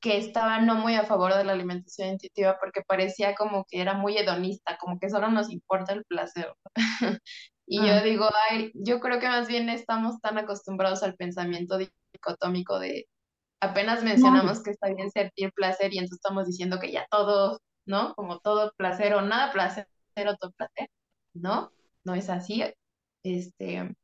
que 0.00 0.18
estaba 0.18 0.60
no 0.60 0.74
muy 0.76 0.94
a 0.94 1.04
favor 1.04 1.34
de 1.34 1.44
la 1.44 1.52
alimentación 1.52 2.10
intuitiva 2.10 2.58
porque 2.60 2.82
parecía 2.82 3.34
como 3.34 3.64
que 3.64 3.80
era 3.80 3.94
muy 3.94 4.16
hedonista, 4.16 4.76
como 4.78 4.98
que 4.98 5.10
solo 5.10 5.28
nos 5.30 5.50
importa 5.50 5.92
el 5.92 6.04
placer. 6.04 6.52
y 7.66 7.78
yo 7.78 7.94
ah. 7.94 8.02
digo, 8.02 8.28
ay, 8.50 8.72
yo 8.74 9.00
creo 9.00 9.18
que 9.18 9.28
más 9.28 9.48
bien 9.48 9.68
estamos 9.68 10.20
tan 10.20 10.38
acostumbrados 10.38 11.02
al 11.02 11.16
pensamiento 11.16 11.78
dicotómico 12.12 12.78
de 12.78 13.06
apenas 13.60 14.04
mencionamos 14.04 14.62
que 14.62 14.70
está 14.70 14.88
bien 14.88 15.10
sentir 15.10 15.52
placer 15.52 15.92
y 15.92 15.98
entonces 15.98 16.18
estamos 16.22 16.46
diciendo 16.46 16.78
que 16.78 16.92
ya 16.92 17.06
todo, 17.10 17.60
¿no? 17.86 18.14
Como 18.14 18.38
todo 18.40 18.72
placer 18.76 19.14
o 19.14 19.22
nada 19.22 19.52
placer 19.52 19.86
otro 20.28 20.50
placer, 20.52 20.88
¿no? 21.34 21.72
No 22.04 22.14
es 22.14 22.30
así. 22.30 22.64
Este, 23.22 23.94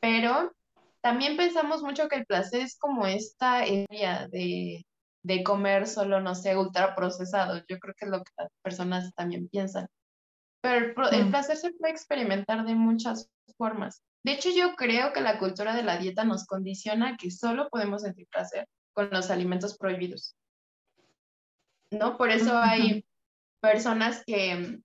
pero 0.00 0.52
también 1.00 1.36
pensamos 1.36 1.82
mucho 1.82 2.08
que 2.08 2.16
el 2.16 2.26
placer 2.26 2.62
es 2.62 2.78
como 2.78 3.06
esta 3.06 3.58
área 3.58 4.28
de, 4.28 4.84
de 5.24 5.44
comer 5.44 5.86
solo, 5.86 6.20
no 6.20 6.34
sé, 6.34 6.56
ultraprocesado. 6.56 7.58
Yo 7.68 7.78
creo 7.78 7.94
que 7.94 8.04
es 8.04 8.10
lo 8.10 8.22
que 8.22 8.32
las 8.36 8.50
personas 8.62 9.14
también 9.14 9.48
piensan. 9.48 9.86
Pero 10.62 11.08
el, 11.08 11.14
el, 11.14 11.24
mm. 11.26 11.30
placer 11.30 11.56
se 11.56 11.72
puede 11.72 11.92
experimentar 11.92 12.64
de 12.64 12.74
muchas 12.74 13.28
formas. 13.56 14.02
De 14.24 14.32
hecho, 14.32 14.50
yo 14.50 14.74
creo 14.76 15.12
que 15.12 15.20
la 15.20 15.38
cultura 15.38 15.74
de 15.74 15.82
la 15.82 15.98
dieta 15.98 16.24
nos 16.24 16.46
condiciona 16.46 17.16
que 17.16 17.30
solo 17.30 17.68
podemos 17.68 18.02
sentir 18.02 18.26
placer 18.28 18.68
con 18.92 19.10
los 19.10 19.30
alimentos 19.30 19.76
prohibidos. 19.76 20.36
¿No? 21.90 22.16
Por 22.16 22.30
eso 22.30 22.56
hay 22.56 23.04
personas 23.60 24.22
que, 24.24 24.80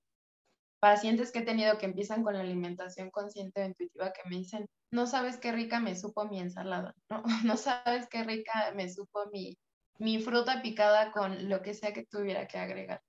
pacientes 0.79 1.31
que 1.31 1.39
he 1.39 1.45
tenido 1.45 1.77
que 1.77 1.85
empiezan 1.85 2.23
con 2.23 2.33
la 2.33 2.41
alimentación 2.41 3.09
consciente 3.11 3.61
o 3.61 3.65
intuitiva 3.65 4.11
que 4.11 4.27
me 4.29 4.37
dicen, 4.37 4.67
no 4.91 5.07
sabes 5.07 5.37
qué 5.37 5.51
rica 5.51 5.79
me 5.79 5.95
supo 5.95 6.25
mi 6.25 6.39
ensalada, 6.39 6.93
¿no? 7.09 7.23
No 7.45 7.57
sabes 7.57 8.07
qué 8.09 8.23
rica 8.23 8.71
me 8.75 8.89
supo 8.89 9.25
mi, 9.31 9.57
mi 9.99 10.19
fruta 10.21 10.61
picada 10.61 11.11
con 11.11 11.49
lo 11.49 11.61
que 11.61 11.73
sea 11.73 11.93
que 11.93 12.05
tuviera 12.05 12.47
que 12.47 12.57
agregar. 12.57 13.01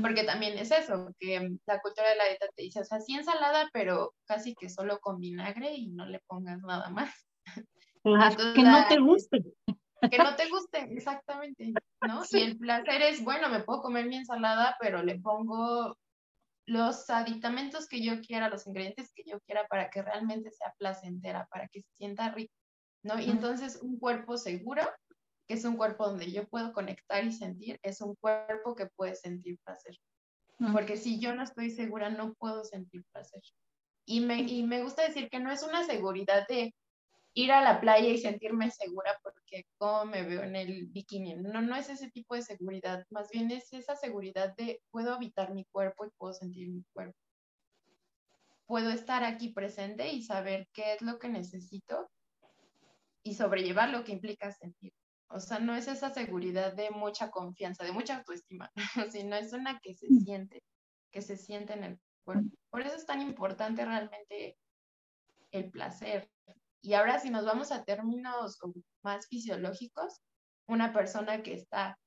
Porque 0.00 0.24
también 0.24 0.58
es 0.58 0.70
eso, 0.70 1.14
que 1.18 1.56
la 1.66 1.80
cultura 1.80 2.10
de 2.10 2.16
la 2.16 2.26
dieta 2.26 2.46
te 2.54 2.62
dice, 2.62 2.80
o 2.80 2.84
sea, 2.84 3.00
sí 3.00 3.14
ensalada, 3.14 3.68
pero 3.72 4.14
casi 4.26 4.54
que 4.54 4.68
solo 4.68 4.98
con 5.00 5.18
vinagre 5.18 5.72
y 5.72 5.88
no 5.88 6.04
le 6.04 6.20
pongas 6.26 6.60
nada 6.62 6.90
más. 6.90 7.14
que 8.04 8.62
no 8.62 8.86
te 8.88 8.98
guste. 8.98 9.42
Que 10.10 10.18
no 10.18 10.36
te 10.36 10.48
guste, 10.50 10.80
exactamente, 10.92 11.72
¿no? 12.06 12.22
Y 12.30 12.42
el 12.42 12.58
placer 12.58 13.00
es, 13.02 13.24
bueno, 13.24 13.48
me 13.48 13.60
puedo 13.60 13.80
comer 13.80 14.06
mi 14.06 14.16
ensalada, 14.16 14.76
pero 14.80 15.02
le 15.02 15.18
pongo 15.18 15.96
los 16.66 17.08
aditamentos 17.08 17.88
que 17.88 18.02
yo 18.02 18.20
quiera, 18.20 18.50
los 18.50 18.66
ingredientes 18.66 19.12
que 19.14 19.22
yo 19.24 19.40
quiera 19.40 19.66
para 19.68 19.88
que 19.88 20.02
realmente 20.02 20.50
sea 20.50 20.74
placentera, 20.78 21.46
para 21.50 21.68
que 21.68 21.80
se 21.80 21.88
sienta 21.96 22.32
rico, 22.32 22.52
¿no? 23.02 23.18
Y 23.18 23.30
entonces 23.30 23.80
un 23.80 23.98
cuerpo 23.98 24.36
seguro 24.36 24.82
que 25.46 25.54
es 25.54 25.64
un 25.64 25.76
cuerpo 25.76 26.06
donde 26.06 26.30
yo 26.30 26.46
puedo 26.48 26.72
conectar 26.72 27.24
y 27.24 27.32
sentir, 27.32 27.78
es 27.82 28.00
un 28.00 28.14
cuerpo 28.16 28.74
que 28.74 28.86
puede 28.86 29.14
sentir 29.14 29.58
placer. 29.64 29.96
Porque 30.72 30.96
si 30.96 31.20
yo 31.20 31.34
no 31.34 31.42
estoy 31.42 31.70
segura, 31.70 32.08
no 32.10 32.34
puedo 32.34 32.64
sentir 32.64 33.04
placer. 33.12 33.42
Y 34.06 34.20
me, 34.20 34.40
y 34.40 34.62
me 34.62 34.82
gusta 34.82 35.02
decir 35.02 35.28
que 35.28 35.38
no 35.38 35.52
es 35.52 35.62
una 35.62 35.84
seguridad 35.84 36.46
de 36.48 36.74
ir 37.34 37.52
a 37.52 37.60
la 37.60 37.80
playa 37.80 38.08
y 38.08 38.18
sentirme 38.18 38.70
segura 38.70 39.18
porque 39.22 39.66
cómo 39.76 40.06
me 40.06 40.22
veo 40.22 40.42
en 40.42 40.56
el 40.56 40.86
bikini. 40.86 41.34
No, 41.34 41.60
no 41.60 41.76
es 41.76 41.90
ese 41.90 42.10
tipo 42.10 42.34
de 42.34 42.42
seguridad, 42.42 43.04
más 43.10 43.28
bien 43.30 43.50
es 43.50 43.70
esa 43.74 43.94
seguridad 43.94 44.54
de 44.56 44.80
puedo 44.90 45.12
habitar 45.12 45.52
mi 45.52 45.66
cuerpo 45.66 46.06
y 46.06 46.10
puedo 46.16 46.32
sentir 46.32 46.70
mi 46.70 46.82
cuerpo. 46.94 47.18
Puedo 48.66 48.90
estar 48.90 49.22
aquí 49.22 49.50
presente 49.50 50.08
y 50.12 50.22
saber 50.22 50.66
qué 50.72 50.94
es 50.94 51.02
lo 51.02 51.18
que 51.18 51.28
necesito 51.28 52.10
y 53.22 53.34
sobrellevar 53.34 53.90
lo 53.90 54.02
que 54.02 54.12
implica 54.12 54.50
sentir. 54.50 54.94
O 55.28 55.40
sea, 55.40 55.58
no 55.58 55.74
es 55.74 55.88
esa 55.88 56.10
seguridad 56.10 56.74
de 56.74 56.90
mucha 56.90 57.30
confianza, 57.30 57.84
de 57.84 57.92
mucha 57.92 58.18
autoestima, 58.18 58.70
sino 59.12 59.36
es 59.36 59.52
una 59.52 59.78
que 59.80 59.94
se 59.94 60.06
mm. 60.08 60.20
siente, 60.20 60.62
que 61.10 61.22
se 61.22 61.36
siente 61.36 61.72
en 61.72 61.84
el 61.84 62.00
cuerpo. 62.24 62.56
Por 62.70 62.82
eso 62.82 62.96
es 62.96 63.06
tan 63.06 63.20
importante 63.20 63.84
realmente 63.84 64.56
el 65.50 65.70
placer. 65.70 66.30
Y 66.80 66.94
ahora 66.94 67.18
si 67.18 67.30
nos 67.30 67.44
vamos 67.44 67.72
a 67.72 67.84
términos 67.84 68.58
más 69.02 69.26
fisiológicos, 69.26 70.20
una 70.68 70.92
persona 70.92 71.42
que 71.42 71.54
está, 71.54 71.98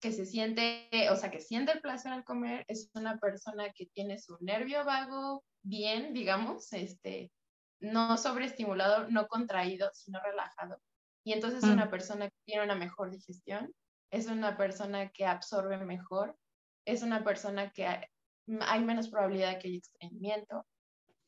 que 0.00 0.12
se 0.12 0.24
siente, 0.24 0.88
o 1.10 1.16
sea, 1.16 1.30
que 1.30 1.40
siente 1.40 1.72
el 1.72 1.80
placer 1.80 2.12
al 2.12 2.24
comer, 2.24 2.64
es 2.68 2.90
una 2.94 3.18
persona 3.18 3.70
que 3.72 3.86
tiene 3.86 4.18
su 4.18 4.36
nervio 4.40 4.84
vago 4.84 5.44
bien, 5.62 6.14
digamos, 6.14 6.72
este, 6.72 7.30
no 7.80 8.16
sobreestimulado, 8.16 9.08
no 9.08 9.26
contraído, 9.26 9.90
sino 9.92 10.20
relajado 10.22 10.80
y 11.24 11.32
entonces 11.32 11.62
es 11.62 11.70
mm. 11.70 11.72
una 11.72 11.90
persona 11.90 12.28
que 12.28 12.36
tiene 12.44 12.64
una 12.64 12.74
mejor 12.74 13.10
digestión, 13.10 13.72
es 14.10 14.26
una 14.26 14.56
persona 14.56 15.10
que 15.10 15.24
absorbe 15.24 15.78
mejor, 15.78 16.36
es 16.84 17.02
una 17.02 17.24
persona 17.24 17.70
que 17.70 17.86
hay, 17.86 18.84
menos 18.84 19.08
probabilidad 19.08 19.52
de 19.52 19.58
que 19.58 19.68
haya 19.68 19.78
estreñimiento. 19.78 20.66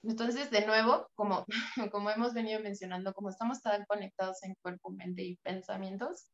Entonces, 0.03 0.51
de 0.51 0.66
nuevo, 0.66 1.09
como, 1.14 1.47
como 1.92 2.11
hemos 2.11 2.34
venido 2.34 2.61
mencionando, 2.61 3.14
como 3.14 3.30
estamos 3.30 3.62
tan 3.62 3.84
conectados 3.86 4.42
en 4.42 4.55
cuerpo, 4.61 4.90
mente 4.90 5.22
y 5.22 5.36
pensamientos, 5.36 6.30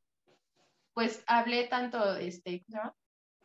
pues 0.92 1.22
hablé 1.26 1.68
tanto 1.68 2.16
este, 2.16 2.64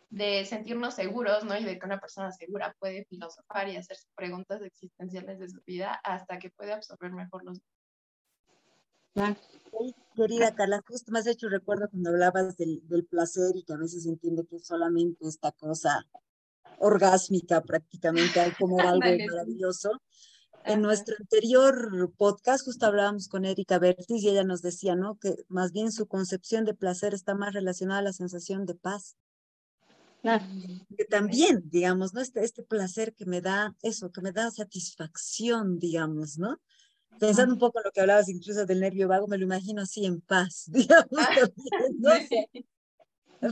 de 0.09 0.45
sentirnos 0.45 0.95
seguros, 0.95 1.43
¿no? 1.43 1.57
Y 1.57 1.63
de 1.63 1.77
que 1.77 1.85
una 1.85 1.99
persona 1.99 2.31
segura 2.31 2.75
puede 2.79 3.05
filosofar 3.05 3.67
y 3.69 3.75
hacerse 3.75 4.07
preguntas 4.15 4.61
existenciales 4.61 5.39
de 5.39 5.49
su 5.49 5.61
vida 5.65 5.99
hasta 6.03 6.39
que 6.39 6.49
puede 6.49 6.73
absorber 6.73 7.11
mejor 7.11 7.43
los 7.43 7.59
Querida 10.15 10.55
Carla, 10.55 10.81
justo 10.87 11.11
me 11.11 11.19
has 11.19 11.27
hecho 11.27 11.49
recuerdo 11.49 11.89
cuando 11.89 12.09
hablabas 12.09 12.55
del, 12.57 12.87
del, 12.87 13.05
placer 13.05 13.55
y 13.55 13.63
que 13.63 13.73
a 13.73 13.77
veces 13.77 14.03
se 14.03 14.09
entiende 14.09 14.45
que 14.45 14.57
es 14.57 14.65
solamente 14.65 15.27
esta 15.27 15.51
cosa 15.51 16.05
orgásmica 16.79 17.61
prácticamente 17.61 18.53
comer 18.59 18.85
algo 18.85 19.25
maravilloso. 19.29 20.01
En 20.65 20.81
nuestro 20.81 21.15
anterior 21.19 22.11
podcast 22.17 22.65
justo 22.65 22.85
hablábamos 22.87 23.27
con 23.27 23.45
Erika 23.45 23.77
Bertis 23.77 24.23
y 24.23 24.29
ella 24.29 24.43
nos 24.43 24.61
decía, 24.61 24.95
¿no? 24.95 25.17
Que 25.19 25.35
más 25.47 25.71
bien 25.71 25.91
su 25.91 26.07
concepción 26.07 26.65
de 26.65 26.73
placer 26.73 27.13
está 27.13 27.35
más 27.35 27.53
relacionada 27.53 27.99
a 27.99 28.03
la 28.03 28.13
sensación 28.13 28.65
de 28.65 28.73
paz. 28.73 29.15
Claro. 30.21 30.43
Que 30.97 31.05
también, 31.05 31.61
digamos, 31.69 32.13
¿no? 32.13 32.21
Este, 32.21 32.43
este 32.43 32.63
placer 32.63 33.13
que 33.13 33.25
me 33.25 33.41
da 33.41 33.75
eso, 33.83 34.11
que 34.11 34.21
me 34.21 34.31
da 34.31 34.49
satisfacción, 34.49 35.77
digamos, 35.77 36.39
¿no? 36.39 36.59
Pensando 37.19 37.53
un 37.53 37.59
poco 37.59 37.79
en 37.79 37.85
lo 37.85 37.91
que 37.91 38.01
hablabas 38.01 38.29
incluso 38.29 38.65
del 38.65 38.79
nervio 38.79 39.07
vago, 39.07 39.27
me 39.27 39.37
lo 39.37 39.45
imagino 39.45 39.81
así 39.81 40.05
en 40.05 40.21
paz, 40.21 40.65
digamos, 40.71 41.09
¿no? 41.99 42.11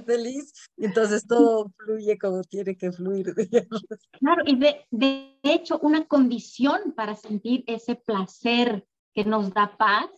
feliz, 0.06 0.54
entonces 0.78 1.28
todo 1.28 1.72
fluye 1.78 2.18
como 2.18 2.44
tiene 2.44 2.76
que 2.76 2.92
fluir. 2.92 3.34
Digamos. 3.36 3.86
Claro, 4.14 4.44
y 4.46 4.56
de, 4.58 4.86
de 4.92 5.38
hecho, 5.44 5.80
una 5.80 6.08
condición 6.08 6.94
para 6.96 7.16
sentir 7.16 7.64
ese 7.68 7.96
placer 7.96 8.88
que 9.14 9.26
nos 9.26 9.54
da 9.54 9.78
paz 9.78 10.10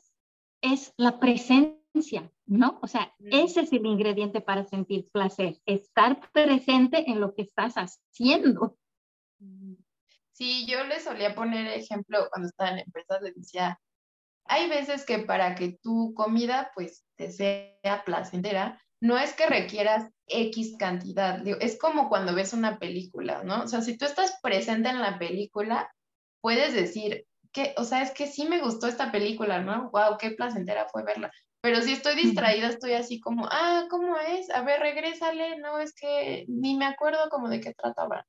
es 0.62 0.94
la 0.98 1.20
presencia, 1.20 2.32
¿no? 2.46 2.80
O 2.82 2.88
sea, 2.88 3.14
mm. 3.20 3.28
ese 3.32 3.62
es 3.62 3.74
el 3.74 3.86
ingrediente 3.86 4.42
para 4.42 4.66
sentir 4.66 5.10
placer, 5.12 5.60
estar 5.66 6.32
presente 6.32 7.10
en 7.10 7.20
lo 7.20 7.34
que 7.34 7.44
estás 7.44 7.76
haciendo. 7.76 8.78
Sí, 10.36 10.66
yo 10.68 10.84
le 10.84 11.00
solía 11.00 11.34
poner 11.34 11.66
ejemplo 11.68 12.28
cuando 12.30 12.50
estaba 12.50 12.72
en 12.72 12.80
empresas, 12.80 13.22
le 13.22 13.32
decía, 13.32 13.80
hay 14.44 14.68
veces 14.68 15.06
que 15.06 15.20
para 15.20 15.56
que 15.56 15.78
tu 15.82 16.14
comida 16.14 16.72
pues 16.76 17.06
te 17.16 17.32
sea 17.32 18.04
placentera, 18.06 18.82
no 19.00 19.18
es 19.18 19.34
que 19.34 19.48
requieras 19.48 20.12
X 20.28 20.76
cantidad, 20.78 21.42
es 21.62 21.80
como 21.80 22.10
cuando 22.10 22.36
ves 22.36 22.52
una 22.52 22.80
película, 22.80 23.44
¿no? 23.46 23.64
O 23.64 23.68
sea, 23.70 23.82
si 23.82 23.98
tú 23.98 24.04
estás 24.04 24.38
presente 24.44 24.90
en 24.90 25.00
la 25.00 25.18
película, 25.18 25.90
puedes 26.42 26.74
decir 26.74 27.26
que, 27.54 27.74
o 27.78 27.86
sea, 27.86 28.02
es 28.02 28.12
que 28.12 28.28
sí 28.28 28.46
me 28.46 28.60
gustó 28.60 28.88
esta 28.88 29.14
película, 29.14 29.62
¿no? 29.62 29.90
Wow, 29.92 30.18
qué 30.20 30.32
placentera 30.32 30.90
fue 30.92 31.04
verla. 31.04 31.32
Pero 31.62 31.82
si 31.82 31.94
estoy 31.94 32.16
distraída, 32.16 32.68
estoy 32.68 32.92
así 32.92 33.22
como, 33.22 33.48
ah, 33.50 33.86
¿cómo 33.90 34.18
es? 34.18 34.50
A 34.50 34.64
ver, 34.64 34.82
regrésale, 34.82 35.60
no, 35.60 35.80
es 35.80 35.96
que 35.96 36.44
ni 36.50 36.76
me 36.76 36.86
acuerdo 36.86 37.30
como 37.30 37.48
de 37.48 37.62
qué 37.62 37.74
trataba. 37.74 38.26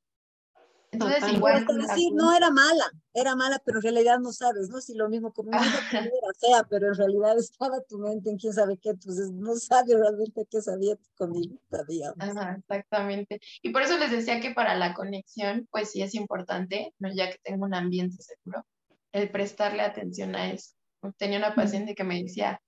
Entonces, 0.96 1.32
igual. 1.34 1.66
decir, 1.66 2.12
no 2.14 2.34
era 2.34 2.50
mala, 2.50 2.90
era 3.12 3.36
mala, 3.36 3.60
pero 3.64 3.78
en 3.78 3.82
realidad 3.82 4.18
no 4.18 4.32
sabes, 4.32 4.70
¿no? 4.70 4.80
Si 4.80 4.94
lo 4.94 5.08
mismo 5.10 5.32
como 5.32 5.50
una 5.50 5.58
era 5.58 6.32
fea, 6.40 6.66
pero 6.68 6.88
en 6.88 6.94
realidad 6.94 7.38
estaba 7.38 7.82
tu 7.82 7.98
mente 7.98 8.30
en 8.30 8.38
quién 8.38 8.52
sabe 8.52 8.78
qué, 8.78 8.90
entonces 8.90 9.30
no 9.30 9.54
sabes 9.56 9.98
realmente 9.98 10.46
qué 10.50 10.62
sabía 10.62 10.96
tu 10.96 11.08
comida, 11.14 11.54
digamos. 11.86 12.16
Ajá, 12.18 12.56
exactamente. 12.58 13.40
Y 13.62 13.70
por 13.70 13.82
eso 13.82 13.98
les 13.98 14.10
decía 14.10 14.40
que 14.40 14.52
para 14.52 14.74
la 14.74 14.94
conexión, 14.94 15.68
pues 15.70 15.90
sí 15.90 16.02
es 16.02 16.14
importante, 16.14 16.94
¿no? 16.98 17.12
ya 17.14 17.30
que 17.30 17.38
tengo 17.42 17.66
un 17.66 17.74
ambiente 17.74 18.16
seguro, 18.22 18.64
el 19.12 19.30
prestarle 19.30 19.82
atención 19.82 20.34
a 20.34 20.50
eso. 20.50 20.72
Tenía 21.18 21.38
una 21.38 21.54
paciente 21.54 21.94
que 21.94 22.04
me 22.04 22.22
decía, 22.22 22.60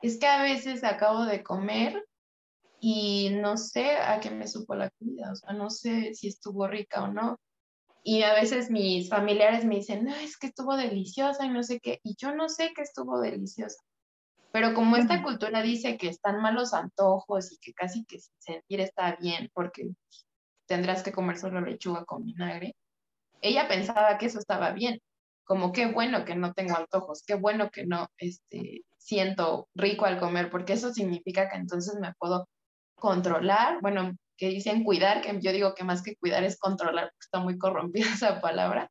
es 0.00 0.18
que 0.18 0.26
a 0.26 0.42
veces 0.42 0.84
acabo 0.84 1.26
de 1.26 1.42
comer 1.42 2.02
y 2.80 3.30
no 3.40 3.56
sé 3.56 3.96
a 3.98 4.20
qué 4.20 4.30
me 4.30 4.48
supo 4.48 4.74
la 4.74 4.90
comida, 4.90 5.32
o 5.32 5.36
sea, 5.36 5.52
no 5.52 5.70
sé 5.70 6.14
si 6.14 6.28
estuvo 6.28 6.66
rica 6.66 7.04
o 7.04 7.08
no 7.08 7.38
y 8.06 8.22
a 8.22 8.34
veces 8.34 8.70
mis 8.70 9.08
familiares 9.08 9.64
me 9.64 9.76
dicen, 9.76 10.04
no, 10.04 10.14
es 10.14 10.36
que 10.36 10.48
estuvo 10.48 10.76
deliciosa 10.76 11.46
y 11.46 11.48
no 11.48 11.62
sé 11.62 11.80
qué, 11.80 12.00
y 12.04 12.14
yo 12.16 12.34
no 12.34 12.50
sé 12.50 12.74
que 12.74 12.82
estuvo 12.82 13.18
deliciosa. 13.18 13.82
Pero 14.52 14.74
como 14.74 14.96
esta 14.96 15.22
cultura 15.22 15.62
dice 15.62 15.96
que 15.96 16.08
están 16.08 16.40
malos 16.40 16.74
antojos 16.74 17.50
y 17.50 17.58
que 17.58 17.72
casi 17.72 18.04
que 18.04 18.18
sentir 18.38 18.80
está 18.80 19.16
bien 19.16 19.50
porque 19.52 19.88
tendrás 20.66 21.02
que 21.02 21.12
comer 21.12 21.38
solo 21.38 21.62
lechuga 21.62 22.04
con 22.04 22.24
vinagre, 22.24 22.76
ella 23.40 23.66
pensaba 23.68 24.16
que 24.18 24.26
eso 24.26 24.38
estaba 24.38 24.70
bien, 24.72 25.00
como 25.44 25.72
qué 25.72 25.86
bueno 25.86 26.26
que 26.26 26.36
no 26.36 26.52
tengo 26.52 26.76
antojos, 26.76 27.24
qué 27.26 27.34
bueno 27.34 27.70
que 27.70 27.86
no 27.86 28.06
este, 28.18 28.84
siento 28.98 29.68
rico 29.74 30.04
al 30.04 30.20
comer, 30.20 30.50
porque 30.50 30.74
eso 30.74 30.92
significa 30.92 31.48
que 31.48 31.56
entonces 31.56 31.98
me 31.98 32.12
puedo 32.18 32.48
controlar, 32.96 33.80
bueno, 33.80 34.12
que 34.36 34.48
dicen 34.48 34.84
cuidar, 34.84 35.20
que 35.22 35.38
yo 35.40 35.52
digo 35.52 35.74
que 35.74 35.84
más 35.84 36.02
que 36.02 36.16
cuidar 36.16 36.44
es 36.44 36.58
controlar, 36.58 37.06
porque 37.06 37.24
está 37.24 37.40
muy 37.40 37.58
corrompida 37.58 38.06
esa 38.14 38.40
palabra. 38.40 38.90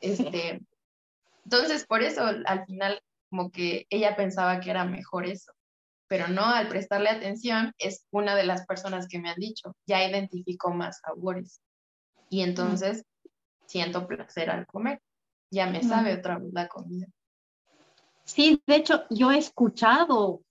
Este, 0.00 0.60
entonces, 1.44 1.86
por 1.86 2.02
eso 2.02 2.22
al 2.22 2.66
final 2.66 3.00
como 3.30 3.50
que 3.50 3.86
ella 3.90 4.16
pensaba 4.16 4.60
que 4.60 4.70
era 4.70 4.84
mejor 4.84 5.26
eso. 5.26 5.52
Pero 6.08 6.28
no, 6.28 6.44
al 6.44 6.68
prestarle 6.68 7.10
atención, 7.10 7.72
es 7.78 8.06
una 8.10 8.36
de 8.36 8.44
las 8.44 8.64
personas 8.66 9.08
que 9.08 9.18
me 9.18 9.30
han 9.30 9.40
dicho, 9.40 9.74
ya 9.86 10.08
identifico 10.08 10.72
más 10.72 11.00
sabores. 11.00 11.60
Y 12.30 12.42
entonces 12.42 13.04
siento 13.66 14.06
placer 14.06 14.50
al 14.50 14.66
comer. 14.66 15.00
Ya 15.50 15.66
me 15.66 15.82
sabe 15.82 16.14
otra 16.14 16.38
vez 16.38 16.52
la 16.52 16.68
comida. 16.68 17.06
Sí, 18.24 18.60
de 18.66 18.76
hecho, 18.76 19.04
yo 19.10 19.30
he 19.30 19.38
escuchado, 19.38 20.42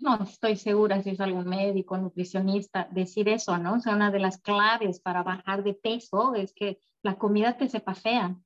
no 0.00 0.22
estoy 0.22 0.56
segura 0.56 1.02
si 1.02 1.10
es 1.10 1.20
algún 1.20 1.46
médico, 1.46 1.96
nutricionista, 1.96 2.88
decir 2.90 3.28
eso, 3.28 3.56
¿no? 3.58 3.74
O 3.74 3.80
sea, 3.80 3.94
una 3.94 4.10
de 4.10 4.18
las 4.18 4.38
claves 4.38 5.00
para 5.00 5.22
bajar 5.22 5.62
de 5.62 5.74
peso 5.74 6.34
es 6.34 6.52
que 6.52 6.78
la 7.02 7.16
comida 7.16 7.56
te 7.56 7.68
sepa 7.68 7.94
fea, 7.94 8.36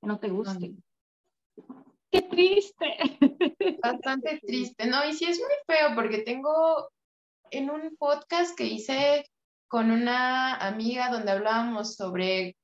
que 0.00 0.06
no 0.06 0.18
te 0.18 0.28
guste. 0.28 0.74
Qué 2.10 2.22
triste. 2.22 2.96
Bastante 3.82 4.40
triste, 4.44 4.86
¿no? 4.86 5.08
Y 5.08 5.12
sí 5.12 5.26
es 5.26 5.38
muy 5.38 5.54
feo 5.66 5.94
porque 5.94 6.18
tengo 6.18 6.88
en 7.50 7.70
un 7.70 7.96
podcast 7.96 8.56
que 8.56 8.64
hice 8.64 9.24
con 9.68 9.90
una 9.90 10.54
amiga 10.56 11.10
donde 11.10 11.32
hablábamos 11.32 11.94
sobre 11.94 12.56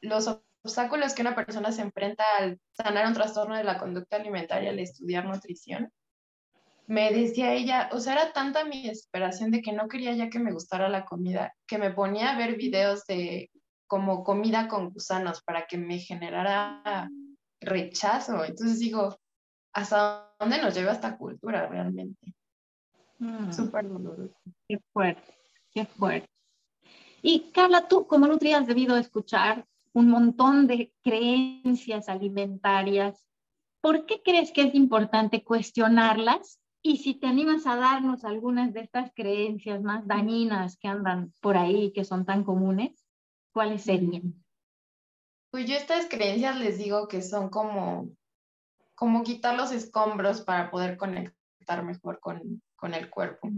los 0.00 0.28
obstáculos 0.62 1.14
que 1.14 1.22
una 1.22 1.34
persona 1.34 1.72
se 1.72 1.82
enfrenta 1.82 2.24
al 2.38 2.60
sanar 2.72 3.06
un 3.06 3.14
trastorno 3.14 3.56
de 3.56 3.64
la 3.64 3.78
conducta 3.78 4.16
alimentaria 4.16 4.70
al 4.70 4.78
estudiar 4.78 5.24
nutrición, 5.24 5.90
me 6.90 7.12
decía 7.12 7.54
ella, 7.54 7.88
o 7.92 8.00
sea, 8.00 8.14
era 8.14 8.32
tanta 8.32 8.64
mi 8.64 8.82
desesperación 8.82 9.52
de 9.52 9.62
que 9.62 9.72
no 9.72 9.86
quería 9.86 10.12
ya 10.12 10.28
que 10.28 10.40
me 10.40 10.50
gustara 10.50 10.88
la 10.88 11.04
comida, 11.04 11.54
que 11.64 11.78
me 11.78 11.92
ponía 11.92 12.30
a 12.30 12.36
ver 12.36 12.56
videos 12.56 13.06
de 13.06 13.48
como 13.86 14.24
comida 14.24 14.66
con 14.66 14.90
gusanos 14.90 15.40
para 15.42 15.68
que 15.68 15.78
me 15.78 16.00
generara 16.00 17.08
rechazo. 17.60 18.44
Entonces 18.44 18.80
digo, 18.80 19.16
¿hasta 19.72 20.34
dónde 20.40 20.60
nos 20.60 20.74
lleva 20.74 20.90
esta 20.90 21.16
cultura 21.16 21.68
realmente? 21.68 22.34
Mm. 23.20 23.52
Súper 23.52 23.88
doloroso. 23.88 24.34
Qué 24.66 24.80
fuerte, 24.92 25.32
qué 25.70 25.84
fuerte. 25.86 26.28
Y 27.22 27.52
Carla, 27.52 27.86
tú 27.86 28.04
como 28.08 28.26
nutri 28.26 28.52
has 28.52 28.66
debido 28.66 28.96
escuchar 28.96 29.64
un 29.92 30.10
montón 30.10 30.66
de 30.66 30.92
creencias 31.04 32.08
alimentarias. 32.08 33.24
¿Por 33.80 34.06
qué 34.06 34.22
crees 34.24 34.50
que 34.50 34.62
es 34.62 34.74
importante 34.74 35.44
cuestionarlas? 35.44 36.59
Y 36.82 36.98
si 36.98 37.14
te 37.14 37.26
animas 37.26 37.66
a 37.66 37.76
darnos 37.76 38.24
algunas 38.24 38.72
de 38.72 38.80
estas 38.80 39.12
creencias 39.14 39.82
más 39.82 40.06
dañinas 40.06 40.78
que 40.78 40.88
andan 40.88 41.32
por 41.40 41.56
ahí, 41.56 41.92
que 41.92 42.04
son 42.04 42.24
tan 42.24 42.42
comunes, 42.42 43.06
¿cuáles 43.52 43.82
serían? 43.82 44.42
Pues 45.50 45.66
yo 45.66 45.76
estas 45.76 46.06
creencias 46.06 46.58
les 46.58 46.78
digo 46.78 47.06
que 47.06 47.22
son 47.22 47.50
como, 47.50 48.08
como 48.94 49.22
quitar 49.22 49.56
los 49.56 49.72
escombros 49.72 50.40
para 50.40 50.70
poder 50.70 50.96
conectar 50.96 51.84
mejor 51.84 52.18
con, 52.20 52.62
con 52.76 52.94
el 52.94 53.10
cuerpo. 53.10 53.50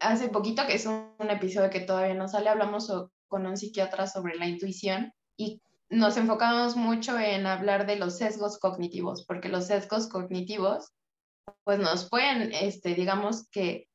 Hace 0.00 0.28
poquito, 0.28 0.66
que 0.66 0.74
es 0.74 0.84
un, 0.84 1.14
un 1.18 1.30
episodio 1.30 1.70
que 1.70 1.80
todavía 1.80 2.14
no 2.14 2.28
sale, 2.28 2.50
hablamos 2.50 2.92
con 3.28 3.46
un 3.46 3.56
psiquiatra 3.56 4.06
sobre 4.06 4.34
la 4.34 4.46
intuición 4.46 5.14
y 5.38 5.62
nos 5.88 6.16
enfocamos 6.16 6.76
mucho 6.76 7.18
en 7.18 7.46
hablar 7.46 7.86
de 7.86 7.96
los 7.96 8.18
sesgos 8.18 8.58
cognitivos, 8.58 9.24
porque 9.24 9.48
los 9.48 9.68
sesgos 9.68 10.08
cognitivos 10.08 10.92
pues 11.64 11.78
nos 11.78 12.08
pueden, 12.08 12.52
este, 12.52 12.94
digamos 12.94 13.48
que 13.50 13.88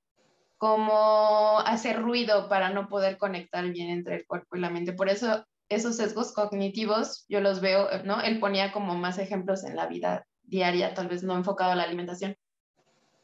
como 0.57 1.59
hacer 1.59 2.01
ruido 2.01 2.49
para 2.49 2.69
no 2.69 2.87
poder 2.89 3.17
conectar 3.17 3.69
bien 3.69 3.89
entre 3.89 4.15
el 4.15 4.25
cuerpo 4.25 4.57
y 4.57 4.59
la 4.59 4.69
mente. 4.69 4.93
Por 4.93 5.09
eso 5.09 5.45
esos 5.69 5.97
sesgos 5.97 6.33
cognitivos 6.33 7.25
yo 7.27 7.41
los 7.41 7.61
veo, 7.61 7.87
¿no? 8.03 8.21
Él 8.21 8.39
ponía 8.39 8.71
como 8.71 8.95
más 8.95 9.19
ejemplos 9.19 9.63
en 9.63 9.75
la 9.75 9.87
vida 9.87 10.25
diaria, 10.43 10.93
tal 10.93 11.07
vez 11.09 11.23
no 11.23 11.35
enfocado 11.35 11.71
a 11.71 11.75
la 11.75 11.83
alimentación, 11.83 12.35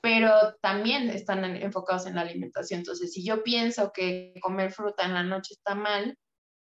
pero 0.01 0.55
también 0.61 1.09
están 1.09 1.43
enfocados 1.43 2.05
en 2.05 2.15
la 2.15 2.21
alimentación. 2.21 2.82
Entonces, 2.82 3.13
si 3.13 3.26
yo 3.26 3.43
pienso 3.43 3.91
que 3.93 4.34
comer 4.41 4.71
fruta 4.71 5.05
en 5.05 5.13
la 5.13 5.24
noche 5.24 5.53
está 5.53 5.74
mal, 5.74 6.17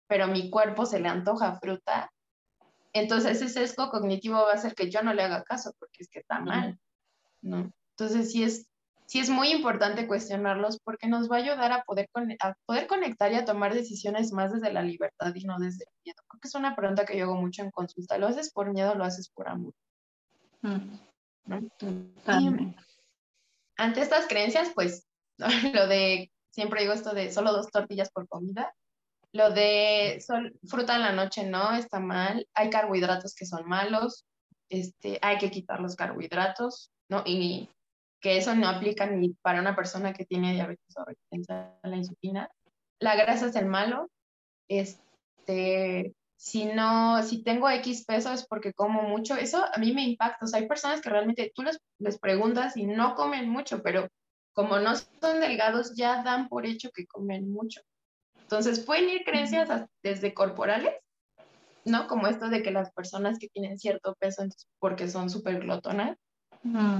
pero 0.07 0.27
mi 0.27 0.49
cuerpo 0.49 0.85
se 0.85 0.99
le 0.99 1.07
antoja 1.07 1.57
fruta, 1.57 2.11
entonces 2.93 3.41
ese 3.41 3.47
sesgo 3.47 3.89
cognitivo 3.89 4.35
va 4.35 4.51
a 4.51 4.55
hacer 4.55 4.75
que 4.75 4.91
yo 4.91 5.01
no 5.01 5.13
le 5.13 5.23
haga 5.23 5.43
caso 5.43 5.73
porque 5.79 6.03
es 6.03 6.09
que 6.09 6.19
está 6.19 6.41
mal, 6.41 6.77
¿no? 7.41 7.71
Entonces 7.97 8.31
sí 8.31 8.43
es, 8.43 8.67
sí 9.05 9.19
es 9.19 9.29
muy 9.29 9.49
importante 9.49 10.07
cuestionarlos 10.07 10.79
porque 10.83 11.07
nos 11.07 11.29
va 11.29 11.37
a 11.37 11.39
ayudar 11.39 11.71
a 11.71 11.83
poder, 11.83 12.09
a 12.39 12.55
poder 12.65 12.87
conectar 12.87 13.31
y 13.31 13.35
a 13.35 13.45
tomar 13.45 13.73
decisiones 13.73 14.31
más 14.31 14.53
desde 14.53 14.73
la 14.73 14.83
libertad 14.83 15.33
y 15.35 15.43
no 15.43 15.59
desde 15.59 15.85
el 15.85 15.93
miedo. 16.05 16.21
Porque 16.27 16.47
es 16.47 16.55
una 16.55 16.75
pregunta 16.75 17.05
que 17.05 17.17
yo 17.17 17.25
hago 17.25 17.35
mucho 17.35 17.61
en 17.61 17.71
consulta. 17.71 18.17
¿Lo 18.17 18.27
haces 18.27 18.51
por 18.51 18.71
miedo 18.71 18.91
o 18.91 18.95
lo 18.95 19.03
haces 19.03 19.29
por 19.29 19.49
amor? 19.49 19.73
ante 23.77 24.01
estas 24.01 24.27
creencias, 24.27 24.71
pues 24.75 25.07
lo 25.73 25.87
de, 25.87 26.31
siempre 26.51 26.81
digo 26.81 26.93
esto 26.93 27.13
de 27.13 27.31
solo 27.31 27.51
dos 27.51 27.71
tortillas 27.71 28.11
por 28.11 28.27
comida, 28.27 28.73
lo 29.33 29.49
de 29.51 30.23
fruta 30.67 30.95
en 30.95 31.01
la 31.01 31.13
noche 31.13 31.43
no, 31.45 31.73
está 31.73 31.99
mal. 31.99 32.47
Hay 32.53 32.69
carbohidratos 32.69 33.33
que 33.33 33.45
son 33.45 33.67
malos. 33.67 34.25
Este, 34.69 35.19
hay 35.21 35.37
que 35.37 35.51
quitar 35.51 35.79
los 35.79 35.95
carbohidratos, 35.95 36.91
¿no? 37.11 37.21
Y 37.25 37.69
que 38.21 38.37
eso 38.37 38.55
no 38.55 38.69
aplica 38.69 39.05
ni 39.05 39.33
para 39.41 39.59
una 39.59 39.75
persona 39.75 40.13
que 40.13 40.25
tiene 40.25 40.53
diabetes 40.53 40.95
o 40.95 41.03
resistencia 41.03 41.77
a 41.83 41.87
la 41.87 41.97
insulina. 41.97 42.49
La 42.99 43.15
grasa 43.15 43.47
es 43.47 43.55
el 43.55 43.65
malo. 43.65 44.09
Este, 44.69 46.13
si 46.37 46.65
no, 46.65 47.21
si 47.23 47.43
tengo 47.43 47.69
X 47.69 48.05
peso 48.05 48.31
es 48.31 48.47
porque 48.47 48.73
como 48.73 49.01
mucho. 49.01 49.35
Eso 49.35 49.65
a 49.73 49.77
mí 49.77 49.91
me 49.91 50.03
impacta. 50.03 50.45
O 50.45 50.47
sea, 50.47 50.61
hay 50.61 50.67
personas 50.67 51.01
que 51.01 51.09
realmente 51.09 51.51
tú 51.53 51.63
les, 51.63 51.79
les 51.99 52.17
preguntas 52.17 52.77
y 52.77 52.85
no 52.85 53.15
comen 53.15 53.49
mucho, 53.49 53.83
pero 53.83 54.07
como 54.53 54.79
no 54.79 54.95
son 54.95 55.41
delgados, 55.41 55.95
ya 55.95 56.23
dan 56.23 56.47
por 56.47 56.65
hecho 56.65 56.91
que 56.91 57.07
comen 57.07 57.51
mucho. 57.51 57.81
Entonces, 58.41 58.79
pueden 58.81 59.09
ir 59.09 59.23
creencias 59.23 59.85
desde 60.03 60.33
corporales, 60.33 60.93
¿no? 61.85 62.07
Como 62.07 62.27
esto 62.27 62.49
de 62.49 62.61
que 62.61 62.71
las 62.71 62.91
personas 62.91 63.39
que 63.39 63.47
tienen 63.49 63.79
cierto 63.79 64.15
peso 64.15 64.43
porque 64.79 65.07
son 65.07 65.29
súper 65.29 65.61
glotonas, 65.61 66.17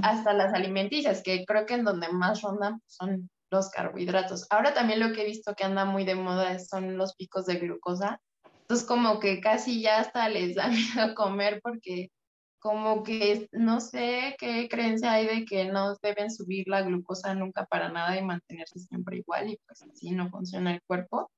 hasta 0.02 0.32
las 0.32 0.52
alimenticias, 0.54 1.22
que 1.22 1.44
creo 1.44 1.66
que 1.66 1.74
en 1.74 1.84
donde 1.84 2.08
más 2.08 2.42
rondan 2.42 2.80
son 2.86 3.30
los 3.50 3.70
carbohidratos. 3.70 4.46
Ahora 4.50 4.74
también 4.74 5.00
lo 5.00 5.12
que 5.12 5.22
he 5.22 5.26
visto 5.26 5.54
que 5.54 5.64
anda 5.64 5.84
muy 5.84 6.04
de 6.04 6.14
moda 6.14 6.58
son 6.58 6.96
los 6.96 7.14
picos 7.14 7.46
de 7.46 7.56
glucosa. 7.56 8.20
Entonces, 8.62 8.86
como 8.86 9.20
que 9.20 9.40
casi 9.40 9.82
ya 9.82 10.00
hasta 10.00 10.28
les 10.28 10.56
da 10.56 10.68
miedo 10.68 11.14
comer 11.14 11.60
porque 11.62 12.10
como 12.58 13.02
que 13.02 13.48
no 13.52 13.80
sé 13.80 14.36
qué 14.38 14.68
creencia 14.68 15.12
hay 15.12 15.26
de 15.26 15.44
que 15.44 15.64
no 15.64 15.96
deben 16.00 16.30
subir 16.30 16.68
la 16.68 16.82
glucosa 16.82 17.34
nunca 17.34 17.66
para 17.66 17.88
nada 17.88 18.16
y 18.16 18.22
mantenerse 18.22 18.78
siempre 18.78 19.18
igual 19.18 19.50
y 19.50 19.58
pues 19.66 19.82
así 19.82 20.12
no 20.12 20.30
funciona 20.30 20.72
el 20.72 20.80
cuerpo. 20.86 21.30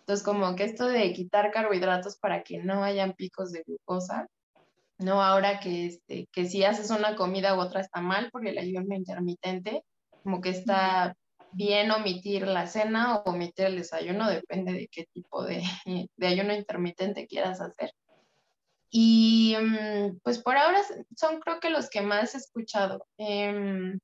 Entonces, 0.00 0.24
como 0.24 0.56
que 0.56 0.64
esto 0.64 0.86
de 0.86 1.12
quitar 1.12 1.52
carbohidratos 1.52 2.16
para 2.18 2.42
que 2.42 2.58
no 2.58 2.82
hayan 2.82 3.12
picos 3.12 3.52
de 3.52 3.62
glucosa, 3.64 4.26
no 5.00 5.22
ahora 5.22 5.60
que, 5.60 5.86
este, 5.86 6.28
que 6.32 6.46
si 6.46 6.64
haces 6.64 6.90
una 6.90 7.16
comida 7.16 7.56
u 7.56 7.60
otra 7.60 7.80
está 7.80 8.00
mal 8.00 8.30
por 8.30 8.46
el 8.46 8.58
ayuno 8.58 8.94
intermitente, 8.94 9.82
como 10.22 10.40
que 10.40 10.50
está 10.50 11.14
bien 11.52 11.90
omitir 11.90 12.46
la 12.46 12.66
cena 12.66 13.16
o 13.16 13.30
omitir 13.30 13.66
el 13.66 13.76
desayuno, 13.76 14.28
depende 14.28 14.72
de 14.72 14.88
qué 14.88 15.06
tipo 15.12 15.44
de, 15.44 15.62
de 16.16 16.26
ayuno 16.26 16.54
intermitente 16.54 17.26
quieras 17.26 17.60
hacer. 17.60 17.92
Y 18.90 19.56
mm, 19.60 20.18
pues 20.22 20.38
por 20.38 20.56
ahora 20.56 20.80
son 21.16 21.40
creo 21.40 21.60
que 21.60 21.70
los 21.70 21.88
que 21.88 22.02
más 22.02 22.34
he 22.34 22.38
escuchado. 22.38 23.06
Em, 23.18 23.98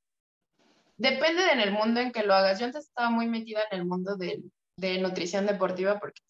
depende 0.97 1.51
en 1.53 1.61
el 1.61 1.73
mundo 1.73 2.01
en 2.01 2.13
que 2.13 2.23
lo 2.23 2.35
hagas. 2.35 2.59
Yo 2.59 2.67
antes 2.67 2.87
estaba 2.87 3.11
muy 3.11 3.29
metida 3.29 3.61
en 3.71 3.81
el 3.81 3.85
mundo 3.85 4.17
del, 4.17 4.51
de 4.77 4.99
nutrición 5.01 5.47
deportiva 5.47 5.99
porque 5.99 6.21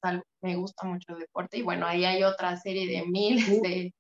me 0.41 0.57
gusta 0.57 0.87
mucho 0.87 1.13
el 1.13 1.21
deporte 1.21 1.59
y 1.59 1.63
bueno, 1.63 1.87
ahí 1.87 2.05
hay 2.05 2.23
otra 2.23 2.57
serie 2.57 2.87
de 2.87 3.07
miles 3.07 3.61
de 3.63 3.93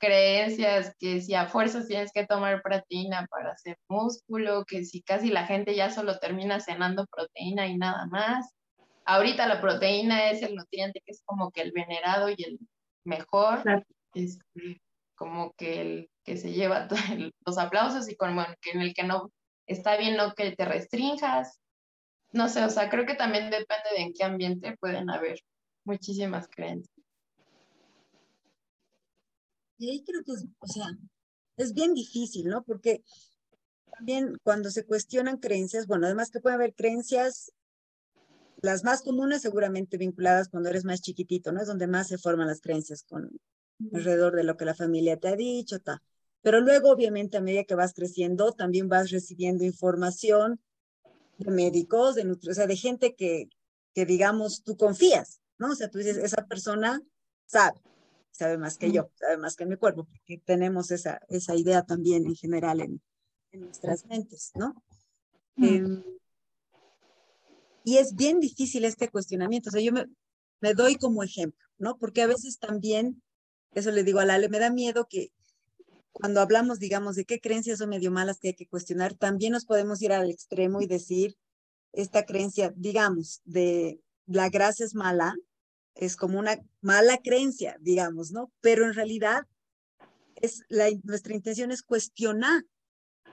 creencias 0.00 0.96
que 0.98 1.20
si 1.20 1.34
a 1.34 1.46
fuerzas 1.46 1.86
tienes 1.86 2.10
que 2.12 2.26
tomar 2.26 2.62
proteína 2.62 3.26
para 3.30 3.52
hacer 3.52 3.76
músculo, 3.88 4.64
que 4.64 4.84
si 4.84 5.02
casi 5.02 5.30
la 5.30 5.46
gente 5.46 5.76
ya 5.76 5.90
solo 5.90 6.18
termina 6.18 6.58
cenando 6.58 7.06
proteína 7.06 7.68
y 7.68 7.76
nada 7.76 8.06
más. 8.06 8.50
Ahorita 9.04 9.46
la 9.46 9.60
proteína 9.60 10.30
es 10.30 10.42
el 10.42 10.56
nutriente 10.56 11.02
que 11.04 11.12
es 11.12 11.22
como 11.24 11.50
que 11.50 11.62
el 11.62 11.72
venerado 11.72 12.30
y 12.30 12.42
el 12.42 12.58
mejor, 13.04 13.62
es 14.14 14.38
este, 14.54 14.80
como 15.14 15.52
que 15.52 15.80
el 15.80 16.10
que 16.24 16.36
se 16.36 16.52
lleva 16.52 16.88
los 17.46 17.58
aplausos 17.58 18.08
y 18.08 18.16
como 18.16 18.44
que 18.60 18.70
en 18.70 18.80
el 18.80 18.94
que 18.94 19.04
no 19.04 19.30
está 19.66 19.96
bien 19.96 20.16
no 20.16 20.34
que 20.34 20.52
te 20.52 20.64
restrinjas, 20.64 21.60
no 22.32 22.48
sé, 22.48 22.64
o 22.64 22.70
sea, 22.70 22.88
creo 22.88 23.06
que 23.06 23.14
también 23.14 23.50
depende 23.50 23.90
de 23.96 24.02
en 24.02 24.12
qué 24.12 24.24
ambiente 24.24 24.76
pueden 24.80 25.10
haber 25.10 25.40
muchísimas 25.84 26.48
creencias. 26.48 26.99
Y 29.80 29.90
ahí 29.90 30.04
creo 30.04 30.22
que 30.22 30.32
es, 30.32 30.44
o 30.58 30.66
sea, 30.66 30.86
es 31.56 31.72
bien 31.72 31.94
difícil, 31.94 32.48
¿no? 32.48 32.62
Porque 32.62 33.02
también 33.96 34.38
cuando 34.42 34.70
se 34.70 34.84
cuestionan 34.84 35.38
creencias, 35.38 35.86
bueno, 35.86 36.04
además 36.04 36.30
que 36.30 36.40
pueden 36.40 36.56
haber 36.56 36.74
creencias, 36.74 37.50
las 38.60 38.84
más 38.84 39.00
comunes 39.00 39.40
seguramente 39.40 39.96
vinculadas 39.96 40.50
cuando 40.50 40.68
eres 40.68 40.84
más 40.84 41.00
chiquitito, 41.00 41.50
¿no? 41.50 41.62
Es 41.62 41.66
donde 41.66 41.86
más 41.86 42.08
se 42.08 42.18
forman 42.18 42.46
las 42.46 42.60
creencias 42.60 43.04
con 43.04 43.30
alrededor 43.94 44.36
de 44.36 44.44
lo 44.44 44.58
que 44.58 44.66
la 44.66 44.74
familia 44.74 45.16
te 45.16 45.28
ha 45.28 45.36
dicho, 45.36 45.78
tal. 45.80 45.98
Pero 46.42 46.60
luego, 46.60 46.90
obviamente, 46.90 47.38
a 47.38 47.40
medida 47.40 47.64
que 47.64 47.74
vas 47.74 47.94
creciendo, 47.94 48.52
también 48.52 48.90
vas 48.90 49.10
recibiendo 49.10 49.64
información 49.64 50.60
de 51.38 51.50
médicos, 51.50 52.16
de 52.16 52.30
o 52.30 52.54
sea, 52.54 52.66
de 52.66 52.76
gente 52.76 53.14
que, 53.14 53.48
que, 53.94 54.04
digamos, 54.04 54.62
tú 54.62 54.76
confías, 54.76 55.40
¿no? 55.58 55.72
O 55.72 55.74
sea, 55.74 55.88
tú 55.88 55.96
dices, 55.96 56.18
esa 56.18 56.46
persona 56.46 57.02
sabe, 57.46 57.80
sabe 58.30 58.58
más 58.58 58.78
que 58.78 58.92
yo, 58.92 59.10
sabe 59.14 59.36
más 59.38 59.56
que 59.56 59.66
mi 59.66 59.76
cuerpo, 59.76 60.04
porque 60.04 60.38
tenemos 60.44 60.90
esa, 60.90 61.20
esa 61.28 61.54
idea 61.54 61.82
también 61.82 62.26
en 62.26 62.34
general 62.34 62.80
en, 62.80 63.02
en 63.52 63.60
nuestras 63.60 64.06
mentes, 64.06 64.52
¿no? 64.54 64.82
Em, 65.56 66.02
y 67.84 67.98
es 67.98 68.14
bien 68.14 68.40
difícil 68.40 68.84
este 68.84 69.08
cuestionamiento, 69.08 69.68
o 69.68 69.72
sea, 69.72 69.82
yo 69.82 69.92
me, 69.92 70.06
me 70.60 70.74
doy 70.74 70.96
como 70.96 71.22
ejemplo, 71.22 71.64
¿no? 71.78 71.98
Porque 71.98 72.22
a 72.22 72.26
veces 72.26 72.58
también, 72.58 73.22
eso 73.72 73.90
le 73.90 74.04
digo 74.04 74.20
a 74.20 74.24
Lale, 74.24 74.48
me 74.48 74.58
da 74.58 74.70
miedo 74.70 75.06
que 75.08 75.32
cuando 76.12 76.40
hablamos, 76.40 76.78
digamos, 76.78 77.16
de 77.16 77.24
qué 77.24 77.40
creencias 77.40 77.78
son 77.78 77.90
medio 77.90 78.10
malas 78.10 78.38
que 78.38 78.48
hay 78.48 78.54
que 78.54 78.68
cuestionar, 78.68 79.14
también 79.14 79.52
nos 79.52 79.64
podemos 79.64 80.02
ir 80.02 80.12
al 80.12 80.30
extremo 80.30 80.80
y 80.80 80.86
decir, 80.86 81.36
esta 81.92 82.24
creencia, 82.24 82.72
digamos, 82.76 83.40
de 83.44 84.00
la 84.26 84.48
gracia 84.48 84.86
es 84.86 84.94
mala, 84.94 85.34
es 86.00 86.16
como 86.16 86.38
una 86.38 86.58
mala 86.80 87.18
creencia, 87.18 87.76
digamos, 87.80 88.32
¿no? 88.32 88.50
Pero 88.60 88.86
en 88.86 88.94
realidad 88.94 89.46
es 90.36 90.62
la, 90.68 90.88
nuestra 91.04 91.34
intención 91.34 91.70
es 91.70 91.82
cuestionar 91.82 92.64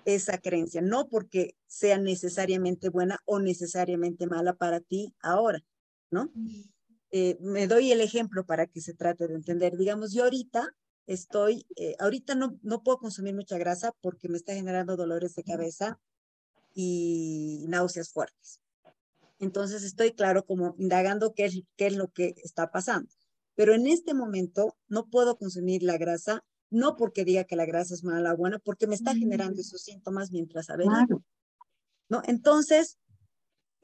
esa 0.03 0.38
creencia, 0.38 0.82
no 0.82 1.07
porque 1.07 1.55
sea 1.65 1.97
necesariamente 1.97 2.89
buena 2.89 3.20
o 3.26 3.39
necesariamente 3.39 4.28
mala 4.28 4.53
para 4.53 4.82
ti 4.82 5.13
ahora, 5.22 5.63
¿no? 6.11 6.32
Eh, 7.11 7.38
me 7.39 7.68
doy 7.68 7.91
el 7.91 8.01
ejemplo 8.01 8.45
para 8.45 8.68
que 8.68 8.82
se 8.82 8.93
trate 8.93 9.28
de 9.28 9.36
entender. 9.36 9.78
Digamos, 9.78 10.13
yo 10.13 10.24
ahorita 10.24 10.70
estoy, 11.07 11.65
eh, 11.78 11.95
ahorita 11.99 12.36
no, 12.36 12.59
no 12.63 12.84
puedo 12.84 12.97
consumir 12.99 13.34
mucha 13.34 13.57
grasa 13.57 13.93
porque 14.01 14.28
me 14.28 14.38
está 14.38 14.53
generando 14.53 14.97
dolores 14.97 15.36
de 15.36 15.43
cabeza 15.43 15.99
y 16.74 17.65
náuseas 17.70 18.11
fuertes. 18.11 18.59
Entonces 19.40 19.84
estoy 19.84 20.14
claro 20.14 20.46
como 20.46 20.76
indagando 20.78 21.34
qué 21.34 21.46
es, 21.46 21.62
qué 21.76 21.88
es 21.88 21.96
lo 21.96 22.10
que 22.10 22.36
está 22.44 22.72
pasando. 22.72 23.10
Pero 23.56 23.74
en 23.74 23.88
este 23.88 24.14
momento 24.14 24.78
no 24.88 25.08
puedo 25.08 25.38
consumir 25.38 25.84
la 25.84 25.98
grasa, 25.98 26.44
no 26.70 26.96
porque 26.96 27.26
diga 27.26 27.44
que 27.46 27.56
la 27.56 27.66
grasa 27.66 27.94
es 27.94 28.04
mala 28.04 28.34
o 28.34 28.38
buena, 28.38 28.60
porque 28.60 28.88
me 28.88 28.96
está 28.96 29.16
generando 29.16 29.62
esos 29.62 29.82
síntomas 29.82 30.32
mientras 30.32 30.70
averiguo. 30.70 31.24
¿No? 32.10 32.22
Entonces, 32.26 32.98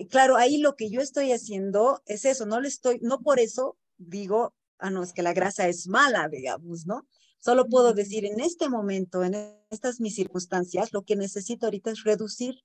claro, 0.09 0.37
ahí 0.37 0.57
lo 0.57 0.75
que 0.75 0.89
yo 0.89 1.01
estoy 1.01 1.31
haciendo 1.31 2.01
es 2.05 2.25
eso, 2.25 2.45
no 2.45 2.61
le 2.61 2.67
estoy, 2.67 2.99
no 3.01 3.19
por 3.21 3.39
eso 3.39 3.77
digo, 3.97 4.53
ah, 4.79 4.89
no, 4.89 5.03
es 5.03 5.13
que 5.13 5.23
la 5.23 5.33
grasa 5.33 5.67
es 5.67 5.87
mala, 5.87 6.27
digamos, 6.29 6.85
¿no? 6.85 7.07
Solo 7.39 7.67
puedo 7.67 7.93
decir 7.93 8.25
en 8.25 8.39
este 8.39 8.69
momento, 8.69 9.23
en 9.23 9.35
estas 9.69 9.99
mis 9.99 10.15
circunstancias, 10.15 10.93
lo 10.93 11.03
que 11.03 11.15
necesito 11.15 11.65
ahorita 11.65 11.91
es 11.91 12.03
reducir 12.03 12.63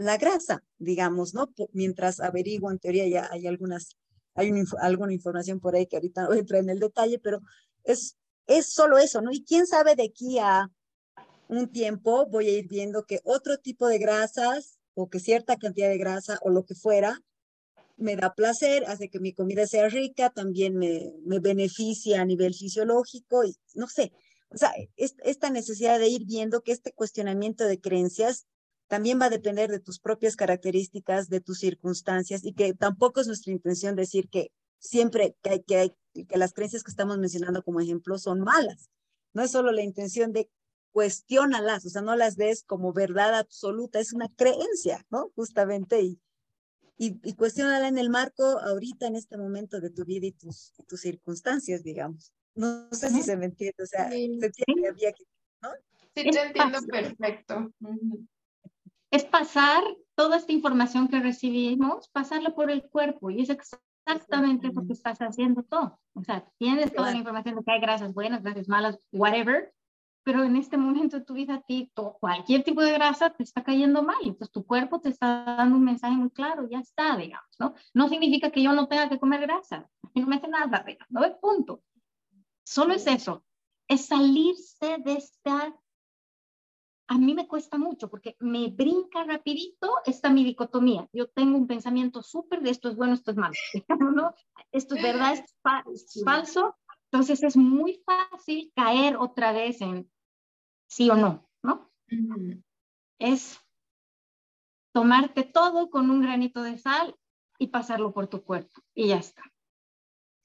la 0.00 0.16
grasa, 0.16 0.64
digamos, 0.78 1.34
¿no? 1.34 1.52
Mientras 1.72 2.20
averiguo, 2.20 2.70
en 2.70 2.78
teoría 2.78 3.06
ya 3.06 3.28
hay 3.30 3.46
algunas, 3.46 3.98
hay 4.34 4.50
alguna 4.80 5.12
información 5.12 5.60
por 5.60 5.76
ahí 5.76 5.86
que 5.86 5.96
ahorita 5.96 6.22
no 6.22 6.32
entro 6.32 6.56
en 6.56 6.70
el 6.70 6.78
detalle, 6.78 7.18
pero 7.18 7.42
es, 7.84 8.16
es 8.46 8.72
solo 8.72 8.96
eso, 8.96 9.20
¿no? 9.20 9.30
Y 9.30 9.44
quién 9.44 9.66
sabe 9.66 9.96
de 9.96 10.04
aquí 10.04 10.38
a 10.38 10.70
un 11.48 11.70
tiempo 11.70 12.26
voy 12.26 12.48
a 12.48 12.58
ir 12.58 12.66
viendo 12.66 13.04
que 13.04 13.20
otro 13.24 13.58
tipo 13.58 13.88
de 13.88 13.98
grasas 13.98 14.78
o 14.94 15.10
que 15.10 15.20
cierta 15.20 15.58
cantidad 15.58 15.90
de 15.90 15.98
grasa 15.98 16.38
o 16.40 16.48
lo 16.48 16.64
que 16.64 16.74
fuera 16.74 17.20
me 17.98 18.16
da 18.16 18.34
placer, 18.34 18.84
hace 18.86 19.10
que 19.10 19.20
mi 19.20 19.34
comida 19.34 19.66
sea 19.66 19.90
rica, 19.90 20.30
también 20.30 20.78
me, 20.78 21.12
me 21.26 21.40
beneficia 21.40 22.22
a 22.22 22.24
nivel 22.24 22.54
fisiológico 22.54 23.44
y 23.44 23.54
no 23.74 23.86
sé, 23.86 24.12
o 24.48 24.56
sea, 24.56 24.72
esta 24.96 25.50
necesidad 25.50 25.98
de 25.98 26.08
ir 26.08 26.24
viendo 26.24 26.62
que 26.62 26.72
este 26.72 26.92
cuestionamiento 26.92 27.64
de 27.64 27.78
creencias 27.78 28.46
también 28.90 29.20
va 29.20 29.26
a 29.26 29.30
depender 29.30 29.70
de 29.70 29.78
tus 29.78 30.00
propias 30.00 30.34
características, 30.34 31.28
de 31.28 31.40
tus 31.40 31.60
circunstancias 31.60 32.44
y 32.44 32.54
que 32.54 32.74
tampoco 32.74 33.20
es 33.20 33.28
nuestra 33.28 33.52
intención 33.52 33.94
decir 33.94 34.28
que 34.28 34.50
siempre 34.80 35.36
que, 35.42 35.50
hay, 35.50 35.62
que, 35.62 35.76
hay, 35.76 35.96
que 36.26 36.36
las 36.36 36.52
creencias 36.52 36.82
que 36.82 36.90
estamos 36.90 37.16
mencionando 37.16 37.62
como 37.62 37.78
ejemplo 37.78 38.18
son 38.18 38.40
malas. 38.40 38.90
No 39.32 39.42
es 39.44 39.52
solo 39.52 39.70
la 39.70 39.82
intención 39.82 40.32
de 40.32 40.50
cuestionalas, 40.90 41.86
o 41.86 41.88
sea, 41.88 42.02
no 42.02 42.16
las 42.16 42.34
des 42.34 42.64
como 42.64 42.92
verdad 42.92 43.38
absoluta, 43.38 44.00
es 44.00 44.12
una 44.12 44.28
creencia, 44.28 45.06
¿no? 45.08 45.30
Justamente, 45.36 46.02
y, 46.02 46.20
y, 46.98 47.16
y 47.22 47.34
cuestionala 47.34 47.86
en 47.86 47.96
el 47.96 48.10
marco 48.10 48.42
ahorita, 48.58 49.06
en 49.06 49.14
este 49.14 49.38
momento 49.38 49.80
de 49.80 49.90
tu 49.90 50.04
vida 50.04 50.26
y 50.26 50.32
tus, 50.32 50.72
tus 50.88 51.00
circunstancias, 51.00 51.84
digamos. 51.84 52.32
No, 52.56 52.88
sé 52.90 53.10
si 53.10 53.22
se 53.22 53.36
me 53.36 53.44
entiende, 53.44 53.84
o 53.84 53.86
sea, 53.86 54.10
se 54.10 54.24
entiende, 54.24 54.88
había 54.88 55.12
que, 55.12 55.22
¿no? 55.62 55.68
Sí, 56.12 56.28
te 56.28 56.40
entiendo 56.40 56.80
perfecto 56.90 57.72
es 59.10 59.24
pasar 59.24 59.82
toda 60.14 60.36
esta 60.36 60.52
información 60.52 61.08
que 61.08 61.20
recibimos, 61.20 62.08
pasarlo 62.08 62.54
por 62.54 62.70
el 62.70 62.82
cuerpo 62.82 63.30
y 63.30 63.40
es 63.40 63.50
exactamente 63.50 64.70
lo 64.72 64.86
que 64.86 64.92
estás 64.92 65.18
haciendo 65.18 65.62
todo. 65.62 65.98
O 66.14 66.22
sea, 66.22 66.44
tienes 66.58 66.92
toda 66.94 67.10
la 67.10 67.16
información 67.16 67.56
de 67.56 67.64
que 67.64 67.72
hay 67.72 67.80
grasas 67.80 68.14
buenas, 68.14 68.42
grasas 68.42 68.68
malas, 68.68 68.98
whatever, 69.12 69.72
pero 70.22 70.44
en 70.44 70.56
este 70.56 70.76
momento 70.76 71.18
de 71.18 71.24
tu 71.24 71.34
vida 71.34 71.54
a 71.54 71.62
ti 71.62 71.90
cualquier 72.20 72.62
tipo 72.62 72.82
de 72.82 72.92
grasa 72.92 73.30
te 73.30 73.42
está 73.42 73.64
cayendo 73.64 74.02
mal, 74.02 74.18
entonces 74.22 74.50
tu 74.52 74.64
cuerpo 74.64 75.00
te 75.00 75.08
está 75.08 75.44
dando 75.44 75.76
un 75.76 75.84
mensaje 75.84 76.14
muy 76.14 76.30
claro, 76.30 76.68
ya 76.70 76.80
está, 76.80 77.16
digamos, 77.16 77.48
¿no? 77.58 77.74
No 77.94 78.08
significa 78.08 78.50
que 78.50 78.62
yo 78.62 78.72
no 78.72 78.86
tenga 78.86 79.08
que 79.08 79.18
comer 79.18 79.40
grasa, 79.40 79.88
no 80.14 80.26
me 80.26 80.36
hace 80.36 80.48
nada, 80.48 80.84
digamos, 80.86 81.10
¿no? 81.10 81.24
Es 81.24 81.34
punto. 81.36 81.82
Solo 82.62 82.94
es 82.94 83.06
eso, 83.06 83.44
es 83.88 84.06
salirse 84.06 84.98
de 84.98 85.14
esta 85.14 85.74
a 87.10 87.18
mí 87.18 87.34
me 87.34 87.48
cuesta 87.48 87.76
mucho 87.76 88.08
porque 88.08 88.36
me 88.38 88.68
brinca 88.68 89.24
rapidito 89.24 89.96
esta 90.06 90.30
mi 90.30 90.44
dicotomía. 90.44 91.08
Yo 91.12 91.28
tengo 91.28 91.58
un 91.58 91.66
pensamiento 91.66 92.22
súper 92.22 92.62
de 92.62 92.70
esto 92.70 92.88
es 92.88 92.94
bueno, 92.94 93.14
esto 93.14 93.32
es 93.32 93.36
malo, 93.36 93.52
¿no? 94.14 94.32
Esto 94.70 94.94
es 94.94 95.02
verdad, 95.02 95.32
esto 95.32 95.90
es, 95.92 96.22
falso. 96.24 96.76
Entonces 97.10 97.42
es 97.42 97.56
muy 97.56 98.00
fácil 98.06 98.72
caer 98.76 99.16
otra 99.16 99.50
vez 99.50 99.80
en 99.80 100.08
sí 100.88 101.10
o 101.10 101.16
no, 101.16 101.50
¿no? 101.64 101.90
Es 103.18 103.58
tomarte 104.94 105.42
todo 105.42 105.90
con 105.90 106.10
un 106.10 106.22
granito 106.22 106.62
de 106.62 106.78
sal 106.78 107.16
y 107.58 107.66
pasarlo 107.66 108.12
por 108.12 108.28
tu 108.28 108.44
cuerpo 108.44 108.82
y 108.94 109.08
ya 109.08 109.16
está. 109.16 109.42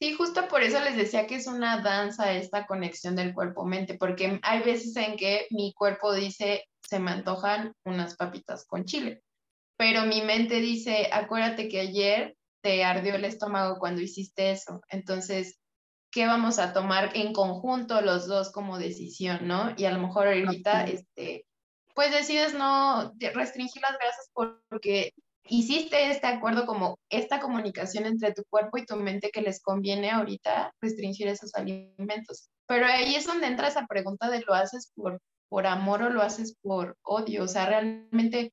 Sí, 0.06 0.14
justo 0.14 0.48
por 0.48 0.62
eso 0.62 0.80
les 0.82 0.96
decía 0.96 1.26
que 1.26 1.34
es 1.34 1.48
una 1.48 1.82
danza 1.82 2.32
esta 2.32 2.68
conexión 2.68 3.16
del 3.16 3.34
cuerpo-mente, 3.34 3.96
porque 3.96 4.40
hay 4.44 4.62
veces 4.62 4.96
en 4.98 5.18
que 5.18 5.48
mi 5.50 5.74
cuerpo 5.74 6.14
dice, 6.14 6.66
se 6.80 7.00
me 7.00 7.10
antojan 7.10 7.74
unas 7.86 8.16
papitas 8.16 8.68
con 8.68 8.86
chile, 8.86 9.24
pero 9.78 10.06
mi 10.06 10.22
mente 10.22 10.62
dice, 10.62 11.10
acuérdate 11.12 11.68
que 11.70 11.80
ayer 11.80 12.38
te 12.62 12.84
ardió 12.84 13.16
el 13.16 13.26
estómago 13.26 13.80
cuando 13.80 14.04
hiciste 14.04 14.52
eso, 14.52 14.80
entonces, 14.90 15.58
¿qué 16.12 16.28
vamos 16.28 16.60
a 16.60 16.72
tomar 16.72 17.10
en 17.16 17.34
conjunto 17.34 18.00
los 18.02 18.28
dos 18.28 18.52
como 18.52 18.78
decisión, 18.78 19.48
no? 19.48 19.74
Y 19.76 19.86
a 19.86 19.92
lo 19.92 19.98
mejor 19.98 20.28
ahorita, 20.28 20.84
este, 20.84 21.48
pues 21.96 22.12
decides 22.12 22.54
no 22.54 23.12
restringir 23.34 23.82
las 23.82 23.98
grasas 23.98 24.30
porque 24.70 25.16
hiciste 25.48 26.10
este 26.10 26.28
acuerdo 26.28 26.66
como 26.66 26.98
esta 27.10 27.40
comunicación 27.40 28.06
entre 28.06 28.34
tu 28.34 28.44
cuerpo 28.50 28.78
y 28.78 28.86
tu 28.86 28.96
mente 28.96 29.30
que 29.32 29.42
les 29.42 29.62
conviene 29.62 30.12
ahorita 30.12 30.74
restringir 30.82 31.28
esos 31.28 31.54
alimentos. 31.56 32.50
Pero 32.68 32.86
ahí 32.88 33.16
es 33.16 33.26
donde 33.26 33.48
entra 33.48 33.68
esa 33.68 33.86
pregunta 33.86 34.30
de 34.30 34.42
lo 34.42 34.54
haces 34.54 34.92
por, 34.96 35.22
por 35.50 35.68
amor 35.68 36.04
o 36.04 36.10
lo 36.10 36.22
haces 36.22 36.56
por 36.62 36.98
odio, 37.04 37.44
o 37.44 37.48
sea, 37.48 37.66
realmente 37.68 38.52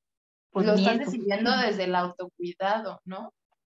lo 0.53 0.75
estás 0.75 0.99
decidiendo 0.99 1.57
desde 1.57 1.85
el 1.85 1.95
autocuidado, 1.95 3.01
¿no? 3.05 3.33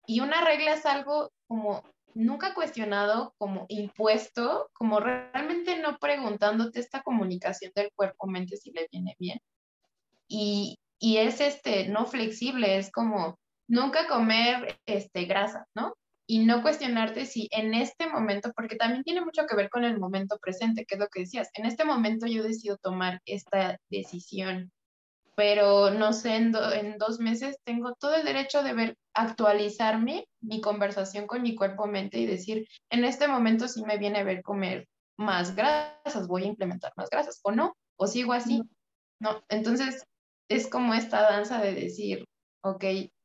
Y 0.05 0.19
una 0.19 0.43
regla 0.43 0.73
es 0.73 0.85
algo 0.85 1.31
como 1.47 1.83
nunca 2.13 2.53
cuestionado, 2.53 3.33
como 3.37 3.65
impuesto, 3.69 4.69
como 4.73 4.99
realmente 4.99 5.77
no 5.79 5.97
preguntándote 5.97 6.79
esta 6.79 7.01
comunicación 7.01 7.71
del 7.75 7.91
cuerpo-mente 7.95 8.57
si 8.57 8.71
le 8.71 8.87
viene 8.91 9.15
bien. 9.19 9.39
Y, 10.27 10.77
y 10.99 11.17
es 11.17 11.41
este, 11.41 11.87
no 11.87 12.05
flexible, 12.05 12.77
es 12.77 12.91
como 12.91 13.37
nunca 13.67 14.07
comer 14.07 14.79
este, 14.85 15.25
grasa, 15.25 15.67
¿no? 15.75 15.95
Y 16.27 16.45
no 16.45 16.61
cuestionarte 16.61 17.25
si 17.25 17.47
en 17.51 17.73
este 17.73 18.07
momento, 18.07 18.51
porque 18.55 18.75
también 18.75 19.03
tiene 19.03 19.21
mucho 19.21 19.45
que 19.45 19.55
ver 19.55 19.69
con 19.69 19.83
el 19.83 19.99
momento 19.99 20.37
presente, 20.41 20.85
que 20.85 20.95
es 20.95 20.99
lo 20.99 21.07
que 21.07 21.21
decías, 21.21 21.49
en 21.53 21.65
este 21.65 21.85
momento 21.85 22.25
yo 22.25 22.43
decido 22.43 22.77
tomar 22.77 23.21
esta 23.25 23.77
decisión, 23.89 24.71
pero 25.35 25.91
no 25.91 26.13
sé, 26.13 26.35
en, 26.37 26.53
en 26.73 26.97
dos 26.97 27.19
meses 27.19 27.57
tengo 27.63 27.93
todo 27.93 28.15
el 28.15 28.25
derecho 28.25 28.63
de 28.63 28.73
ver, 28.73 28.97
actualizarme 29.13 30.27
mi 30.41 30.61
conversación 30.61 31.27
con 31.27 31.41
mi 31.41 31.55
cuerpo-mente 31.55 32.19
y 32.19 32.25
decir, 32.25 32.67
en 32.89 33.05
este 33.05 33.27
momento 33.27 33.67
sí 33.67 33.83
me 33.83 33.97
viene 33.97 34.19
a 34.19 34.23
ver 34.23 34.41
comer 34.41 34.87
más 35.17 35.55
grasas, 35.55 36.27
voy 36.27 36.43
a 36.43 36.47
implementar 36.47 36.91
más 36.95 37.09
grasas, 37.09 37.39
o 37.43 37.51
no, 37.51 37.75
o 37.97 38.07
sigo 38.07 38.33
así, 38.33 38.63
¿no? 39.19 39.43
Entonces, 39.49 40.05
es 40.49 40.67
como 40.67 40.93
esta 40.93 41.21
danza 41.21 41.59
de 41.61 41.73
decir, 41.73 42.25
ok, 42.61 42.83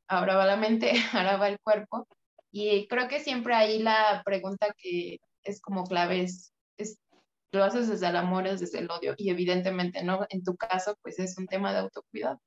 ahora 0.08 0.36
va 0.36 0.46
la 0.46 0.56
mente, 0.56 0.92
ahora 1.12 1.36
va 1.36 1.48
el 1.48 1.58
cuerpo. 1.60 2.06
Y 2.52 2.88
creo 2.88 3.08
que 3.08 3.20
siempre 3.20 3.54
ahí 3.54 3.80
la 3.80 4.22
pregunta 4.24 4.74
que 4.76 5.18
es 5.44 5.60
como 5.60 5.84
clave 5.84 6.22
es, 6.22 6.52
lo 7.52 7.64
haces 7.64 7.88
desde 7.88 8.08
el 8.08 8.16
amor, 8.16 8.46
es 8.46 8.60
desde 8.60 8.78
el 8.78 8.90
odio 8.90 9.14
y 9.16 9.30
evidentemente 9.30 10.04
no, 10.04 10.24
en 10.28 10.44
tu 10.44 10.56
caso 10.56 10.96
pues 11.02 11.18
es 11.18 11.36
un 11.36 11.46
tema 11.46 11.72
de 11.72 11.80
autocuidado. 11.80 12.40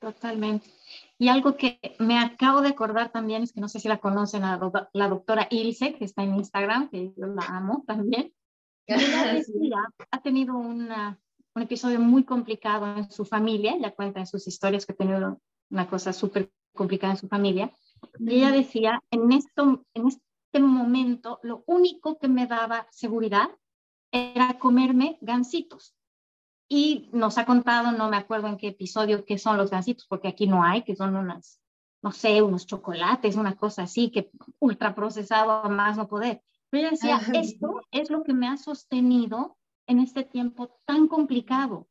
Totalmente. 0.00 0.68
Y 1.16 1.28
algo 1.28 1.56
que 1.56 1.80
me 1.98 2.18
acabo 2.18 2.60
de 2.60 2.68
acordar 2.68 3.10
también 3.10 3.42
es 3.42 3.52
que 3.52 3.60
no 3.60 3.68
sé 3.68 3.80
si 3.80 3.88
la 3.88 3.98
conocen, 3.98 4.42
la, 4.42 4.88
la 4.92 5.08
doctora 5.08 5.48
Ilse, 5.50 5.94
que 5.94 6.04
está 6.04 6.22
en 6.22 6.36
Instagram, 6.36 6.88
que 6.88 7.12
yo 7.16 7.26
la 7.26 7.42
amo 7.46 7.84
también. 7.86 8.32
ella 8.86 9.84
ha 10.10 10.22
tenido 10.22 10.56
una, 10.56 11.20
un 11.58 11.62
episodio 11.62 11.98
muy 11.98 12.22
complicado 12.22 12.86
en 12.96 13.10
su 13.10 13.24
familia, 13.24 13.74
ella 13.74 13.94
cuenta 13.94 14.20
en 14.20 14.26
sus 14.28 14.46
historias 14.46 14.86
que 14.86 14.92
ha 14.92 14.96
tenido 14.96 15.40
una 15.70 15.88
cosa 15.88 16.12
súper 16.12 16.52
complicada 16.72 17.14
en 17.14 17.18
su 17.18 17.28
familia. 17.28 17.72
Y 18.20 18.36
ella 18.36 18.52
decía, 18.52 19.02
en, 19.10 19.32
esto, 19.32 19.84
en 19.92 20.06
este 20.06 20.60
momento, 20.60 21.40
lo 21.42 21.64
único 21.66 22.16
que 22.18 22.28
me 22.28 22.46
daba 22.46 22.86
seguridad 22.92 23.50
era 24.12 24.56
comerme 24.60 25.18
gansitos. 25.20 25.96
Y 26.68 27.10
nos 27.12 27.38
ha 27.38 27.44
contado, 27.44 27.90
no 27.90 28.08
me 28.08 28.16
acuerdo 28.16 28.46
en 28.46 28.56
qué 28.56 28.68
episodio, 28.68 29.24
qué 29.24 29.36
son 29.36 29.56
los 29.56 29.70
gansitos, 29.70 30.06
porque 30.06 30.28
aquí 30.28 30.46
no 30.46 30.62
hay, 30.62 30.84
que 30.84 30.94
son 30.94 31.16
unas, 31.16 31.60
no 32.02 32.12
sé, 32.12 32.40
unos 32.40 32.66
chocolates, 32.66 33.34
una 33.34 33.56
cosa 33.56 33.82
así, 33.82 34.12
que 34.12 34.30
ultra 34.60 34.94
procesado 34.94 35.50
a 35.50 35.68
más 35.68 35.96
no 35.96 36.06
poder. 36.06 36.40
Pero 36.70 36.88
ella 36.88 36.90
decía, 36.90 37.40
esto 37.40 37.80
es 37.90 38.10
lo 38.10 38.22
que 38.22 38.32
me 38.32 38.46
ha 38.46 38.56
sostenido 38.56 39.57
en 39.88 39.98
este 39.98 40.22
tiempo 40.22 40.78
tan 40.86 41.08
complicado, 41.08 41.88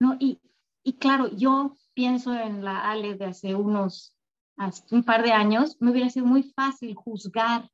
¿no? 0.00 0.16
Y, 0.18 0.40
y 0.82 0.94
claro, 0.94 1.28
yo 1.36 1.76
pienso 1.94 2.34
en 2.34 2.64
la 2.64 2.90
Ale 2.90 3.14
de 3.14 3.26
hace 3.26 3.54
unos, 3.54 4.16
hace 4.56 4.82
un 4.94 5.04
par 5.04 5.22
de 5.22 5.32
años, 5.32 5.76
me 5.80 5.90
hubiera 5.90 6.10
sido 6.10 6.26
muy 6.26 6.42
fácil 6.42 6.94
juzgar 6.94 7.70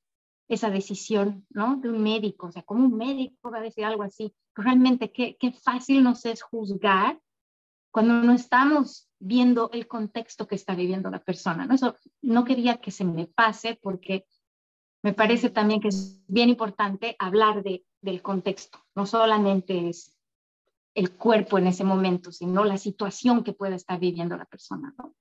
esa 0.48 0.70
decisión, 0.70 1.46
¿no? 1.50 1.76
De 1.76 1.88
un 1.88 2.02
médico, 2.02 2.48
o 2.48 2.52
sea, 2.52 2.62
como 2.62 2.84
un 2.84 2.96
médico 2.96 3.50
va 3.50 3.58
a 3.58 3.62
decir 3.62 3.84
algo 3.84 4.02
así. 4.02 4.34
Realmente, 4.54 5.10
qué, 5.10 5.36
qué 5.38 5.52
fácil 5.52 6.02
nos 6.02 6.26
es 6.26 6.42
juzgar 6.42 7.18
cuando 7.90 8.14
no 8.14 8.32
estamos 8.32 9.08
viendo 9.20 9.70
el 9.72 9.86
contexto 9.86 10.46
que 10.46 10.56
está 10.56 10.74
viviendo 10.74 11.10
la 11.10 11.22
persona, 11.22 11.64
¿no? 11.64 11.74
Eso 11.74 11.96
no 12.22 12.44
quería 12.44 12.78
que 12.78 12.90
se 12.90 13.04
me 13.04 13.26
pase 13.26 13.78
porque 13.80 14.26
me 15.02 15.12
parece 15.12 15.50
también 15.50 15.80
que 15.80 15.88
es 15.88 16.20
bien 16.26 16.48
importante 16.48 17.14
hablar 17.18 17.62
de, 17.62 17.84
del 18.04 18.22
contexto, 18.22 18.78
no 18.94 19.06
solamente 19.06 19.88
es 19.88 20.16
el 20.94 21.16
cuerpo 21.16 21.58
en 21.58 21.66
ese 21.66 21.82
momento, 21.82 22.30
sino 22.30 22.64
la 22.64 22.78
situación 22.78 23.42
que 23.42 23.52
puede 23.52 23.76
estar 23.76 23.98
viviendo 23.98 24.36
la 24.36 24.44
persona, 24.44 24.94
¿no? 24.98 25.14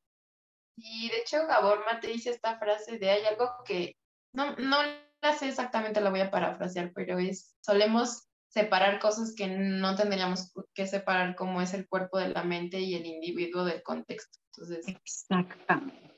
Y 0.75 1.09
de 1.09 1.21
hecho, 1.21 1.47
Gabor 1.47 1.84
Mate 1.86 2.07
dice 2.07 2.29
esta 2.29 2.57
frase 2.57 2.97
de 2.97 3.09
hay 3.09 3.25
algo 3.25 3.49
que 3.65 3.95
no, 4.34 4.55
no 4.57 4.77
la 5.21 5.34
sé 5.34 5.47
exactamente, 5.47 6.01
la 6.01 6.09
voy 6.09 6.21
a 6.21 6.31
parafrasear, 6.31 6.91
pero 6.93 7.17
es, 7.19 7.55
solemos 7.61 8.27
separar 8.47 8.99
cosas 8.99 9.34
que 9.36 9.47
no 9.47 9.95
tendríamos 9.95 10.53
que 10.75 10.86
separar 10.86 11.36
como 11.36 11.61
es 11.61 11.73
el 11.73 11.88
cuerpo 11.88 12.19
de 12.19 12.29
la 12.29 12.43
mente 12.43 12.79
y 12.79 12.95
el 12.95 13.05
individuo 13.05 13.65
del 13.65 13.81
contexto. 13.81 14.39
Entonces, 14.51 14.88
Exactamente. 14.88 16.11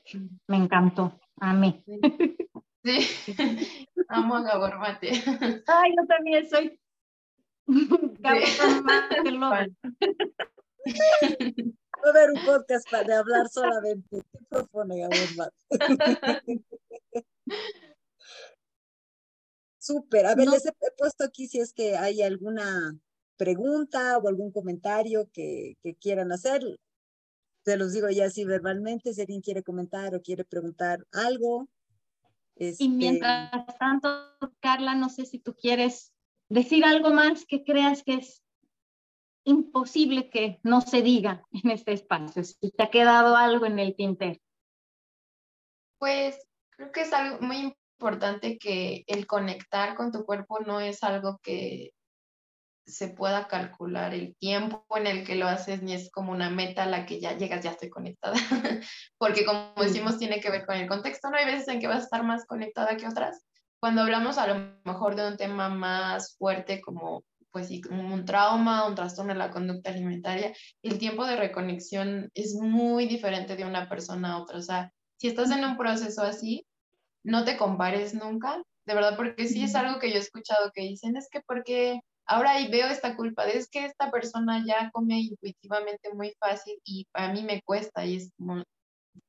Me 0.46 0.56
encantó. 0.56 1.18
A 1.40 1.52
mí. 1.52 1.82
Sí. 2.86 3.02
Amo 4.08 4.36
a 4.36 4.42
Gabor 4.42 4.78
Mate. 4.78 5.10
Ay, 5.66 5.92
yo 5.96 6.06
también 6.06 6.48
soy 6.48 6.78
Gabor 8.20 8.84
Mate 8.84 9.22
Va 9.38 9.66
a 12.04 12.10
haber 12.10 12.30
un 12.30 12.44
podcast 12.44 12.88
para 12.88 13.18
hablar 13.18 13.48
solamente. 13.48 14.22
¿Qué 14.30 14.38
propone 14.48 15.00
Gabor 15.00 15.36
Mate? 15.36 15.56
Súper. 19.78 20.26
A 20.26 20.36
ver, 20.36 20.46
les 20.46 20.64
he 20.66 20.72
puesto 20.96 21.24
aquí 21.24 21.48
si 21.48 21.58
es 21.58 21.72
que 21.72 21.96
hay 21.96 22.22
alguna 22.22 22.96
pregunta 23.36 24.16
o 24.18 24.28
algún 24.28 24.52
comentario 24.52 25.28
que, 25.32 25.76
que 25.82 25.96
quieran 25.96 26.30
hacer. 26.30 26.62
Se 27.64 27.76
los 27.76 27.92
digo 27.92 28.08
ya 28.10 28.26
así 28.26 28.44
verbalmente, 28.44 29.12
si 29.12 29.22
alguien 29.22 29.40
quiere 29.40 29.64
comentar 29.64 30.14
o 30.14 30.22
quiere 30.22 30.44
preguntar 30.44 31.04
algo. 31.10 31.68
Y 32.56 32.68
este 32.68 32.88
mientras 32.88 33.50
tanto, 33.78 34.08
Carla, 34.60 34.94
no 34.94 35.08
sé 35.08 35.26
si 35.26 35.38
tú 35.38 35.54
quieres 35.54 36.12
decir 36.48 36.84
algo 36.84 37.10
más 37.10 37.44
que 37.44 37.64
creas 37.64 38.02
que 38.02 38.14
es 38.14 38.42
imposible 39.44 40.28
que 40.30 40.58
no 40.62 40.80
se 40.80 41.02
diga 41.02 41.42
en 41.52 41.70
este 41.70 41.92
espacio, 41.92 42.42
si 42.42 42.70
te 42.72 42.82
ha 42.82 42.90
quedado 42.90 43.36
algo 43.36 43.66
en 43.66 43.78
el 43.78 43.94
tintero. 43.94 44.40
Pues 45.98 46.46
creo 46.70 46.92
que 46.92 47.02
es 47.02 47.12
algo 47.12 47.40
muy 47.40 47.74
importante 47.98 48.58
que 48.58 49.04
el 49.06 49.26
conectar 49.26 49.94
con 49.94 50.10
tu 50.10 50.24
cuerpo 50.24 50.60
no 50.60 50.80
es 50.80 51.02
algo 51.02 51.38
que 51.42 51.92
se 52.86 53.08
pueda 53.08 53.48
calcular 53.48 54.14
el 54.14 54.36
tiempo 54.36 54.84
en 54.94 55.06
el 55.06 55.24
que 55.24 55.34
lo 55.34 55.48
haces, 55.48 55.82
ni 55.82 55.92
es 55.92 56.10
como 56.10 56.32
una 56.32 56.50
meta 56.50 56.84
a 56.84 56.86
la 56.86 57.04
que 57.04 57.20
ya 57.20 57.36
llegas, 57.36 57.64
ya 57.64 57.72
estoy 57.72 57.90
conectada, 57.90 58.34
porque 59.18 59.44
como 59.44 59.72
decimos, 59.76 60.18
tiene 60.18 60.40
que 60.40 60.50
ver 60.50 60.64
con 60.64 60.76
el 60.76 60.88
contexto, 60.88 61.28
¿no? 61.30 61.36
Hay 61.36 61.46
veces 61.46 61.68
en 61.68 61.80
que 61.80 61.88
vas 61.88 61.98
a 61.98 62.04
estar 62.04 62.22
más 62.22 62.46
conectada 62.46 62.96
que 62.96 63.08
otras. 63.08 63.44
Cuando 63.80 64.02
hablamos 64.02 64.38
a 64.38 64.46
lo 64.46 64.76
mejor 64.84 65.16
de 65.16 65.26
un 65.26 65.36
tema 65.36 65.68
más 65.68 66.36
fuerte 66.38 66.80
como 66.80 67.24
pues 67.50 67.70
un 67.90 68.24
trauma, 68.26 68.86
un 68.86 68.94
trastorno 68.94 69.32
de 69.32 69.38
la 69.38 69.50
conducta 69.50 69.90
alimentaria, 69.90 70.52
el 70.82 70.98
tiempo 70.98 71.24
de 71.26 71.36
reconexión 71.36 72.30
es 72.34 72.54
muy 72.54 73.06
diferente 73.06 73.56
de 73.56 73.64
una 73.64 73.88
persona 73.88 74.34
a 74.34 74.42
otra. 74.42 74.58
O 74.58 74.62
sea, 74.62 74.92
si 75.16 75.28
estás 75.28 75.50
en 75.50 75.64
un 75.64 75.78
proceso 75.78 76.22
así, 76.22 76.66
no 77.24 77.44
te 77.44 77.56
compares 77.56 78.12
nunca, 78.12 78.62
de 78.84 78.94
verdad, 78.94 79.16
porque 79.16 79.48
sí 79.48 79.64
es 79.64 79.74
algo 79.74 79.98
que 79.98 80.10
yo 80.10 80.16
he 80.16 80.20
escuchado 80.20 80.70
que 80.74 80.82
dicen, 80.82 81.16
es 81.16 81.28
que 81.30 81.40
porque 81.46 82.00
ahora 82.26 82.52
ahí 82.52 82.70
veo 82.70 82.88
esta 82.88 83.16
culpa, 83.16 83.44
es 83.44 83.68
que 83.68 83.84
esta 83.84 84.10
persona 84.10 84.64
ya 84.66 84.90
come 84.92 85.20
intuitivamente 85.20 86.12
muy 86.12 86.34
fácil 86.38 86.78
y 86.84 87.06
a 87.14 87.32
mí 87.32 87.42
me 87.42 87.62
cuesta 87.62 88.04
y 88.04 88.16
es 88.16 88.32
como, 88.36 88.62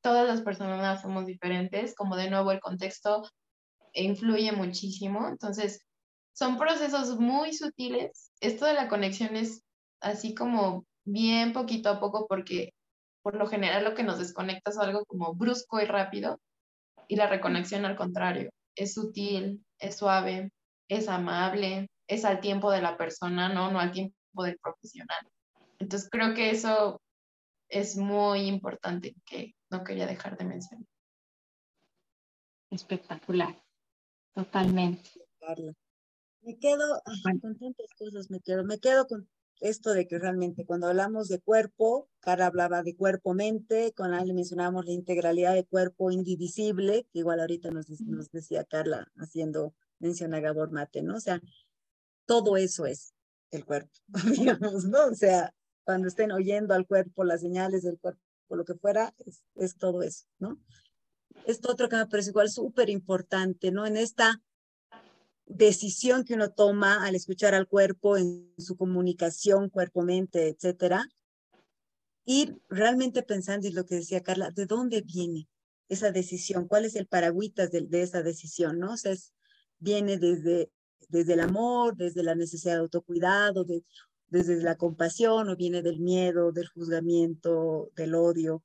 todas 0.02 0.28
las 0.28 0.41
personas 0.41 1.02
somos 1.02 1.26
diferentes, 1.26 1.95
como 1.95 2.16
de 2.16 2.30
nuevo 2.30 2.52
el 2.52 2.60
contexto 2.60 3.24
influye 3.93 4.52
muchísimo, 4.52 5.28
entonces 5.28 5.82
son 6.34 6.58
procesos 6.58 7.20
muy 7.20 7.54
sutiles, 7.54 8.32
esto 8.41 8.66
de 8.66 8.74
la 8.74 8.89
conexión 8.89 9.36
es 9.36 9.64
así 10.02 10.36
como 10.36 10.86
bien 11.06 11.54
poquito 11.54 11.89
a 11.89 12.00
poco 12.00 12.28
porque 12.28 12.74
por 13.24 13.36
lo 13.36 13.48
general 13.48 13.84
lo 13.84 13.95
que 13.95 14.04
nos 14.04 14.20
desconecta 14.20 14.72
es 14.72 14.78
algo 14.78 15.06
como 15.06 15.34
brusco 15.34 15.82
y 15.82 15.86
rápido 15.86 16.39
y 17.08 17.16
la 17.16 17.28
reconexión 17.28 17.86
al 17.86 17.95
contrario, 17.95 18.52
es 18.76 18.93
sutil, 18.93 19.66
es 19.80 19.98
suave, 19.98 20.52
es 20.89 21.08
amable, 21.08 21.89
es 22.08 22.26
al 22.26 22.39
tiempo 22.39 22.72
de 22.72 22.82
la 22.82 22.97
persona, 22.97 23.49
no, 23.49 23.72
no 23.72 23.80
al 23.80 23.91
tiempo 23.91 24.16
del 24.43 24.58
profesional. 24.58 25.28
Entonces 25.80 26.10
creo 26.10 26.34
que 26.34 26.49
eso 26.49 27.01
es 27.70 27.97
muy 27.97 28.47
importante 28.47 29.16
que 29.26 29.55
no 29.70 29.84
quería 29.84 30.08
dejar 30.08 30.38
de 30.38 30.45
mencionar. 30.45 30.88
Espectacular, 32.70 33.62
totalmente. 34.34 35.10
Me 36.41 36.58
quedo 36.58 37.01
con 37.41 37.58
tantas 37.58 37.93
cosas, 37.97 38.30
me 38.30 38.39
quedo, 38.41 38.64
me 38.64 38.80
quedo 38.80 39.08
con 39.08 39.28
esto 39.60 39.93
de 39.93 40.08
que 40.08 40.20
realmente 40.20 40.66
cuando 40.66 40.88
hablamos 40.88 41.30
de 41.30 41.39
cuerpo, 41.39 42.10
Cara 42.20 42.45
hablaba 42.45 42.84
de 42.84 42.95
cuerpo-mente, 42.95 43.93
con 43.93 44.14
Ale 44.14 44.34
mencionábamos 44.34 44.86
la 44.86 44.91
integralidad 44.91 45.53
de 45.53 45.66
cuerpo 45.66 46.12
indivisible, 46.12 47.08
que 47.12 47.20
igual 47.20 47.39
ahorita 47.39 47.72
nos, 47.72 47.89
nos 48.01 48.32
decía 48.32 48.66
Carla 48.66 49.12
haciendo 49.18 49.74
mención 49.99 50.34
a 50.34 50.39
Gabor 50.39 50.72
Mate, 50.72 51.01
¿no? 51.01 51.16
O 51.16 51.20
sea, 51.20 51.41
todo 52.28 52.57
eso 52.57 52.86
es 52.86 53.15
el 53.49 53.65
cuerpo, 53.65 53.91
digamos, 54.38 54.86
¿no? 54.86 55.07
O 55.07 55.15
sea, 55.15 55.51
cuando 55.84 56.07
estén 56.07 56.32
oyendo 56.32 56.75
al 56.75 56.86
cuerpo, 56.86 57.23
las 57.23 57.41
señales 57.41 57.82
del 57.82 57.97
cuerpo, 57.97 58.21
lo 58.49 58.65
que 58.65 58.75
fuera, 58.75 59.15
es, 59.25 59.41
es 59.55 59.78
todo 59.78 60.03
eso, 60.03 60.25
¿no? 60.38 60.61
Esto 61.45 61.71
otro 61.71 61.89
que 61.89 61.95
me 61.95 62.07
parece 62.07 62.30
igual 62.30 62.49
súper 62.49 62.89
importante, 62.89 63.71
¿no? 63.71 63.86
En 63.86 63.97
esta 63.97 64.41
decisión 65.47 66.23
que 66.25 66.34
uno 66.34 66.51
toma 66.51 67.05
al 67.05 67.15
escuchar 67.15 67.55
al 67.55 67.67
cuerpo 67.67 68.17
en 68.17 68.53
su 68.57 68.75
comunicación, 68.75 69.69
cuerpo-mente, 69.69 70.49
etcétera, 70.49 71.07
ir 72.25 72.61
realmente 72.67 73.23
pensando, 73.23 73.67
y 73.67 73.71
lo 73.71 73.86
que 73.86 73.95
decía 73.95 74.21
Carla, 74.21 74.51
¿de 74.51 74.65
dónde 74.65 75.01
viene 75.01 75.47
esa 75.88 76.11
decisión? 76.11 76.67
¿Cuál 76.67 76.84
es 76.84 76.95
el 76.95 77.07
paragüitas 77.07 77.71
de, 77.71 77.88
esa 78.01 78.21
decisión? 78.21 78.80
¿no? 78.80 78.93
O 78.93 78.97
sea, 78.97 79.15
viene 79.80 80.17
desde, 80.17 80.69
desde 81.08 81.34
el 81.34 81.41
amor, 81.41 81.95
desde 81.95 82.24
la 82.24 82.36
necesidad 82.36 82.74
de 82.76 82.82
autocuidado, 82.82 83.64
de, 83.64 83.84
desde 84.28 84.62
la 84.62 84.76
compasión, 84.76 85.49
o 85.49 85.55
viene 85.55 85.82
del 85.82 85.99
miedo, 85.99 86.51
del 86.51 86.68
juzgamiento, 86.68 87.91
del 87.95 88.16
odio. 88.16 88.64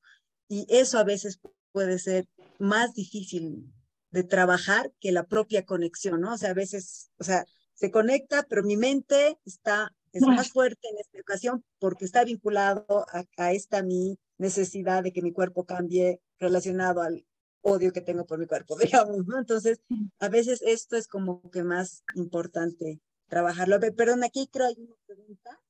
Y 0.48 0.66
eso 0.68 0.98
a 0.98 1.04
veces 1.04 1.40
puede 1.72 1.98
ser 1.98 2.26
más 2.58 2.94
difícil 2.94 3.72
de 4.10 4.24
trabajar 4.24 4.92
que 5.00 5.12
la 5.12 5.24
propia 5.26 5.64
conexión, 5.64 6.20
¿no? 6.20 6.34
O 6.34 6.38
sea, 6.38 6.50
a 6.50 6.54
veces, 6.54 7.10
o 7.18 7.24
sea, 7.24 7.46
se 7.74 7.90
conecta, 7.90 8.44
pero 8.48 8.62
mi 8.62 8.76
mente 8.76 9.38
está, 9.44 9.90
es 10.12 10.22
más 10.22 10.50
fuerte 10.50 10.88
en 10.88 10.98
esta 10.98 11.20
ocasión 11.20 11.64
porque 11.78 12.04
está 12.04 12.22
vinculado 12.24 13.06
a, 13.12 13.24
a 13.38 13.52
esta 13.52 13.82
mi 13.82 14.18
necesidad 14.36 15.02
de 15.02 15.12
que 15.12 15.22
mi 15.22 15.32
cuerpo 15.32 15.64
cambie 15.64 16.20
relacionado 16.38 17.00
al 17.00 17.24
odio 17.62 17.92
que 17.92 18.00
tengo 18.00 18.26
por 18.26 18.38
mi 18.38 18.46
cuerpo, 18.46 18.76
digamos, 19.06 19.26
¿no? 19.26 19.38
Entonces, 19.38 19.80
a 20.18 20.28
veces 20.28 20.62
esto 20.62 20.96
es 20.96 21.08
como 21.08 21.50
que 21.50 21.64
más 21.64 22.04
importante 22.14 23.00
trabajarlo. 23.28 23.80
Perdón, 23.80 24.24
aquí 24.24 24.48
creo 24.52 24.66
hay 24.66 24.76
una 24.78 24.96
pregunta. 25.06 25.60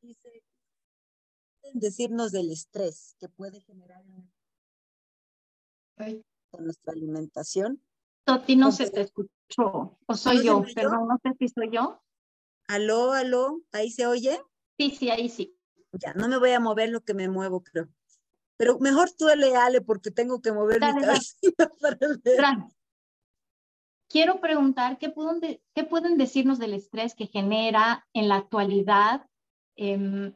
Dice, 0.00 0.44
decirnos 1.72 2.32
del 2.32 2.50
estrés 2.50 3.16
que 3.18 3.28
puede 3.28 3.60
generar 3.60 4.04
con 6.50 6.64
nuestra 6.64 6.92
alimentación? 6.92 7.82
Toti, 8.24 8.56
no 8.56 8.72
se 8.72 8.90
te 8.90 9.02
escuchó. 9.02 9.98
¿O 10.06 10.14
soy 10.14 10.44
yo? 10.44 10.62
Perdón, 10.74 11.08
no 11.08 11.18
sé 11.22 11.32
si 11.38 11.48
soy 11.48 11.70
yo. 11.70 12.02
Aló, 12.68 13.12
aló, 13.12 13.62
¿ahí 13.72 13.90
se 13.90 14.06
oye? 14.06 14.40
Sí, 14.78 14.90
sí, 14.90 15.10
ahí 15.10 15.28
sí. 15.28 15.56
Ya, 15.92 16.12
no 16.14 16.28
me 16.28 16.38
voy 16.38 16.50
a 16.50 16.60
mover 16.60 16.90
lo 16.90 17.00
que 17.02 17.14
me 17.14 17.28
muevo, 17.28 17.62
creo. 17.62 17.88
Pero 18.56 18.78
mejor 18.78 19.10
tú 19.10 19.26
Ale, 19.28 19.80
porque 19.80 20.10
tengo 20.10 20.40
que 20.40 20.52
mover 20.52 20.80
mi 20.80 21.02
cabeza 21.02 21.36
para 21.80 22.68
Quiero 24.08 24.40
preguntar, 24.40 24.98
¿qué 24.98 25.10
pueden, 25.10 25.60
¿qué 25.74 25.84
pueden 25.84 26.16
decirnos 26.16 26.58
del 26.58 26.74
estrés 26.74 27.14
que 27.14 27.26
genera 27.26 28.06
en 28.14 28.28
la 28.28 28.36
actualidad 28.36 29.26
em, 29.74 30.32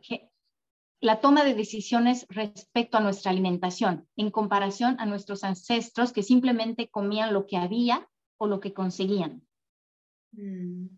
la 1.00 1.20
toma 1.20 1.44
de 1.44 1.54
decisiones 1.54 2.26
respecto 2.28 2.98
a 2.98 3.00
nuestra 3.00 3.30
alimentación 3.30 4.08
en 4.16 4.30
comparación 4.30 4.96
a 4.98 5.06
nuestros 5.06 5.44
ancestros 5.44 6.12
que 6.12 6.22
simplemente 6.22 6.90
comían 6.90 7.32
lo 7.32 7.46
que 7.46 7.56
había 7.56 8.08
o 8.38 8.46
lo 8.46 8.60
que 8.60 8.74
conseguían? 8.74 9.46
Mm. 10.32 10.88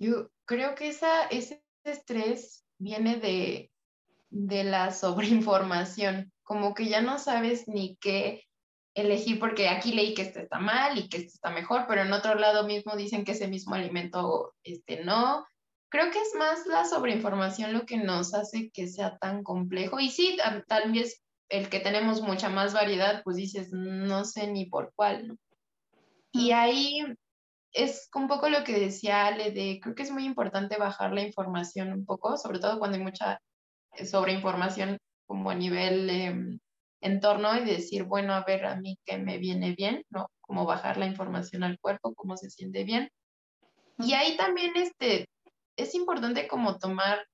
Yo 0.00 0.30
creo 0.44 0.76
que 0.76 0.88
esa, 0.88 1.26
ese 1.26 1.64
estrés 1.84 2.64
viene 2.78 3.16
de, 3.16 3.72
de 4.30 4.64
la 4.64 4.90
sobreinformación, 4.92 6.32
como 6.42 6.74
que 6.74 6.88
ya 6.88 7.00
no 7.00 7.18
sabes 7.18 7.68
ni 7.68 7.96
qué 7.96 8.44
elegir 8.94 9.38
porque 9.38 9.68
aquí 9.68 9.92
leí 9.92 10.14
que 10.14 10.22
este 10.22 10.42
está 10.42 10.58
mal 10.58 10.98
y 10.98 11.08
que 11.08 11.18
este 11.18 11.28
está 11.28 11.50
mejor, 11.50 11.84
pero 11.86 12.02
en 12.02 12.12
otro 12.12 12.34
lado 12.34 12.66
mismo 12.66 12.96
dicen 12.96 13.24
que 13.24 13.32
ese 13.32 13.48
mismo 13.48 13.74
alimento 13.74 14.54
este 14.64 15.04
no. 15.04 15.46
Creo 15.90 16.10
que 16.10 16.20
es 16.20 16.34
más 16.38 16.66
la 16.66 16.84
sobreinformación 16.84 17.72
lo 17.72 17.86
que 17.86 17.96
nos 17.96 18.34
hace 18.34 18.70
que 18.70 18.88
sea 18.88 19.16
tan 19.18 19.42
complejo. 19.42 20.00
Y 20.00 20.10
sí, 20.10 20.36
tal 20.66 20.92
vez 20.92 21.22
el 21.48 21.70
que 21.70 21.80
tenemos 21.80 22.20
mucha 22.20 22.50
más 22.50 22.74
variedad, 22.74 23.22
pues 23.24 23.36
dices, 23.36 23.68
no 23.72 24.24
sé 24.24 24.48
ni 24.48 24.66
por 24.66 24.92
cuál, 24.94 25.28
¿no? 25.28 25.36
Y 26.30 26.50
ahí 26.50 27.02
es 27.72 28.08
un 28.14 28.28
poco 28.28 28.48
lo 28.48 28.64
que 28.64 28.78
decía 28.78 29.26
Ale, 29.26 29.50
de 29.50 29.80
creo 29.82 29.94
que 29.94 30.02
es 30.02 30.10
muy 30.10 30.24
importante 30.24 30.76
bajar 30.76 31.12
la 31.12 31.22
información 31.22 31.92
un 31.92 32.04
poco, 32.04 32.36
sobre 32.36 32.58
todo 32.58 32.78
cuando 32.78 32.98
hay 32.98 33.02
mucha 33.02 33.40
eh, 33.96 34.06
sobreinformación 34.06 34.98
como 35.26 35.50
a 35.50 35.54
nivel 35.54 36.10
em, 36.10 36.58
entorno 37.00 37.56
y 37.56 37.64
decir, 37.64 38.04
bueno, 38.04 38.34
a 38.34 38.44
ver, 38.44 38.64
a 38.66 38.76
mí 38.76 38.98
qué 39.04 39.18
me 39.18 39.38
viene 39.38 39.74
bien, 39.74 40.04
¿no? 40.10 40.30
Como 40.40 40.64
bajar 40.64 40.96
la 40.96 41.06
información 41.06 41.62
al 41.62 41.78
cuerpo, 41.78 42.14
cómo 42.14 42.36
se 42.36 42.50
siente 42.50 42.84
bien. 42.84 43.10
Y 43.98 44.14
ahí 44.14 44.36
también 44.36 44.76
este, 44.76 45.28
es 45.76 45.94
importante 45.94 46.48
como 46.48 46.78
tomar 46.78 47.26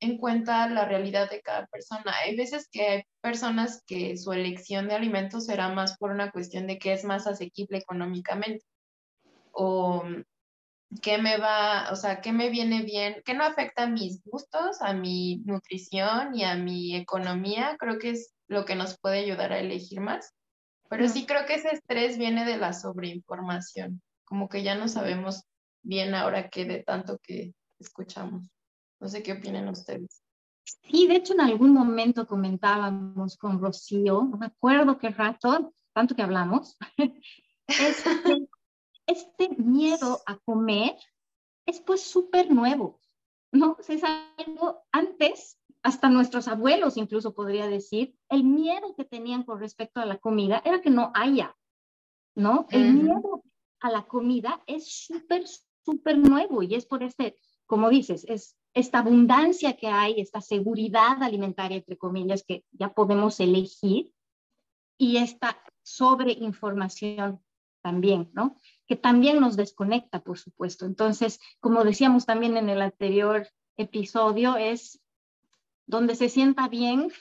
en 0.00 0.18
cuenta 0.18 0.68
la 0.68 0.84
realidad 0.84 1.30
de 1.30 1.40
cada 1.40 1.66
persona. 1.66 2.12
Hay 2.24 2.36
veces 2.36 2.68
que 2.70 2.86
hay 2.88 3.02
personas 3.20 3.82
que 3.86 4.16
su 4.16 4.32
elección 4.32 4.88
de 4.88 4.94
alimentos 4.94 5.46
será 5.46 5.68
más 5.68 5.96
por 5.98 6.10
una 6.10 6.30
cuestión 6.30 6.66
de 6.66 6.78
que 6.78 6.92
es 6.92 7.04
más 7.04 7.26
asequible 7.26 7.78
económicamente 7.78 8.64
o 9.52 10.04
qué 11.02 11.18
me 11.18 11.38
va, 11.38 11.90
o 11.90 11.96
sea, 11.96 12.20
qué 12.20 12.32
me 12.32 12.50
viene 12.50 12.82
bien, 12.82 13.22
qué 13.24 13.34
no 13.34 13.44
afecta 13.44 13.84
a 13.84 13.88
mis 13.88 14.22
gustos, 14.22 14.80
a 14.80 14.92
mi 14.92 15.42
nutrición 15.44 16.34
y 16.34 16.44
a 16.44 16.56
mi 16.56 16.96
economía, 16.96 17.76
creo 17.78 17.98
que 17.98 18.10
es 18.10 18.34
lo 18.48 18.64
que 18.64 18.76
nos 18.76 18.98
puede 18.98 19.18
ayudar 19.18 19.52
a 19.52 19.60
elegir 19.60 20.00
más. 20.00 20.32
Pero 20.88 21.08
sí 21.08 21.26
creo 21.26 21.46
que 21.46 21.54
ese 21.54 21.70
estrés 21.70 22.18
viene 22.18 22.44
de 22.44 22.56
la 22.56 22.72
sobreinformación, 22.72 24.02
como 24.24 24.48
que 24.48 24.62
ya 24.62 24.74
no 24.74 24.88
sabemos 24.88 25.42
bien 25.82 26.14
ahora 26.14 26.48
qué 26.48 26.64
de 26.64 26.82
tanto 26.82 27.18
que 27.22 27.54
escuchamos. 27.78 28.48
No 29.00 29.08
sé 29.08 29.22
qué 29.22 29.32
opinan 29.32 29.68
ustedes. 29.68 30.22
Sí, 30.64 31.06
de 31.06 31.16
hecho 31.16 31.34
en 31.34 31.40
algún 31.40 31.72
momento 31.72 32.26
comentábamos 32.26 33.36
con 33.36 33.60
Rocío, 33.60 34.22
no 34.24 34.36
me 34.36 34.46
acuerdo 34.46 34.98
qué 34.98 35.10
rato, 35.10 35.74
tanto 35.92 36.14
que 36.14 36.22
hablamos, 36.22 36.76
este, 37.66 38.48
este 39.06 39.50
miedo 39.56 40.20
a 40.26 40.38
comer 40.38 40.96
es 41.66 41.80
pues 41.80 42.02
súper 42.02 42.50
nuevo, 42.50 43.00
¿no? 43.52 43.76
es 43.88 44.02
algo 44.04 44.82
antes, 44.92 45.58
hasta 45.82 46.08
nuestros 46.08 46.48
abuelos 46.48 46.96
incluso 46.96 47.34
podría 47.34 47.66
decir, 47.68 48.14
el 48.28 48.44
miedo 48.44 48.94
que 48.96 49.04
tenían 49.04 49.44
con 49.44 49.60
respecto 49.60 50.00
a 50.00 50.06
la 50.06 50.18
comida 50.18 50.62
era 50.64 50.80
que 50.80 50.90
no 50.90 51.12
haya, 51.14 51.56
¿no? 52.34 52.66
El 52.70 52.94
miedo 52.94 53.44
a 53.80 53.90
la 53.90 54.06
comida 54.06 54.62
es 54.66 55.06
súper, 55.06 55.44
súper 55.84 56.18
nuevo 56.18 56.62
y 56.62 56.74
es 56.74 56.86
por 56.86 57.02
este, 57.02 57.36
como 57.66 57.90
dices, 57.90 58.24
es 58.28 58.56
esta 58.72 58.98
abundancia 58.98 59.76
que 59.76 59.86
hay, 59.86 60.20
esta 60.20 60.40
seguridad 60.40 61.22
alimentaria, 61.22 61.76
entre 61.76 61.96
comillas, 61.96 62.44
que 62.44 62.64
ya 62.72 62.92
podemos 62.92 63.38
elegir 63.40 64.12
y 64.98 65.18
esta 65.18 65.62
sobreinformación 65.82 67.40
también, 67.82 68.30
¿no? 68.32 68.58
Que 68.86 68.96
también 68.96 69.40
nos 69.40 69.56
desconecta, 69.56 70.20
por 70.20 70.38
supuesto. 70.38 70.86
Entonces, 70.86 71.40
como 71.60 71.84
decíamos 71.84 72.26
también 72.26 72.56
en 72.56 72.68
el 72.68 72.82
anterior 72.82 73.48
episodio, 73.76 74.56
es 74.56 75.00
donde 75.86 76.14
se 76.14 76.28
sienta 76.28 76.68
bien, 76.68 77.12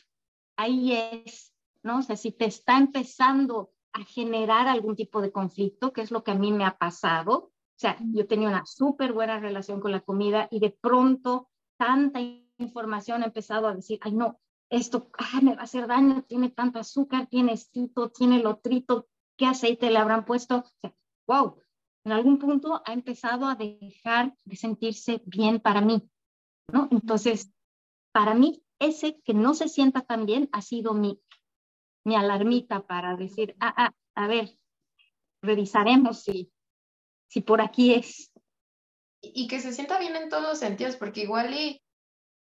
ahí 0.55 0.93
es, 0.93 1.53
¿no? 1.81 1.99
O 1.99 2.01
sea, 2.01 2.15
si 2.15 2.31
te 2.31 2.45
está 2.45 2.77
empezando 2.77 3.71
a 3.93 4.03
generar 4.03 4.67
algún 4.67 4.95
tipo 4.95 5.21
de 5.21 5.31
conflicto, 5.31 5.93
que 5.93 6.01
es 6.01 6.11
lo 6.11 6.23
que 6.23 6.31
a 6.31 6.35
mí 6.35 6.51
me 6.51 6.65
ha 6.65 6.77
pasado, 6.77 7.51
o 7.75 7.79
sea, 7.79 7.97
yo 8.13 8.27
tenía 8.27 8.49
una 8.49 8.65
súper 8.65 9.13
buena 9.13 9.39
relación 9.39 9.79
con 9.79 9.91
la 9.91 10.01
comida 10.01 10.47
y 10.51 10.59
de 10.59 10.69
pronto 10.69 11.49
tanta 11.77 12.19
información 12.57 13.23
ha 13.23 13.27
empezado 13.27 13.67
a 13.67 13.75
decir, 13.75 13.99
ay 14.01 14.13
no, 14.13 14.39
esto 14.69 15.09
ah, 15.17 15.39
me 15.41 15.55
va 15.55 15.61
a 15.61 15.65
hacer 15.65 15.87
daño, 15.87 16.23
tiene 16.23 16.49
tanto 16.49 16.79
azúcar, 16.79 17.27
tiene 17.27 17.53
estito, 17.53 18.09
tiene 18.09 18.39
lotrito, 18.39 19.07
qué 19.37 19.45
aceite 19.45 19.91
le 19.91 19.99
habrán 19.99 20.25
puesto. 20.25 20.57
O 20.57 20.71
sea, 20.81 20.93
wow, 21.27 21.61
en 22.05 22.11
algún 22.11 22.37
punto 22.37 22.81
ha 22.85 22.93
empezado 22.93 23.47
a 23.47 23.55
dejar 23.55 24.35
de 24.43 24.55
sentirse 24.55 25.21
bien 25.25 25.59
para 25.59 25.81
mí, 25.81 26.09
¿no? 26.71 26.87
Entonces, 26.91 27.51
para 28.11 28.33
mí, 28.33 28.63
ese 28.79 29.19
que 29.23 29.33
no 29.33 29.53
se 29.53 29.69
sienta 29.69 30.01
tan 30.01 30.25
bien 30.25 30.49
ha 30.51 30.61
sido 30.61 30.93
mi, 30.93 31.19
mi 32.05 32.15
alarmita 32.15 32.85
para 32.85 33.15
decir, 33.15 33.55
ah, 33.59 33.73
ah, 33.77 33.91
a 34.15 34.27
ver, 34.27 34.57
revisaremos 35.41 36.23
si, 36.23 36.51
si 37.29 37.41
por 37.41 37.61
aquí 37.61 37.93
es. 37.93 38.31
Y 39.21 39.47
que 39.47 39.59
se 39.59 39.71
sienta 39.71 39.99
bien 39.99 40.15
en 40.15 40.29
todos 40.29 40.59
sentidos, 40.59 40.95
porque 40.97 41.21
igual 41.21 41.53
y 41.53 41.82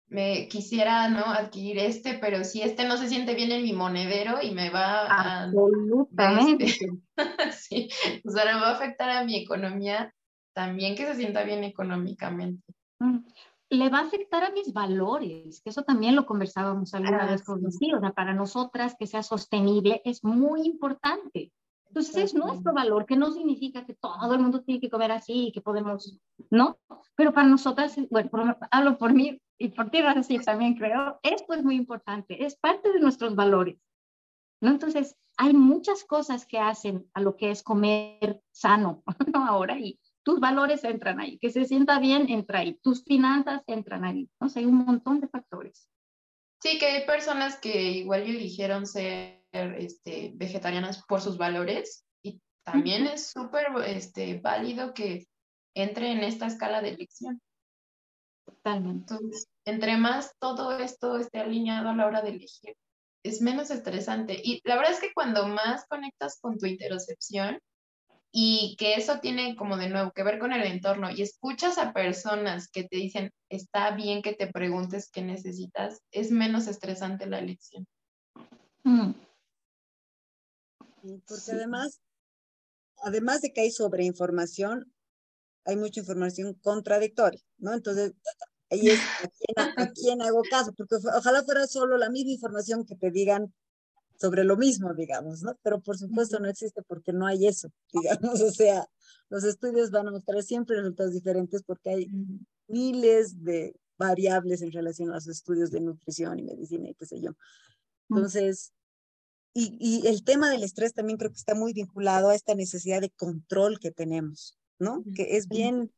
me 0.10 0.48
quisiera, 0.48 1.08
¿no? 1.08 1.26
Adquirir 1.26 1.80
este, 1.80 2.18
pero 2.20 2.44
si 2.44 2.62
este 2.62 2.86
no 2.86 2.98
se 2.98 3.08
siente 3.08 3.36
bien 3.36 3.52
en 3.52 3.64
mi 3.64 3.74
monedero 3.74 4.42
y 4.42 4.52
me 4.52 4.70
va 4.70 5.06
a... 5.08 5.44
Absolutamente. 5.44 6.68
sí, 7.52 7.90
o 8.26 8.32
sea, 8.32 8.46
me 8.46 8.60
va 8.60 8.70
a 8.70 8.76
afectar 8.76 9.10
a 9.10 9.24
mi 9.24 9.38
economía, 9.38 10.14
también 10.54 10.96
que 10.96 11.06
se 11.06 11.16
sienta 11.16 11.44
bien 11.44 11.64
económicamente. 11.64 12.74
Mm, 13.00 13.20
le 13.70 13.90
va 13.90 14.00
a 14.00 14.06
afectar 14.06 14.44
a 14.44 14.52
mis 14.52 14.74
valores, 14.74 15.62
que 15.62 15.70
eso 15.70 15.84
también 15.84 16.16
lo 16.16 16.26
conversábamos 16.26 16.94
alguna 16.96 17.26
ah, 17.26 17.32
vez 17.32 17.44
con 17.44 17.72
sí. 17.72 17.94
o 17.94 18.00
sea, 18.00 18.12
para 18.12 18.34
nosotras 18.34 18.96
que 18.98 19.06
sea 19.06 19.22
sostenible 19.22 20.02
es 20.06 20.24
muy 20.24 20.66
importante. 20.66 21.52
Entonces 21.86 22.18
es 22.18 22.34
nuestro 22.36 22.72
valor, 22.72 23.08
que 23.08 23.16
no 23.16 23.32
significa 23.32 23.84
que 23.84 23.96
todo 23.96 24.34
el 24.34 24.40
mundo 24.40 24.62
tiene 24.62 24.80
que 24.80 24.92
comer 24.92 25.12
así 25.12 25.48
y 25.48 25.52
que 25.52 25.62
podemos, 25.62 26.20
¿no? 26.52 26.78
Pero 27.16 27.34
para 27.34 27.48
nosotras, 27.48 27.96
bueno, 28.12 28.30
hablo 28.70 28.98
por 29.00 29.12
mí 29.12 29.42
y 29.60 29.70
por 29.70 29.92
ti, 29.92 30.00
así 30.00 30.40
también 30.40 30.76
creo, 30.76 31.20
esto 31.22 31.54
es 31.54 31.64
muy 31.64 31.76
importante, 31.76 32.46
es 32.46 32.56
parte 32.56 32.94
de 32.94 33.00
nuestros 33.00 33.36
valores, 33.36 33.78
¿no? 34.62 34.72
Entonces 34.72 35.18
hay 35.38 35.54
muchas 35.54 36.06
cosas 36.06 36.46
que 36.46 36.60
hacen 36.60 37.10
a 37.14 37.22
lo 37.22 37.36
que 37.36 37.52
es 37.52 37.62
comer 37.62 38.42
sano, 38.52 39.04
¿no? 39.34 39.46
Ahora 39.46 39.78
y 39.78 40.00
tus 40.24 40.40
valores 40.40 40.84
entran 40.86 41.20
ahí, 41.20 41.38
que 41.40 41.50
se 41.50 41.66
sienta 41.66 42.00
bien 42.00 42.30
entra 42.30 42.60
ahí, 42.60 42.80
tus 42.82 43.04
finanzas 43.04 43.62
entran 43.68 44.06
ahí, 44.06 44.30
¿no? 44.40 44.48
O 44.48 44.50
sea, 44.50 44.62
hay 44.62 44.66
un 44.66 44.76
montón 44.76 45.20
de 45.20 45.28
factores. 45.28 45.90
Sí, 46.62 46.78
que 46.78 46.86
hay 46.86 47.06
personas 47.06 47.58
que 47.58 47.82
igual 47.92 48.24
eligieron 48.24 48.88
ser 48.88 49.44
este, 49.52 50.32
vegetarianas 50.36 51.04
por 51.06 51.22
sus 51.22 51.38
valores 51.38 52.06
y 52.22 52.42
también 52.64 53.08
es 53.08 53.30
súper 53.32 53.68
este, 53.86 54.40
válido 54.40 54.94
que 54.94 55.28
entre 55.74 56.12
en 56.12 56.20
esta 56.20 56.48
escala 56.48 56.82
de 56.82 56.90
elección. 56.90 57.42
Totalmente. 58.50 59.14
Entonces, 59.14 59.48
entre 59.66 59.98
más 59.98 60.34
todo 60.40 60.78
esto 60.78 61.18
esté 61.18 61.40
alineado 61.40 61.90
a 61.90 61.96
la 61.96 62.06
hora 62.06 62.22
de 62.22 62.30
elegir, 62.30 62.76
es 63.24 63.42
menos 63.42 63.70
estresante. 63.70 64.40
Y 64.44 64.62
la 64.64 64.76
verdad 64.76 64.94
es 64.94 65.00
que 65.00 65.14
cuando 65.14 65.48
más 65.48 65.86
conectas 65.88 66.40
con 66.42 66.58
tu 66.58 66.66
interocepción 66.66 67.60
y 68.32 68.76
que 68.78 68.94
eso 68.94 69.20
tiene 69.20 69.56
como 69.56 69.78
de 69.78 69.90
nuevo 69.90 70.12
que 70.12 70.24
ver 70.24 70.40
con 70.40 70.54
el 70.54 70.64
entorno 70.64 71.10
y 71.10 71.22
escuchas 71.22 71.78
a 71.78 71.94
personas 71.94 72.70
que 72.70 72.84
te 72.84 72.98
dicen, 72.98 73.32
está 73.50 73.92
bien 73.92 74.22
que 74.22 74.34
te 74.34 74.48
preguntes 74.48 75.10
qué 75.12 75.22
necesitas, 75.22 76.02
es 76.12 76.32
menos 76.32 76.68
estresante 76.68 77.26
la 77.26 77.40
elección. 77.40 77.88
Mm. 78.84 79.12
Porque 81.02 81.52
además, 81.52 82.02
además 83.04 83.42
de 83.42 83.52
que 83.54 83.62
hay 83.62 83.72
sobreinformación, 83.72 84.92
hay 85.66 85.76
mucha 85.76 86.00
información 86.00 86.54
contradictoria, 86.56 87.42
¿no? 87.58 87.74
Entonces, 87.74 88.14
ahí 88.70 88.90
es 88.90 89.00
a 89.56 89.92
quién, 89.94 90.22
hago 90.22 90.42
caso, 90.50 90.74
porque 90.74 90.96
ojalá 91.16 91.44
fuera 91.44 91.68
solo 91.68 91.98
la 91.98 92.10
misma 92.10 92.32
información 92.32 92.86
que 92.86 92.96
te 92.96 93.12
digan 93.12 93.54
sobre 94.20 94.44
lo 94.44 94.58
mismo, 94.58 94.94
digamos, 94.94 95.42
¿no? 95.44 95.58
Pero 95.64 95.82
por 95.82 95.98
supuesto 95.98 96.40
no 96.40 96.50
existe 96.50 96.82
porque 96.84 97.14
no 97.14 97.26
hay 97.26 97.48
eso, 97.48 97.72
digamos, 97.94 98.42
o 98.42 98.52
sea, 98.52 98.88
los 99.30 99.44
estudios 99.44 99.92
van 99.92 100.08
a 100.08 100.12
mostrar 100.12 100.44
siempre 100.44 100.78
resultados 100.78 101.14
diferentes 101.14 101.64
porque 101.64 101.90
hay 101.90 102.08
miles 102.68 103.44
de 103.44 103.76
variables 103.98 104.62
en 104.62 104.72
relación 104.72 105.12
a 105.12 105.16
los 105.16 105.28
estudios 105.28 105.72
de 105.72 105.82
nutrición 105.82 106.40
y 106.40 106.44
medicina 106.44 106.90
y 106.90 106.96
qué 106.96 107.06
sé 107.06 107.22
yo. 107.22 107.32
Entonces, 108.10 108.72
y, 109.54 109.78
y, 109.80 110.08
el 110.08 110.24
tema 110.24 110.50
del 110.50 110.64
estrés 110.64 110.94
también 110.94 111.18
creo 111.18 111.32
que 111.32 111.38
está 111.38 111.54
muy 111.54 111.74
vinculado 111.74 112.30
a 112.30 112.36
esta 112.36 112.56
necesidad 112.56 113.02
de 113.02 113.10
control 113.10 113.80
que 113.80 113.92
tenemos, 113.92 114.59
¿no? 114.80 115.04
Que 115.16 115.38
es 115.38 115.48
bien, 115.48 115.92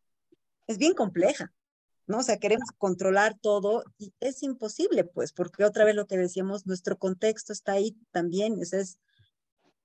es 0.68 0.78
bien 0.78 0.94
compleja, 0.94 1.54
¿no? 2.08 2.20
O 2.20 2.24
sea, 2.24 2.38
queremos 2.38 2.70
controlar 2.78 3.38
todo 3.40 3.84
y 3.98 4.14
es 4.20 4.44
imposible, 4.44 5.04
pues, 5.04 5.32
porque 5.32 5.64
otra 5.64 5.86
vez 5.86 5.96
lo 5.96 6.08
que 6.08 6.18
decíamos, 6.18 6.66
nuestro 6.66 6.98
contexto 6.98 7.54
está 7.54 7.74
ahí 7.74 7.96
también, 8.12 8.60
es, 8.60 8.74
es, 8.74 8.98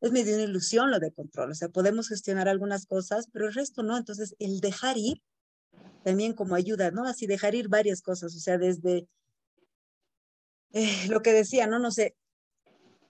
es 0.00 0.12
medio 0.12 0.34
una 0.34 0.44
ilusión 0.44 0.90
lo 0.90 0.98
de 0.98 1.12
control, 1.12 1.50
o 1.50 1.54
sea, 1.54 1.68
podemos 1.68 2.08
gestionar 2.08 2.48
algunas 2.48 2.86
cosas, 2.86 3.28
pero 3.32 3.46
el 3.46 3.54
resto 3.54 3.82
no, 3.82 3.96
entonces 3.96 4.34
el 4.38 4.60
dejar 4.60 4.96
ir 4.98 5.22
también 6.02 6.32
como 6.32 6.54
ayuda, 6.54 6.90
¿no? 6.90 7.04
Así 7.04 7.26
dejar 7.26 7.54
ir 7.54 7.68
varias 7.68 8.02
cosas, 8.02 8.34
o 8.34 8.40
sea, 8.40 8.58
desde 8.58 9.08
eh, 10.72 11.08
lo 11.08 11.20
que 11.22 11.32
decía, 11.32 11.66
¿no? 11.66 11.78
No 11.78 11.90
sé, 11.90 12.16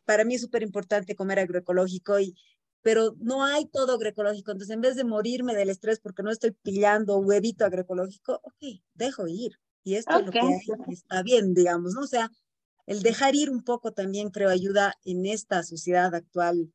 para 0.05 0.25
mí 0.25 0.37
es 0.37 0.41
súper 0.41 0.63
importante 0.63 1.17
comer 1.17 1.39
agroecológico 1.41 2.19
y 2.21 2.35
pero 2.87 3.17
no 3.19 3.45
hay 3.45 3.67
todo 3.67 3.95
agroecológico. 3.95 4.53
Entonces, 4.53 4.73
en 4.73 4.81
vez 4.81 4.95
de 4.95 5.03
morirme 5.03 5.57
del 5.57 5.71
estrés 5.71 5.99
porque 5.99 6.23
no 6.23 6.31
estoy 6.31 6.53
pillando 6.53 7.19
huevito 7.19 7.65
agroecológico, 7.65 8.41
ok, 8.45 8.81
dejo 8.95 9.27
ir. 9.27 9.59
Y 9.83 9.97
esto 9.97 10.17
es 10.17 10.27
lo 10.27 10.31
que 10.31 10.39
hay, 10.39 10.61
está 10.93 11.25
bien, 11.25 11.53
digamos, 11.53 11.95
¿no? 11.95 12.03
O 12.03 12.07
sea, 12.07 12.31
el 12.87 13.03
dejar 13.03 13.35
ir 13.35 13.51
un 13.51 13.65
poco 13.65 13.91
también 13.91 14.31
creo 14.31 14.51
ayuda 14.51 14.95
en 15.05 15.27
esta 15.27 15.65
sociedad 15.65 16.15
actual 16.15 16.73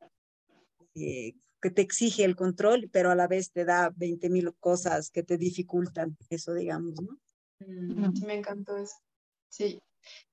eh, 0.95 1.35
que 1.61 1.69
te 1.69 1.81
exige 1.81 2.25
el 2.25 2.35
control, 2.35 2.89
pero 2.91 3.09
a 3.09 3.15
la 3.15 3.29
vez 3.29 3.53
te 3.53 3.63
da 3.63 3.93
20 3.95 4.29
mil 4.29 4.53
cosas 4.59 5.11
que 5.11 5.23
te 5.23 5.37
dificultan 5.37 6.17
eso, 6.29 6.53
digamos, 6.53 7.01
¿no? 7.01 7.17
Mm, 7.65 8.25
me 8.25 8.33
encantó 8.33 8.75
eso. 8.75 8.97
Sí. 9.47 9.79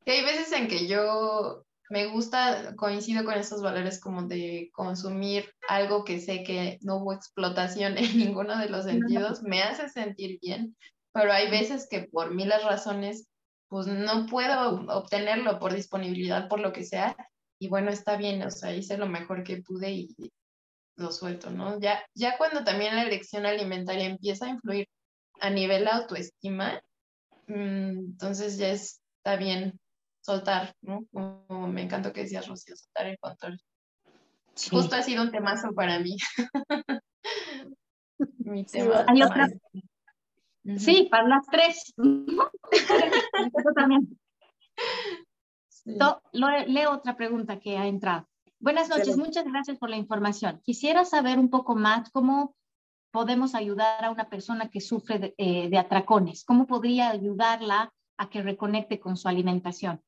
Que 0.05 0.11
hay 0.11 0.25
veces 0.25 0.51
en 0.51 0.67
que 0.67 0.89
yo 0.89 1.65
me 1.91 2.07
gusta, 2.07 2.75
coincido 2.77 3.25
con 3.25 3.35
esos 3.35 3.63
valores 3.63 4.01
como 4.01 4.23
de 4.23 4.71
consumir 4.73 5.51
algo 5.69 6.05
que 6.05 6.21
sé 6.21 6.43
que 6.43 6.79
no 6.83 6.97
hubo 6.97 7.15
explotación 7.15 7.97
en 7.99 8.19
ninguno 8.19 8.59
de 8.59 8.69
los 8.69 8.85
sentidos, 8.85 9.43
me 9.43 9.63
hace 9.63 9.89
sentir 9.89 10.39
bien, 10.41 10.77
pero 11.13 11.33
hay 11.33 11.51
veces 11.51 11.89
que 11.91 12.03
por 12.03 12.35
miles 12.35 12.63
razones, 12.65 13.27
pues 13.69 13.87
no 13.87 14.27
puedo 14.27 14.87
obtenerlo 14.89 15.59
por 15.59 15.75
disponibilidad, 15.75 16.49
por 16.49 16.61
lo 16.61 16.73
que 16.73 16.85
sea, 16.85 17.17
y 17.59 17.69
bueno, 17.69 17.91
está 17.91 18.17
bien, 18.17 18.43
o 18.43 18.51
sea, 18.51 18.75
hice 18.75 18.97
lo 18.97 19.07
mejor 19.07 19.43
que 19.43 19.63
pude 19.63 19.91
y 19.91 20.33
lo 20.97 21.13
suelto, 21.13 21.51
¿no? 21.51 21.79
Ya, 21.81 22.05
ya 22.15 22.37
cuando 22.39 22.65
también 22.65 22.95
la 22.95 23.03
elección 23.03 23.47
alimentaria 23.47 24.07
empieza 24.07 24.47
a 24.47 24.51
influir 24.51 24.89
a 25.41 25.51
nivel 25.51 25.87
autoestima, 25.89 26.81
mm, 27.47 27.99
entonces 27.99 28.59
ya 28.59 28.69
está 28.69 29.37
bien 29.37 29.79
soltar, 30.29 30.75
¿no? 30.83 31.07
Como 31.11 31.69
me 31.69 31.83
encantó 31.83 32.13
que 32.13 32.21
decías, 32.21 32.47
Rocío, 32.47 32.77
soltar 32.77 33.07
el 33.07 33.19
control. 33.19 33.59
Justo 34.71 34.95
ha 34.97 35.03
sido 35.03 35.23
un 35.23 35.31
temazo 35.31 35.73
para 35.75 35.99
mí. 36.01 36.17
Mi 38.39 38.65
tema. 38.67 39.07
Hay 39.09 39.23
otra. 39.23 39.49
Sí, 40.77 41.09
para 41.11 41.29
las 41.29 41.47
tres. 41.47 41.95
también. 43.75 44.19
leo 46.67 46.93
otra 46.93 47.17
pregunta 47.17 47.59
que 47.59 47.79
ha 47.79 47.87
entrado. 47.87 48.29
Buenas 48.61 48.91
noches, 48.91 49.17
muchas 49.17 49.47
gracias 49.47 49.79
por 49.79 49.89
la 49.89 49.97
información. 49.97 50.61
Quisiera 50.63 51.07
saber 51.07 51.39
un 51.39 51.49
poco 51.49 51.75
más 51.75 52.11
cómo 52.11 52.55
podemos 53.13 53.55
ayudar 53.55 54.05
a 54.05 54.11
una 54.11 54.29
persona 54.29 54.69
que 54.69 54.83
sufre 54.83 55.19
de, 55.19 55.35
eh, 55.39 55.71
de 55.71 55.79
atracones. 55.79 56.45
¿Cómo 56.45 56.67
podría 56.67 57.09
ayudarla 57.09 57.95
a 58.19 58.29
que 58.29 58.43
reconecte 58.43 59.01
con 59.01 59.17
su 59.17 59.29
alimentación? 59.29 60.03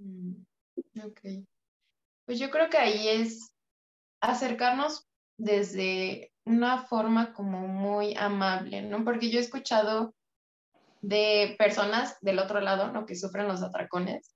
Mm, 0.00 0.32
ok. 1.04 1.20
Pues 2.26 2.38
yo 2.38 2.50
creo 2.50 2.70
que 2.70 2.78
ahí 2.78 3.08
es 3.08 3.52
acercarnos 4.20 5.06
desde 5.36 6.32
una 6.44 6.84
forma 6.84 7.32
como 7.32 7.66
muy 7.66 8.16
amable, 8.16 8.82
¿no? 8.82 9.04
Porque 9.04 9.30
yo 9.30 9.38
he 9.38 9.42
escuchado 9.42 10.14
de 11.02 11.54
personas 11.58 12.18
del 12.20 12.38
otro 12.38 12.60
lado, 12.60 12.92
¿no? 12.92 13.06
Que 13.06 13.16
sufren 13.16 13.48
los 13.48 13.62
atracones, 13.62 14.34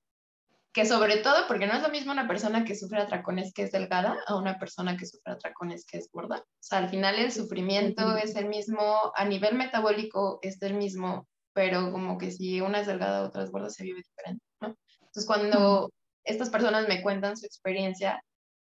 que 0.73 0.87
sobre 0.87 1.19
todo, 1.19 1.47
porque 1.47 1.67
no 1.67 1.75
es 1.75 1.83
lo 1.83 1.91
mismo 1.91 2.13
una 2.13 2.27
persona 2.27 2.65
que 2.65 2.75
sufre 2.75 3.01
atracones 3.01 3.53
que 3.53 3.63
es 3.63 3.73
delgada 3.73 4.19
a 4.27 4.37
una 4.37 4.59
persona 4.59 4.97
que 4.97 5.07
sufre 5.07 5.33
atracones 5.33 5.87
que 5.87 5.99
es 5.99 6.09
gorda. 6.11 6.39
O 6.39 6.63
sea, 6.63 6.79
al 6.79 6.89
final 6.89 7.17
el 7.17 7.33
sufrimiento 7.33 8.17
es 8.17 8.35
el 8.37 8.49
mismo, 8.49 9.13
a 9.15 9.25
nivel 9.25 9.55
metabólico 9.55 10.39
es 10.43 10.61
el 10.63 10.75
mismo, 10.75 11.29
pero 11.53 11.93
como 11.93 12.19
que 12.19 12.31
si 12.31 12.61
una 12.61 12.81
es 12.81 12.87
delgada, 12.87 13.27
otra 13.27 13.45
es 13.45 13.51
gorda, 13.51 13.71
se 13.71 13.85
vive 13.85 14.03
diferente. 14.03 14.44
Entonces, 15.15 15.27
cuando 15.29 15.93
estas 16.25 16.51
personas 16.51 16.89
me 16.89 17.01
cuentan 17.01 17.37
su 17.37 17.47
experiencia, 17.47 18.21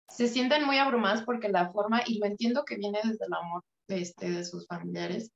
se 0.08 0.30
sienten 0.30 0.64
muy 0.64 0.78
abrumadas 0.78 1.24
porque 1.24 1.50
la 1.50 1.72
forma, 1.74 2.02
y 2.06 2.20
lo 2.20 2.26
entiendo 2.26 2.64
que 2.64 2.78
viene 2.78 3.00
desde 3.04 3.26
el 3.26 3.34
amor 3.34 3.64
de, 3.90 4.02
este, 4.02 4.32
de 4.32 4.46
sus 4.46 4.66
familiares, 4.66 5.30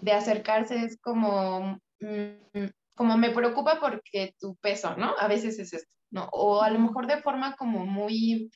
de 0.00 0.12
acercarse 0.12 0.76
es 0.76 1.00
como, 1.00 1.80
mm, 2.00 2.66
como 2.94 3.16
me 3.16 3.30
preocupa 3.30 3.80
porque 3.80 4.34
tu 4.38 4.54
peso, 4.56 4.96
¿no? 4.96 5.14
A 5.18 5.26
veces 5.26 5.58
es 5.58 5.72
esto, 5.72 5.92
¿no? 6.12 6.28
O 6.30 6.62
a 6.62 6.70
lo 6.70 6.78
mejor 6.78 7.08
de 7.08 7.22
forma 7.22 7.56
como 7.56 7.84
muy 7.84 8.48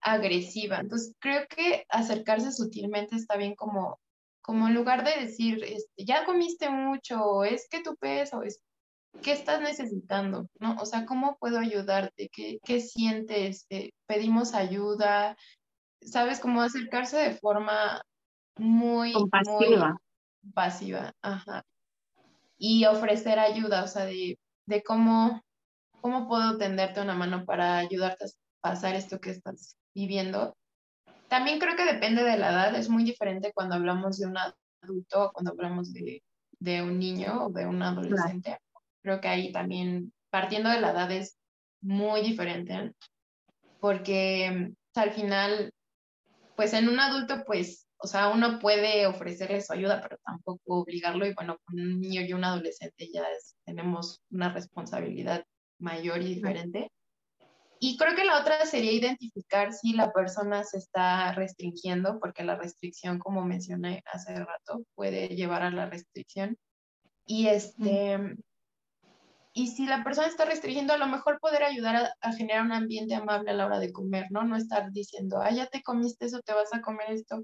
agresiva. 0.00 0.80
Entonces, 0.80 1.14
creo 1.20 1.46
que 1.48 1.84
acercarse 1.88 2.50
sutilmente 2.50 3.14
está 3.14 3.36
bien 3.36 3.54
como, 3.54 4.00
como 4.42 4.66
en 4.66 4.74
lugar 4.74 5.04
de 5.04 5.24
decir, 5.24 5.62
este, 5.62 6.04
ya 6.04 6.24
comiste 6.24 6.70
mucho, 6.70 7.44
es 7.44 7.68
que 7.68 7.84
tu 7.84 7.94
peso, 7.96 8.42
es 8.42 8.60
¿qué 9.22 9.32
estás 9.32 9.60
necesitando? 9.60 10.48
¿No? 10.58 10.76
O 10.80 10.86
sea, 10.86 11.06
¿cómo 11.06 11.36
puedo 11.38 11.58
ayudarte? 11.58 12.28
¿Qué, 12.32 12.58
qué 12.64 12.80
sientes? 12.80 13.66
Eh, 13.70 13.90
¿Pedimos 14.06 14.54
ayuda? 14.54 15.36
¿Sabes? 16.00 16.40
Cómo 16.40 16.62
acercarse 16.62 17.16
de 17.16 17.34
forma 17.34 18.02
muy... 18.56 19.12
Compasiva. 19.12 19.88
Muy 20.42 20.52
pasiva, 20.52 21.12
ajá. 21.22 21.64
Y 22.58 22.84
ofrecer 22.86 23.38
ayuda, 23.38 23.82
o 23.82 23.88
sea, 23.88 24.04
de, 24.04 24.38
de 24.66 24.82
cómo, 24.82 25.42
cómo 26.00 26.28
puedo 26.28 26.56
tenderte 26.56 27.00
una 27.00 27.14
mano 27.14 27.44
para 27.44 27.78
ayudarte 27.78 28.24
a 28.24 28.28
pasar 28.60 28.94
esto 28.94 29.18
que 29.20 29.30
estás 29.30 29.76
viviendo. 29.94 30.56
También 31.28 31.58
creo 31.58 31.76
que 31.76 31.84
depende 31.84 32.22
de 32.22 32.38
la 32.38 32.50
edad, 32.50 32.74
es 32.76 32.88
muy 32.88 33.02
diferente 33.02 33.52
cuando 33.52 33.74
hablamos 33.74 34.18
de 34.18 34.26
un 34.26 34.36
adulto 34.38 35.24
o 35.24 35.32
cuando 35.32 35.50
hablamos 35.50 35.92
de, 35.92 36.22
de 36.60 36.82
un 36.82 36.98
niño 36.98 37.46
o 37.46 37.50
de 37.50 37.66
un 37.66 37.82
adolescente. 37.82 38.58
Creo 39.06 39.20
que 39.20 39.28
ahí 39.28 39.52
también, 39.52 40.12
partiendo 40.30 40.68
de 40.68 40.80
la 40.80 40.90
edad, 40.90 41.12
es 41.12 41.38
muy 41.80 42.22
diferente, 42.22 42.92
porque 43.78 44.72
al 44.96 45.12
final, 45.12 45.72
pues 46.56 46.72
en 46.72 46.88
un 46.88 46.98
adulto, 46.98 47.44
pues, 47.46 47.86
o 47.98 48.08
sea, 48.08 48.30
uno 48.30 48.58
puede 48.58 49.06
ofrecerle 49.06 49.60
su 49.60 49.72
ayuda, 49.72 50.00
pero 50.02 50.18
tampoco 50.24 50.80
obligarlo. 50.80 51.24
Y 51.24 51.34
bueno, 51.34 51.56
con 51.64 51.78
un 51.78 52.00
niño 52.00 52.22
y 52.22 52.32
un 52.32 52.42
adolescente 52.42 53.08
ya 53.14 53.22
tenemos 53.64 54.24
una 54.28 54.52
responsabilidad 54.52 55.44
mayor 55.78 56.20
y 56.20 56.34
diferente. 56.34 56.90
Y 57.78 57.96
creo 57.96 58.16
que 58.16 58.24
la 58.24 58.40
otra 58.40 58.66
sería 58.66 58.90
identificar 58.90 59.72
si 59.72 59.92
la 59.92 60.12
persona 60.12 60.64
se 60.64 60.78
está 60.78 61.30
restringiendo, 61.32 62.18
porque 62.18 62.42
la 62.42 62.56
restricción, 62.56 63.20
como 63.20 63.44
mencioné 63.44 64.02
hace 64.12 64.34
rato, 64.34 64.82
puede 64.96 65.28
llevar 65.28 65.62
a 65.62 65.70
la 65.70 65.88
restricción. 65.88 66.56
Y 67.24 67.46
este, 67.46 68.36
y 69.56 69.68
si 69.68 69.86
la 69.86 70.04
persona 70.04 70.28
está 70.28 70.44
restringiendo, 70.44 70.92
a 70.92 70.98
lo 70.98 71.06
mejor 71.06 71.40
poder 71.40 71.62
ayudar 71.62 72.10
a, 72.20 72.32
generar 72.34 72.62
un 72.62 72.72
ambiente 72.72 73.14
amable 73.14 73.50
a 73.50 73.54
la 73.54 73.64
hora 73.64 73.78
de 73.78 73.90
comer, 73.90 74.26
¿no? 74.28 74.44
No 74.44 74.54
estar 74.54 74.92
diciendo, 74.92 75.40
ah, 75.40 75.50
ya 75.50 75.64
te 75.66 75.82
comiste 75.82 76.26
eso, 76.26 76.42
te 76.42 76.52
vas 76.52 76.74
a 76.74 76.82
comer 76.82 77.10
esto. 77.10 77.42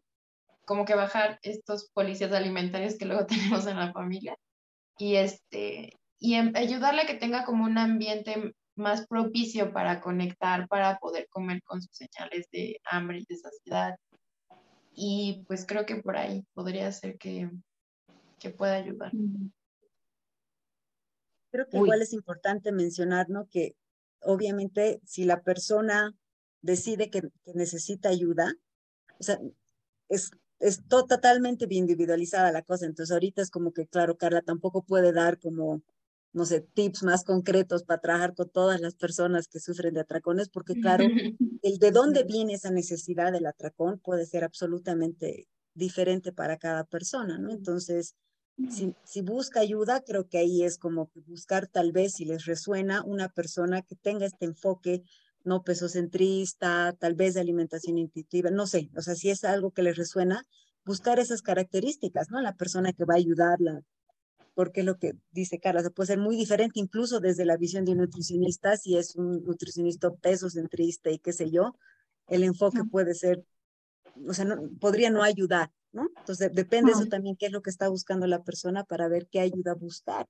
Como 0.67 0.85
que 0.85 0.95
bajar 0.95 1.39
estos 1.41 1.89
policías 1.95 2.31
alimentarios 2.33 2.99
que 2.99 3.07
luego 3.07 3.25
tenemos 3.63 3.67
en 3.67 3.79
la 3.79 3.95
familia. 3.95 4.37
Y, 4.99 5.17
este, 5.17 5.99
y 6.19 6.35
em, 6.35 6.53
ayudarle 6.55 7.01
a 7.01 7.07
que 7.07 7.15
tenga 7.15 7.47
como 7.47 7.65
un 7.65 7.79
ambiente 7.79 8.53
más 8.77 9.07
propicio 9.07 9.73
para 9.73 10.03
conectar, 10.03 10.69
para 10.69 10.99
poder 10.99 11.29
comer 11.31 11.63
con 11.63 11.81
sus 11.81 11.97
señales 11.97 12.47
de 12.53 12.79
hambre 12.91 13.21
y 13.21 13.25
de 13.27 13.37
saciedad. 13.39 13.97
Y 14.95 15.45
pues 15.47 15.65
creo 15.65 15.87
que 15.87 15.97
por 15.97 16.19
ahí 16.19 16.45
podría 16.53 16.93
ser 16.93 17.17
que, 17.17 17.49
que 18.39 18.51
pueda 18.51 18.75
ayudar. 18.75 19.13
Creo 21.53 21.69
que 21.69 21.77
igual 21.77 22.01
es 22.01 22.15
importante 22.15 22.73
mencionar, 22.73 23.29
¿no? 23.29 23.47
Que 23.49 23.77
obviamente 24.21 25.01
si 25.05 25.25
la 25.25 25.43
persona 25.43 26.17
decide 26.63 27.11
que, 27.11 27.29
necesita 27.55 28.09
ayuda, 28.09 28.55
o 29.21 29.23
sea, 29.23 29.39
es, 30.09 30.31
es 30.61 30.81
totalmente 30.89 31.67
individualizada 31.69 32.51
la 32.53 32.63
cosa. 32.63 32.87
Entonces 32.87 33.13
ahorita 33.13 33.43
es 33.43 33.51
como 33.51 33.73
que, 33.73 33.87
claro, 33.87 34.17
Carla 34.17 34.41
tampoco 34.41 34.83
puede 34.83 35.13
dar 35.13 35.39
como, 35.39 35.83
no 36.33 36.47
sé, 36.47 36.63
tips 36.63 37.03
más 37.03 37.23
concretos 37.23 37.85
para 37.85 38.01
trabajar 38.01 38.35
con 38.35 38.49
todas 38.49 38.81
las 38.81 38.95
personas 38.95 39.47
que 39.47 39.61
sufren 39.61 39.93
de 39.93 40.01
atracones, 40.01 40.49
porque 40.49 40.75
claro, 40.81 41.05
el 41.63 41.79
de 41.79 41.91
dónde 41.91 42.25
viene 42.25 42.55
esa 42.55 42.71
necesidad 42.71 43.31
del 43.31 43.47
atracón 43.47 43.99
puede 43.99 44.25
ser 44.25 44.43
absolutamente 44.43 45.49
diferente 45.75 46.33
para 46.33 46.57
cada 46.57 46.85
persona, 46.85 47.39
¿no? 47.39 47.51
Entonces, 47.51 48.15
si, 48.71 48.95
si, 49.05 49.23
busca 49.23 49.61
ayuda, 49.61 50.03
creo 50.03 50.29
que 50.29 50.39
ahí 50.39 50.63
es 50.63 50.79
como 50.79 51.11
buscar 51.27 51.67
tal 51.67 51.93
vez 51.93 52.15
si 52.15 52.25
les 52.25 52.45
resuena 52.45 53.03
una 53.05 53.29
persona 53.29 53.83
que 53.83 53.97
tenga 53.97 54.27
este 54.27 54.45
enfoque 54.45 55.03
no 55.45 55.63
pesocentrista, 55.63 56.95
tal 56.99 57.15
vez 57.15 57.35
de 57.35 57.41
alimentación 57.41 57.99
intuitiva, 57.99 58.51
no 58.51 58.67
sé, 58.67 58.91
o 58.97 59.01
sea, 59.01 59.15
si 59.15 59.31
es 59.31 59.45
algo 59.45 59.73
que 59.73 59.83
les 59.83 59.97
resuena, 59.97 60.47
buscar 60.85 61.19
esas 61.19 61.43
características, 61.43 62.31
¿no? 62.31 62.41
La 62.41 62.55
persona 62.55 62.93
que 62.93 63.05
va 63.05 63.15
a 63.15 63.19
ayudarla, 63.19 63.83
porque 64.55 64.83
lo 64.83 64.99
que 64.99 65.15
dice 65.31 65.59
Carla, 65.59 65.83
se 65.83 65.91
puede 65.91 66.09
ser 66.09 66.19
muy 66.19 66.37
diferente 66.37 66.81
incluso 66.81 67.21
desde 67.21 67.45
la 67.45 67.57
visión 67.57 67.85
de 67.85 67.93
un 67.93 67.99
nutricionista, 67.99 68.77
si 68.77 68.97
es 68.97 69.17
un 69.17 69.45
nutricionista 69.45 70.11
pesocentrista 70.11 71.11
y 71.11 71.19
qué 71.19 71.33
sé 71.33 71.51
yo, 71.51 71.77
el 72.29 72.45
enfoque 72.45 72.85
puede 72.91 73.15
ser, 73.15 73.45
o 74.27 74.35
sea, 74.35 74.45
no, 74.45 74.71
podría 74.81 75.11
no 75.11 75.23
ayudar, 75.23 75.71
¿no? 75.93 76.09
Entonces, 76.19 76.53
depende 76.53 76.93
eso 76.93 77.07
también 77.07 77.37
qué 77.37 77.47
es 77.47 77.53
lo 77.53 77.63
que 77.63 77.71
está 77.71 77.89
buscando 77.89 78.27
la 78.27 78.43
persona 78.43 78.85
para 78.85 79.09
ver 79.09 79.29
qué 79.31 79.41
ayuda 79.41 79.73
a 79.73 79.77
buscar. 79.77 80.27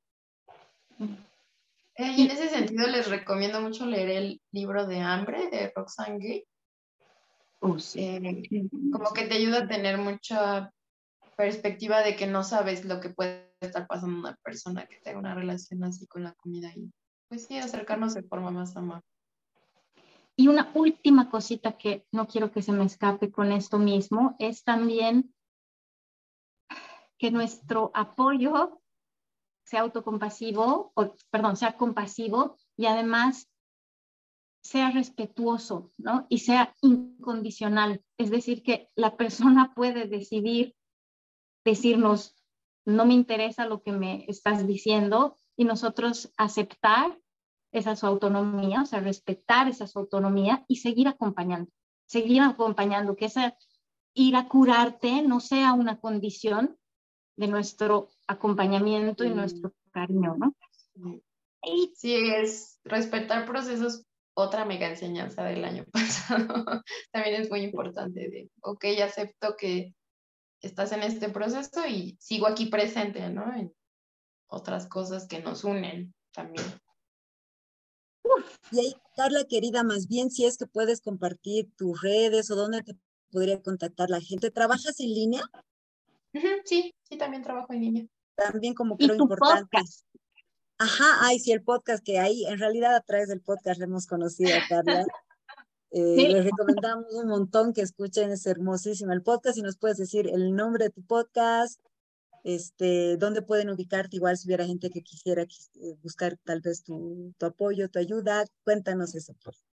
Eh, 0.99 2.15
y 2.17 2.23
en 2.23 2.31
ese 2.31 2.49
sentido 2.49 2.87
les 2.87 3.09
recomiendo 3.09 3.61
mucho 3.61 3.87
leer 3.87 4.11
el 4.11 4.41
libro 4.51 4.87
de 4.87 5.01
Hambre 5.01 5.49
de 5.51 5.73
Roxane 5.75 6.19
Gay. 6.19 6.45
Oh, 7.61 7.77
eh, 7.95 8.43
como 8.93 9.13
que 9.13 9.27
te 9.27 9.35
ayuda 9.35 9.61
a 9.61 9.69
tener 9.69 9.97
mucha 9.99 10.73
perspectiva 11.37 12.03
de 12.03 12.17
que 12.17 12.27
no 12.27 12.43
sabes 12.43 12.85
lo 12.85 13.01
que 13.01 13.11
puede 13.11 13.53
estar 13.61 13.87
pasando 13.87 14.19
una 14.19 14.37
persona 14.43 14.87
que 14.87 14.97
tenga 14.97 15.19
una 15.19 15.35
relación 15.35 15.85
así 15.85 16.07
con 16.07 16.25
la 16.25 16.33
comida 16.33 16.73
y 16.75 16.91
pues 17.29 17.47
sí, 17.47 17.57
acercarnos 17.57 18.15
de 18.15 18.23
forma 18.25 18.51
más 18.51 18.77
amable. 18.77 19.07
Y 20.37 20.49
una 20.49 20.71
última 20.75 21.31
cosita 21.31 21.79
que 21.79 22.07
no 22.11 22.27
quiero 22.27 22.51
que 22.51 22.63
se 22.63 22.73
me 22.73 22.85
escape 22.85 23.31
con 23.31 23.53
esto 23.53 23.79
mismo 23.79 24.35
es 24.39 24.65
también 24.65 25.33
que 27.23 27.31
nuestro 27.31 27.93
apoyo 27.95 28.83
sea 29.63 29.83
autocompasivo, 29.83 30.91
o, 30.97 31.15
perdón, 31.31 31.57
sea 31.57 31.77
compasivo 31.77 32.57
y 32.77 32.87
además 32.87 33.49
sea 34.61 34.91
respetuoso, 34.91 35.93
¿no? 35.99 36.27
Y 36.29 36.39
sea 36.39 36.75
incondicional. 36.81 38.03
Es 38.19 38.33
decir, 38.33 38.65
que 38.65 38.89
la 38.97 39.17
persona 39.17 39.73
puede 39.73 40.09
decidir 40.09 40.75
decirnos, 41.65 42.35
no 42.85 43.07
me 43.07 43.15
interesa 43.15 43.67
lo 43.67 43.85
que 43.85 43.93
me 43.93 44.25
estás 44.27 44.67
diciendo 44.67 45.37
y 45.57 45.65
nosotros 45.65 46.33
aceptar 46.37 47.17
esa 47.71 47.95
su 47.95 48.07
autonomía, 48.07 48.83
o 48.83 48.87
sea, 48.87 48.99
respetar 48.99 49.69
esa 49.69 49.87
su 49.87 50.01
autonomía 50.01 50.65
y 50.67 50.79
seguir 50.79 51.07
acompañando, 51.07 51.71
seguir 52.05 52.43
acompañando, 52.43 53.15
que 53.15 53.27
esa 53.27 53.57
ir 54.13 54.35
a 54.35 54.49
curarte 54.49 55.23
no 55.23 55.39
sea 55.39 55.73
una 55.73 56.01
condición 56.01 56.81
de 57.37 57.47
nuestro 57.49 58.09
acompañamiento 58.27 59.25
y 59.25 59.31
mm. 59.31 59.37
nuestro 59.37 59.73
cariño, 59.91 60.37
¿no? 60.37 60.55
Sí, 61.95 62.15
es 62.15 62.81
respetar 62.85 63.47
procesos, 63.47 64.05
otra 64.35 64.65
mega 64.65 64.89
enseñanza 64.89 65.45
del 65.45 65.65
año 65.65 65.85
pasado. 65.93 66.83
También 67.11 67.43
es 67.43 67.51
muy 67.51 67.61
importante 67.61 68.29
de, 68.29 68.51
ok, 68.63 68.85
acepto 69.03 69.57
que 69.57 69.95
estás 70.61 70.93
en 70.93 71.03
este 71.03 71.29
proceso 71.29 71.87
y 71.87 72.17
sigo 72.21 72.47
aquí 72.47 72.67
presente, 72.67 73.29
¿no? 73.31 73.55
En 73.55 73.73
otras 74.49 74.87
cosas 74.89 75.27
que 75.27 75.41
nos 75.41 75.65
unen 75.65 76.15
también. 76.33 76.67
Y 78.71 78.79
ahí, 78.79 78.95
Carla, 79.17 79.45
querida, 79.45 79.83
más 79.83 80.07
bien 80.07 80.31
si 80.31 80.45
es 80.45 80.57
que 80.57 80.67
puedes 80.67 81.01
compartir 81.01 81.71
tus 81.77 82.01
redes 82.01 82.51
o 82.51 82.57
dónde 82.57 82.83
te 82.83 82.97
podría 83.31 83.61
contactar 83.63 84.11
la 84.11 84.21
gente. 84.21 84.51
¿Trabajas 84.51 85.01
en 85.01 85.13
línea? 85.13 85.43
Sí, 86.65 86.95
sí, 87.03 87.19
también 87.19 87.43
trabajo 87.43 87.73
en 87.73 87.81
línea. 87.81 88.07
También 88.35 88.75
como 88.75 88.97
creo 88.97 89.15
importante. 89.15 89.79
Ajá, 90.79 91.19
ay, 91.21 91.39
sí, 91.39 91.53
el 91.53 91.63
podcast 91.63 92.05
que 92.05 92.19
hay, 92.19 92.45
en 92.47 92.59
realidad 92.59 92.97
a 92.97 93.01
través 93.03 93.29
del 93.29 93.41
podcast 93.41 93.79
le 93.79 93.85
hemos 93.85 94.07
conocido 94.07 94.51
a 94.57 94.67
Carla. 94.69 95.05
Eh, 95.95 96.17
les 96.17 96.45
recomendamos 96.45 97.13
un 97.13 97.29
montón 97.29 97.75
que 97.75 97.83
escuchen, 97.83 98.31
es 98.31 98.47
hermosísimo 98.47 99.13
el 99.13 99.23
podcast. 99.23 99.59
Y 99.59 99.61
nos 99.61 99.77
puedes 99.77 99.99
decir 99.99 100.27
el 100.27 100.57
nombre 100.57 100.85
de 100.85 100.91
tu 100.91 101.05
podcast, 101.05 101.79
este, 102.45 103.19
dónde 103.19 103.43
pueden 103.43 103.69
ubicarte, 103.69 104.17
igual 104.17 104.39
si 104.39 104.49
hubiera 104.49 104.65
gente 104.65 104.89
que 104.89 105.03
quisiera 105.03 105.43
eh, 105.43 105.97
buscar 106.03 106.39
tal 106.45 106.63
vez 106.63 106.83
tu, 106.83 107.35
tu 107.37 107.45
apoyo, 107.45 107.91
tu 107.91 107.99
ayuda, 107.99 108.47
cuéntanos 108.65 109.15
eso, 109.15 109.35
por 109.45 109.55
favor. 109.55 109.72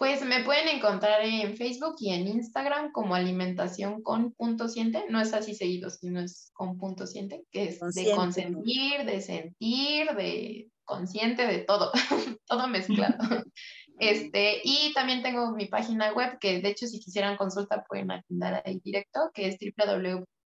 Pues 0.00 0.24
me 0.24 0.42
pueden 0.44 0.66
encontrar 0.68 1.22
en 1.26 1.58
Facebook 1.58 1.96
y 1.98 2.14
en 2.14 2.26
Instagram 2.26 2.90
como 2.90 3.14
alimentación 3.14 4.02
con 4.02 4.32
punto 4.32 4.66
siente. 4.66 5.04
No 5.10 5.20
es 5.20 5.34
así 5.34 5.54
seguido, 5.54 5.90
sino 5.90 6.20
es 6.20 6.50
con 6.54 6.78
punto 6.78 7.06
siente, 7.06 7.44
que 7.52 7.64
es 7.64 7.80
de 7.80 8.14
consentir, 8.14 9.04
de 9.04 9.20
sentir, 9.20 10.06
de 10.16 10.70
consciente, 10.86 11.46
de 11.46 11.58
todo, 11.58 11.92
todo 12.46 12.66
mezclado. 12.66 13.18
Este, 13.98 14.62
y 14.64 14.94
también 14.94 15.22
tengo 15.22 15.52
mi 15.52 15.66
página 15.66 16.14
web, 16.14 16.38
que 16.38 16.62
de 16.62 16.70
hecho 16.70 16.86
si 16.86 17.00
quisieran 17.00 17.36
consulta 17.36 17.84
pueden 17.86 18.10
agendar 18.10 18.62
ahí 18.64 18.80
directo, 18.82 19.30
que 19.34 19.48
es 19.48 19.58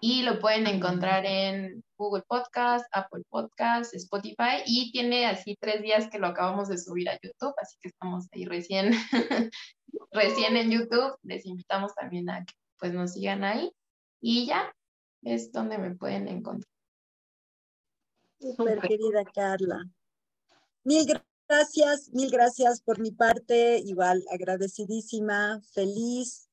y 0.00 0.22
lo 0.22 0.38
pueden 0.38 0.66
encontrar 0.66 1.26
en 1.26 1.82
Google 1.96 2.22
Podcast, 2.28 2.86
Apple 2.92 3.24
Podcast, 3.28 3.94
Spotify 3.94 4.62
y 4.64 4.92
tiene 4.92 5.26
así 5.26 5.56
tres 5.60 5.82
días 5.82 6.08
que 6.08 6.18
lo 6.18 6.28
acabamos 6.28 6.68
de 6.68 6.78
subir 6.78 7.08
a 7.08 7.18
YouTube, 7.20 7.54
así 7.60 7.76
que 7.80 7.88
estamos 7.88 8.26
ahí 8.32 8.44
recién, 8.44 8.92
recién 10.12 10.56
en 10.56 10.70
YouTube. 10.70 11.16
Les 11.22 11.44
invitamos 11.46 11.94
también 11.94 12.30
a 12.30 12.44
que 12.44 12.54
pues 12.78 12.92
nos 12.92 13.14
sigan 13.14 13.42
ahí 13.42 13.72
y 14.20 14.46
ya 14.46 14.72
es 15.22 15.50
donde 15.50 15.78
me 15.78 15.94
pueden 15.96 16.28
encontrar. 16.28 16.77
Súper 18.40 18.80
querida 18.80 19.24
Carla. 19.24 19.84
Mil 20.84 21.06
gracias, 21.48 22.10
mil 22.12 22.30
gracias 22.30 22.80
por 22.80 23.00
mi 23.00 23.10
parte, 23.10 23.78
igual 23.78 24.24
agradecidísima, 24.30 25.60
feliz 25.72 26.48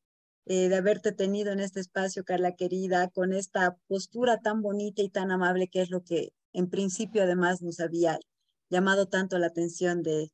eh, 0.45 0.67
de 0.67 0.75
haberte 0.75 1.11
tenido 1.11 1.51
en 1.51 1.59
este 1.59 1.79
espacio, 1.79 2.23
Carla 2.23 2.55
querida, 2.55 3.09
con 3.09 3.33
esta 3.33 3.77
postura 3.87 4.41
tan 4.41 4.61
bonita 4.61 5.01
y 5.01 5.09
tan 5.09 5.31
amable 5.31 5.67
que 5.67 5.81
es 5.81 5.89
lo 5.89 6.03
que 6.03 6.33
en 6.53 6.69
principio 6.69 7.23
además 7.23 7.61
nos 7.61 7.79
había 7.79 8.19
llamado 8.69 9.07
tanto 9.07 9.37
la 9.37 9.47
atención 9.47 10.01
de, 10.01 10.31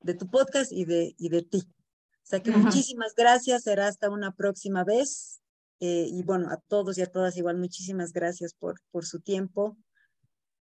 de 0.00 0.14
tu 0.14 0.30
podcast 0.30 0.72
y 0.72 0.84
de, 0.84 1.14
y 1.18 1.28
de 1.28 1.42
ti. 1.42 1.62
O 1.66 2.26
sea 2.26 2.42
que 2.42 2.50
muchísimas 2.50 3.14
gracias, 3.14 3.64
será 3.64 3.88
hasta 3.88 4.08
una 4.08 4.34
próxima 4.34 4.84
vez. 4.84 5.42
Eh, 5.80 6.08
y 6.10 6.22
bueno, 6.22 6.48
a 6.50 6.56
todos 6.68 6.96
y 6.96 7.02
a 7.02 7.06
todas 7.06 7.36
igual 7.36 7.58
muchísimas 7.58 8.12
gracias 8.12 8.54
por, 8.54 8.80
por 8.90 9.04
su 9.04 9.20
tiempo 9.20 9.76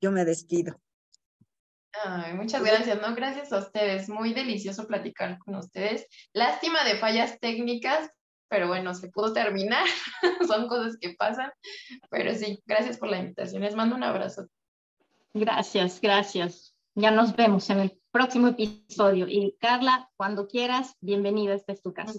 yo 0.01 0.11
me 0.11 0.25
despido. 0.25 0.81
Ay, 2.05 2.35
muchas 2.35 2.63
gracias, 2.63 3.01
¿no? 3.01 3.15
Gracias 3.15 3.53
a 3.53 3.59
ustedes. 3.59 4.09
Muy 4.09 4.33
delicioso 4.33 4.87
platicar 4.87 5.39
con 5.39 5.57
ustedes. 5.57 6.07
Lástima 6.33 6.85
de 6.85 6.97
fallas 6.99 7.39
técnicas, 7.41 8.11
pero 8.49 8.69
bueno, 8.69 8.95
se 8.95 9.09
pudo 9.09 9.33
terminar. 9.33 9.85
Son 10.47 10.69
cosas 10.69 10.97
que 11.01 11.15
pasan. 11.19 11.51
Pero 12.11 12.35
sí, 12.35 12.63
gracias 12.67 12.99
por 12.99 13.09
la 13.09 13.19
invitación. 13.19 13.63
Les 13.63 13.75
mando 13.75 13.97
un 13.97 14.05
abrazo. 14.05 14.47
Gracias, 15.35 16.01
gracias. 16.01 16.75
Ya 16.95 17.11
nos 17.11 17.35
vemos 17.37 17.69
en 17.71 17.81
el 17.81 18.01
próximo 18.11 18.49
episodio. 18.49 19.27
Y 19.29 19.57
Carla, 19.61 20.11
cuando 20.17 20.49
quieras, 20.49 20.95
bienvenida. 21.01 21.55
Esta 21.55 21.73
es 21.73 21.83
tu 21.83 21.93
casa. 21.93 22.19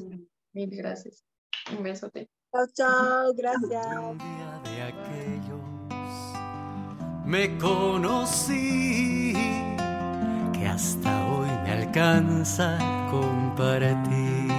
Mil 0.54 0.70
gracias. 0.70 1.26
Un 1.72 1.84
besote. 1.84 2.30
Chao, 2.52 2.66
chao. 2.74 3.34
Gracias 3.34 4.20
me 7.30 7.56
conocí, 7.60 9.34
que 10.52 10.68
hasta 10.68 11.28
hoy 11.28 11.48
me 11.64 11.72
alcanza 11.72 12.80
compartir. 13.12 14.50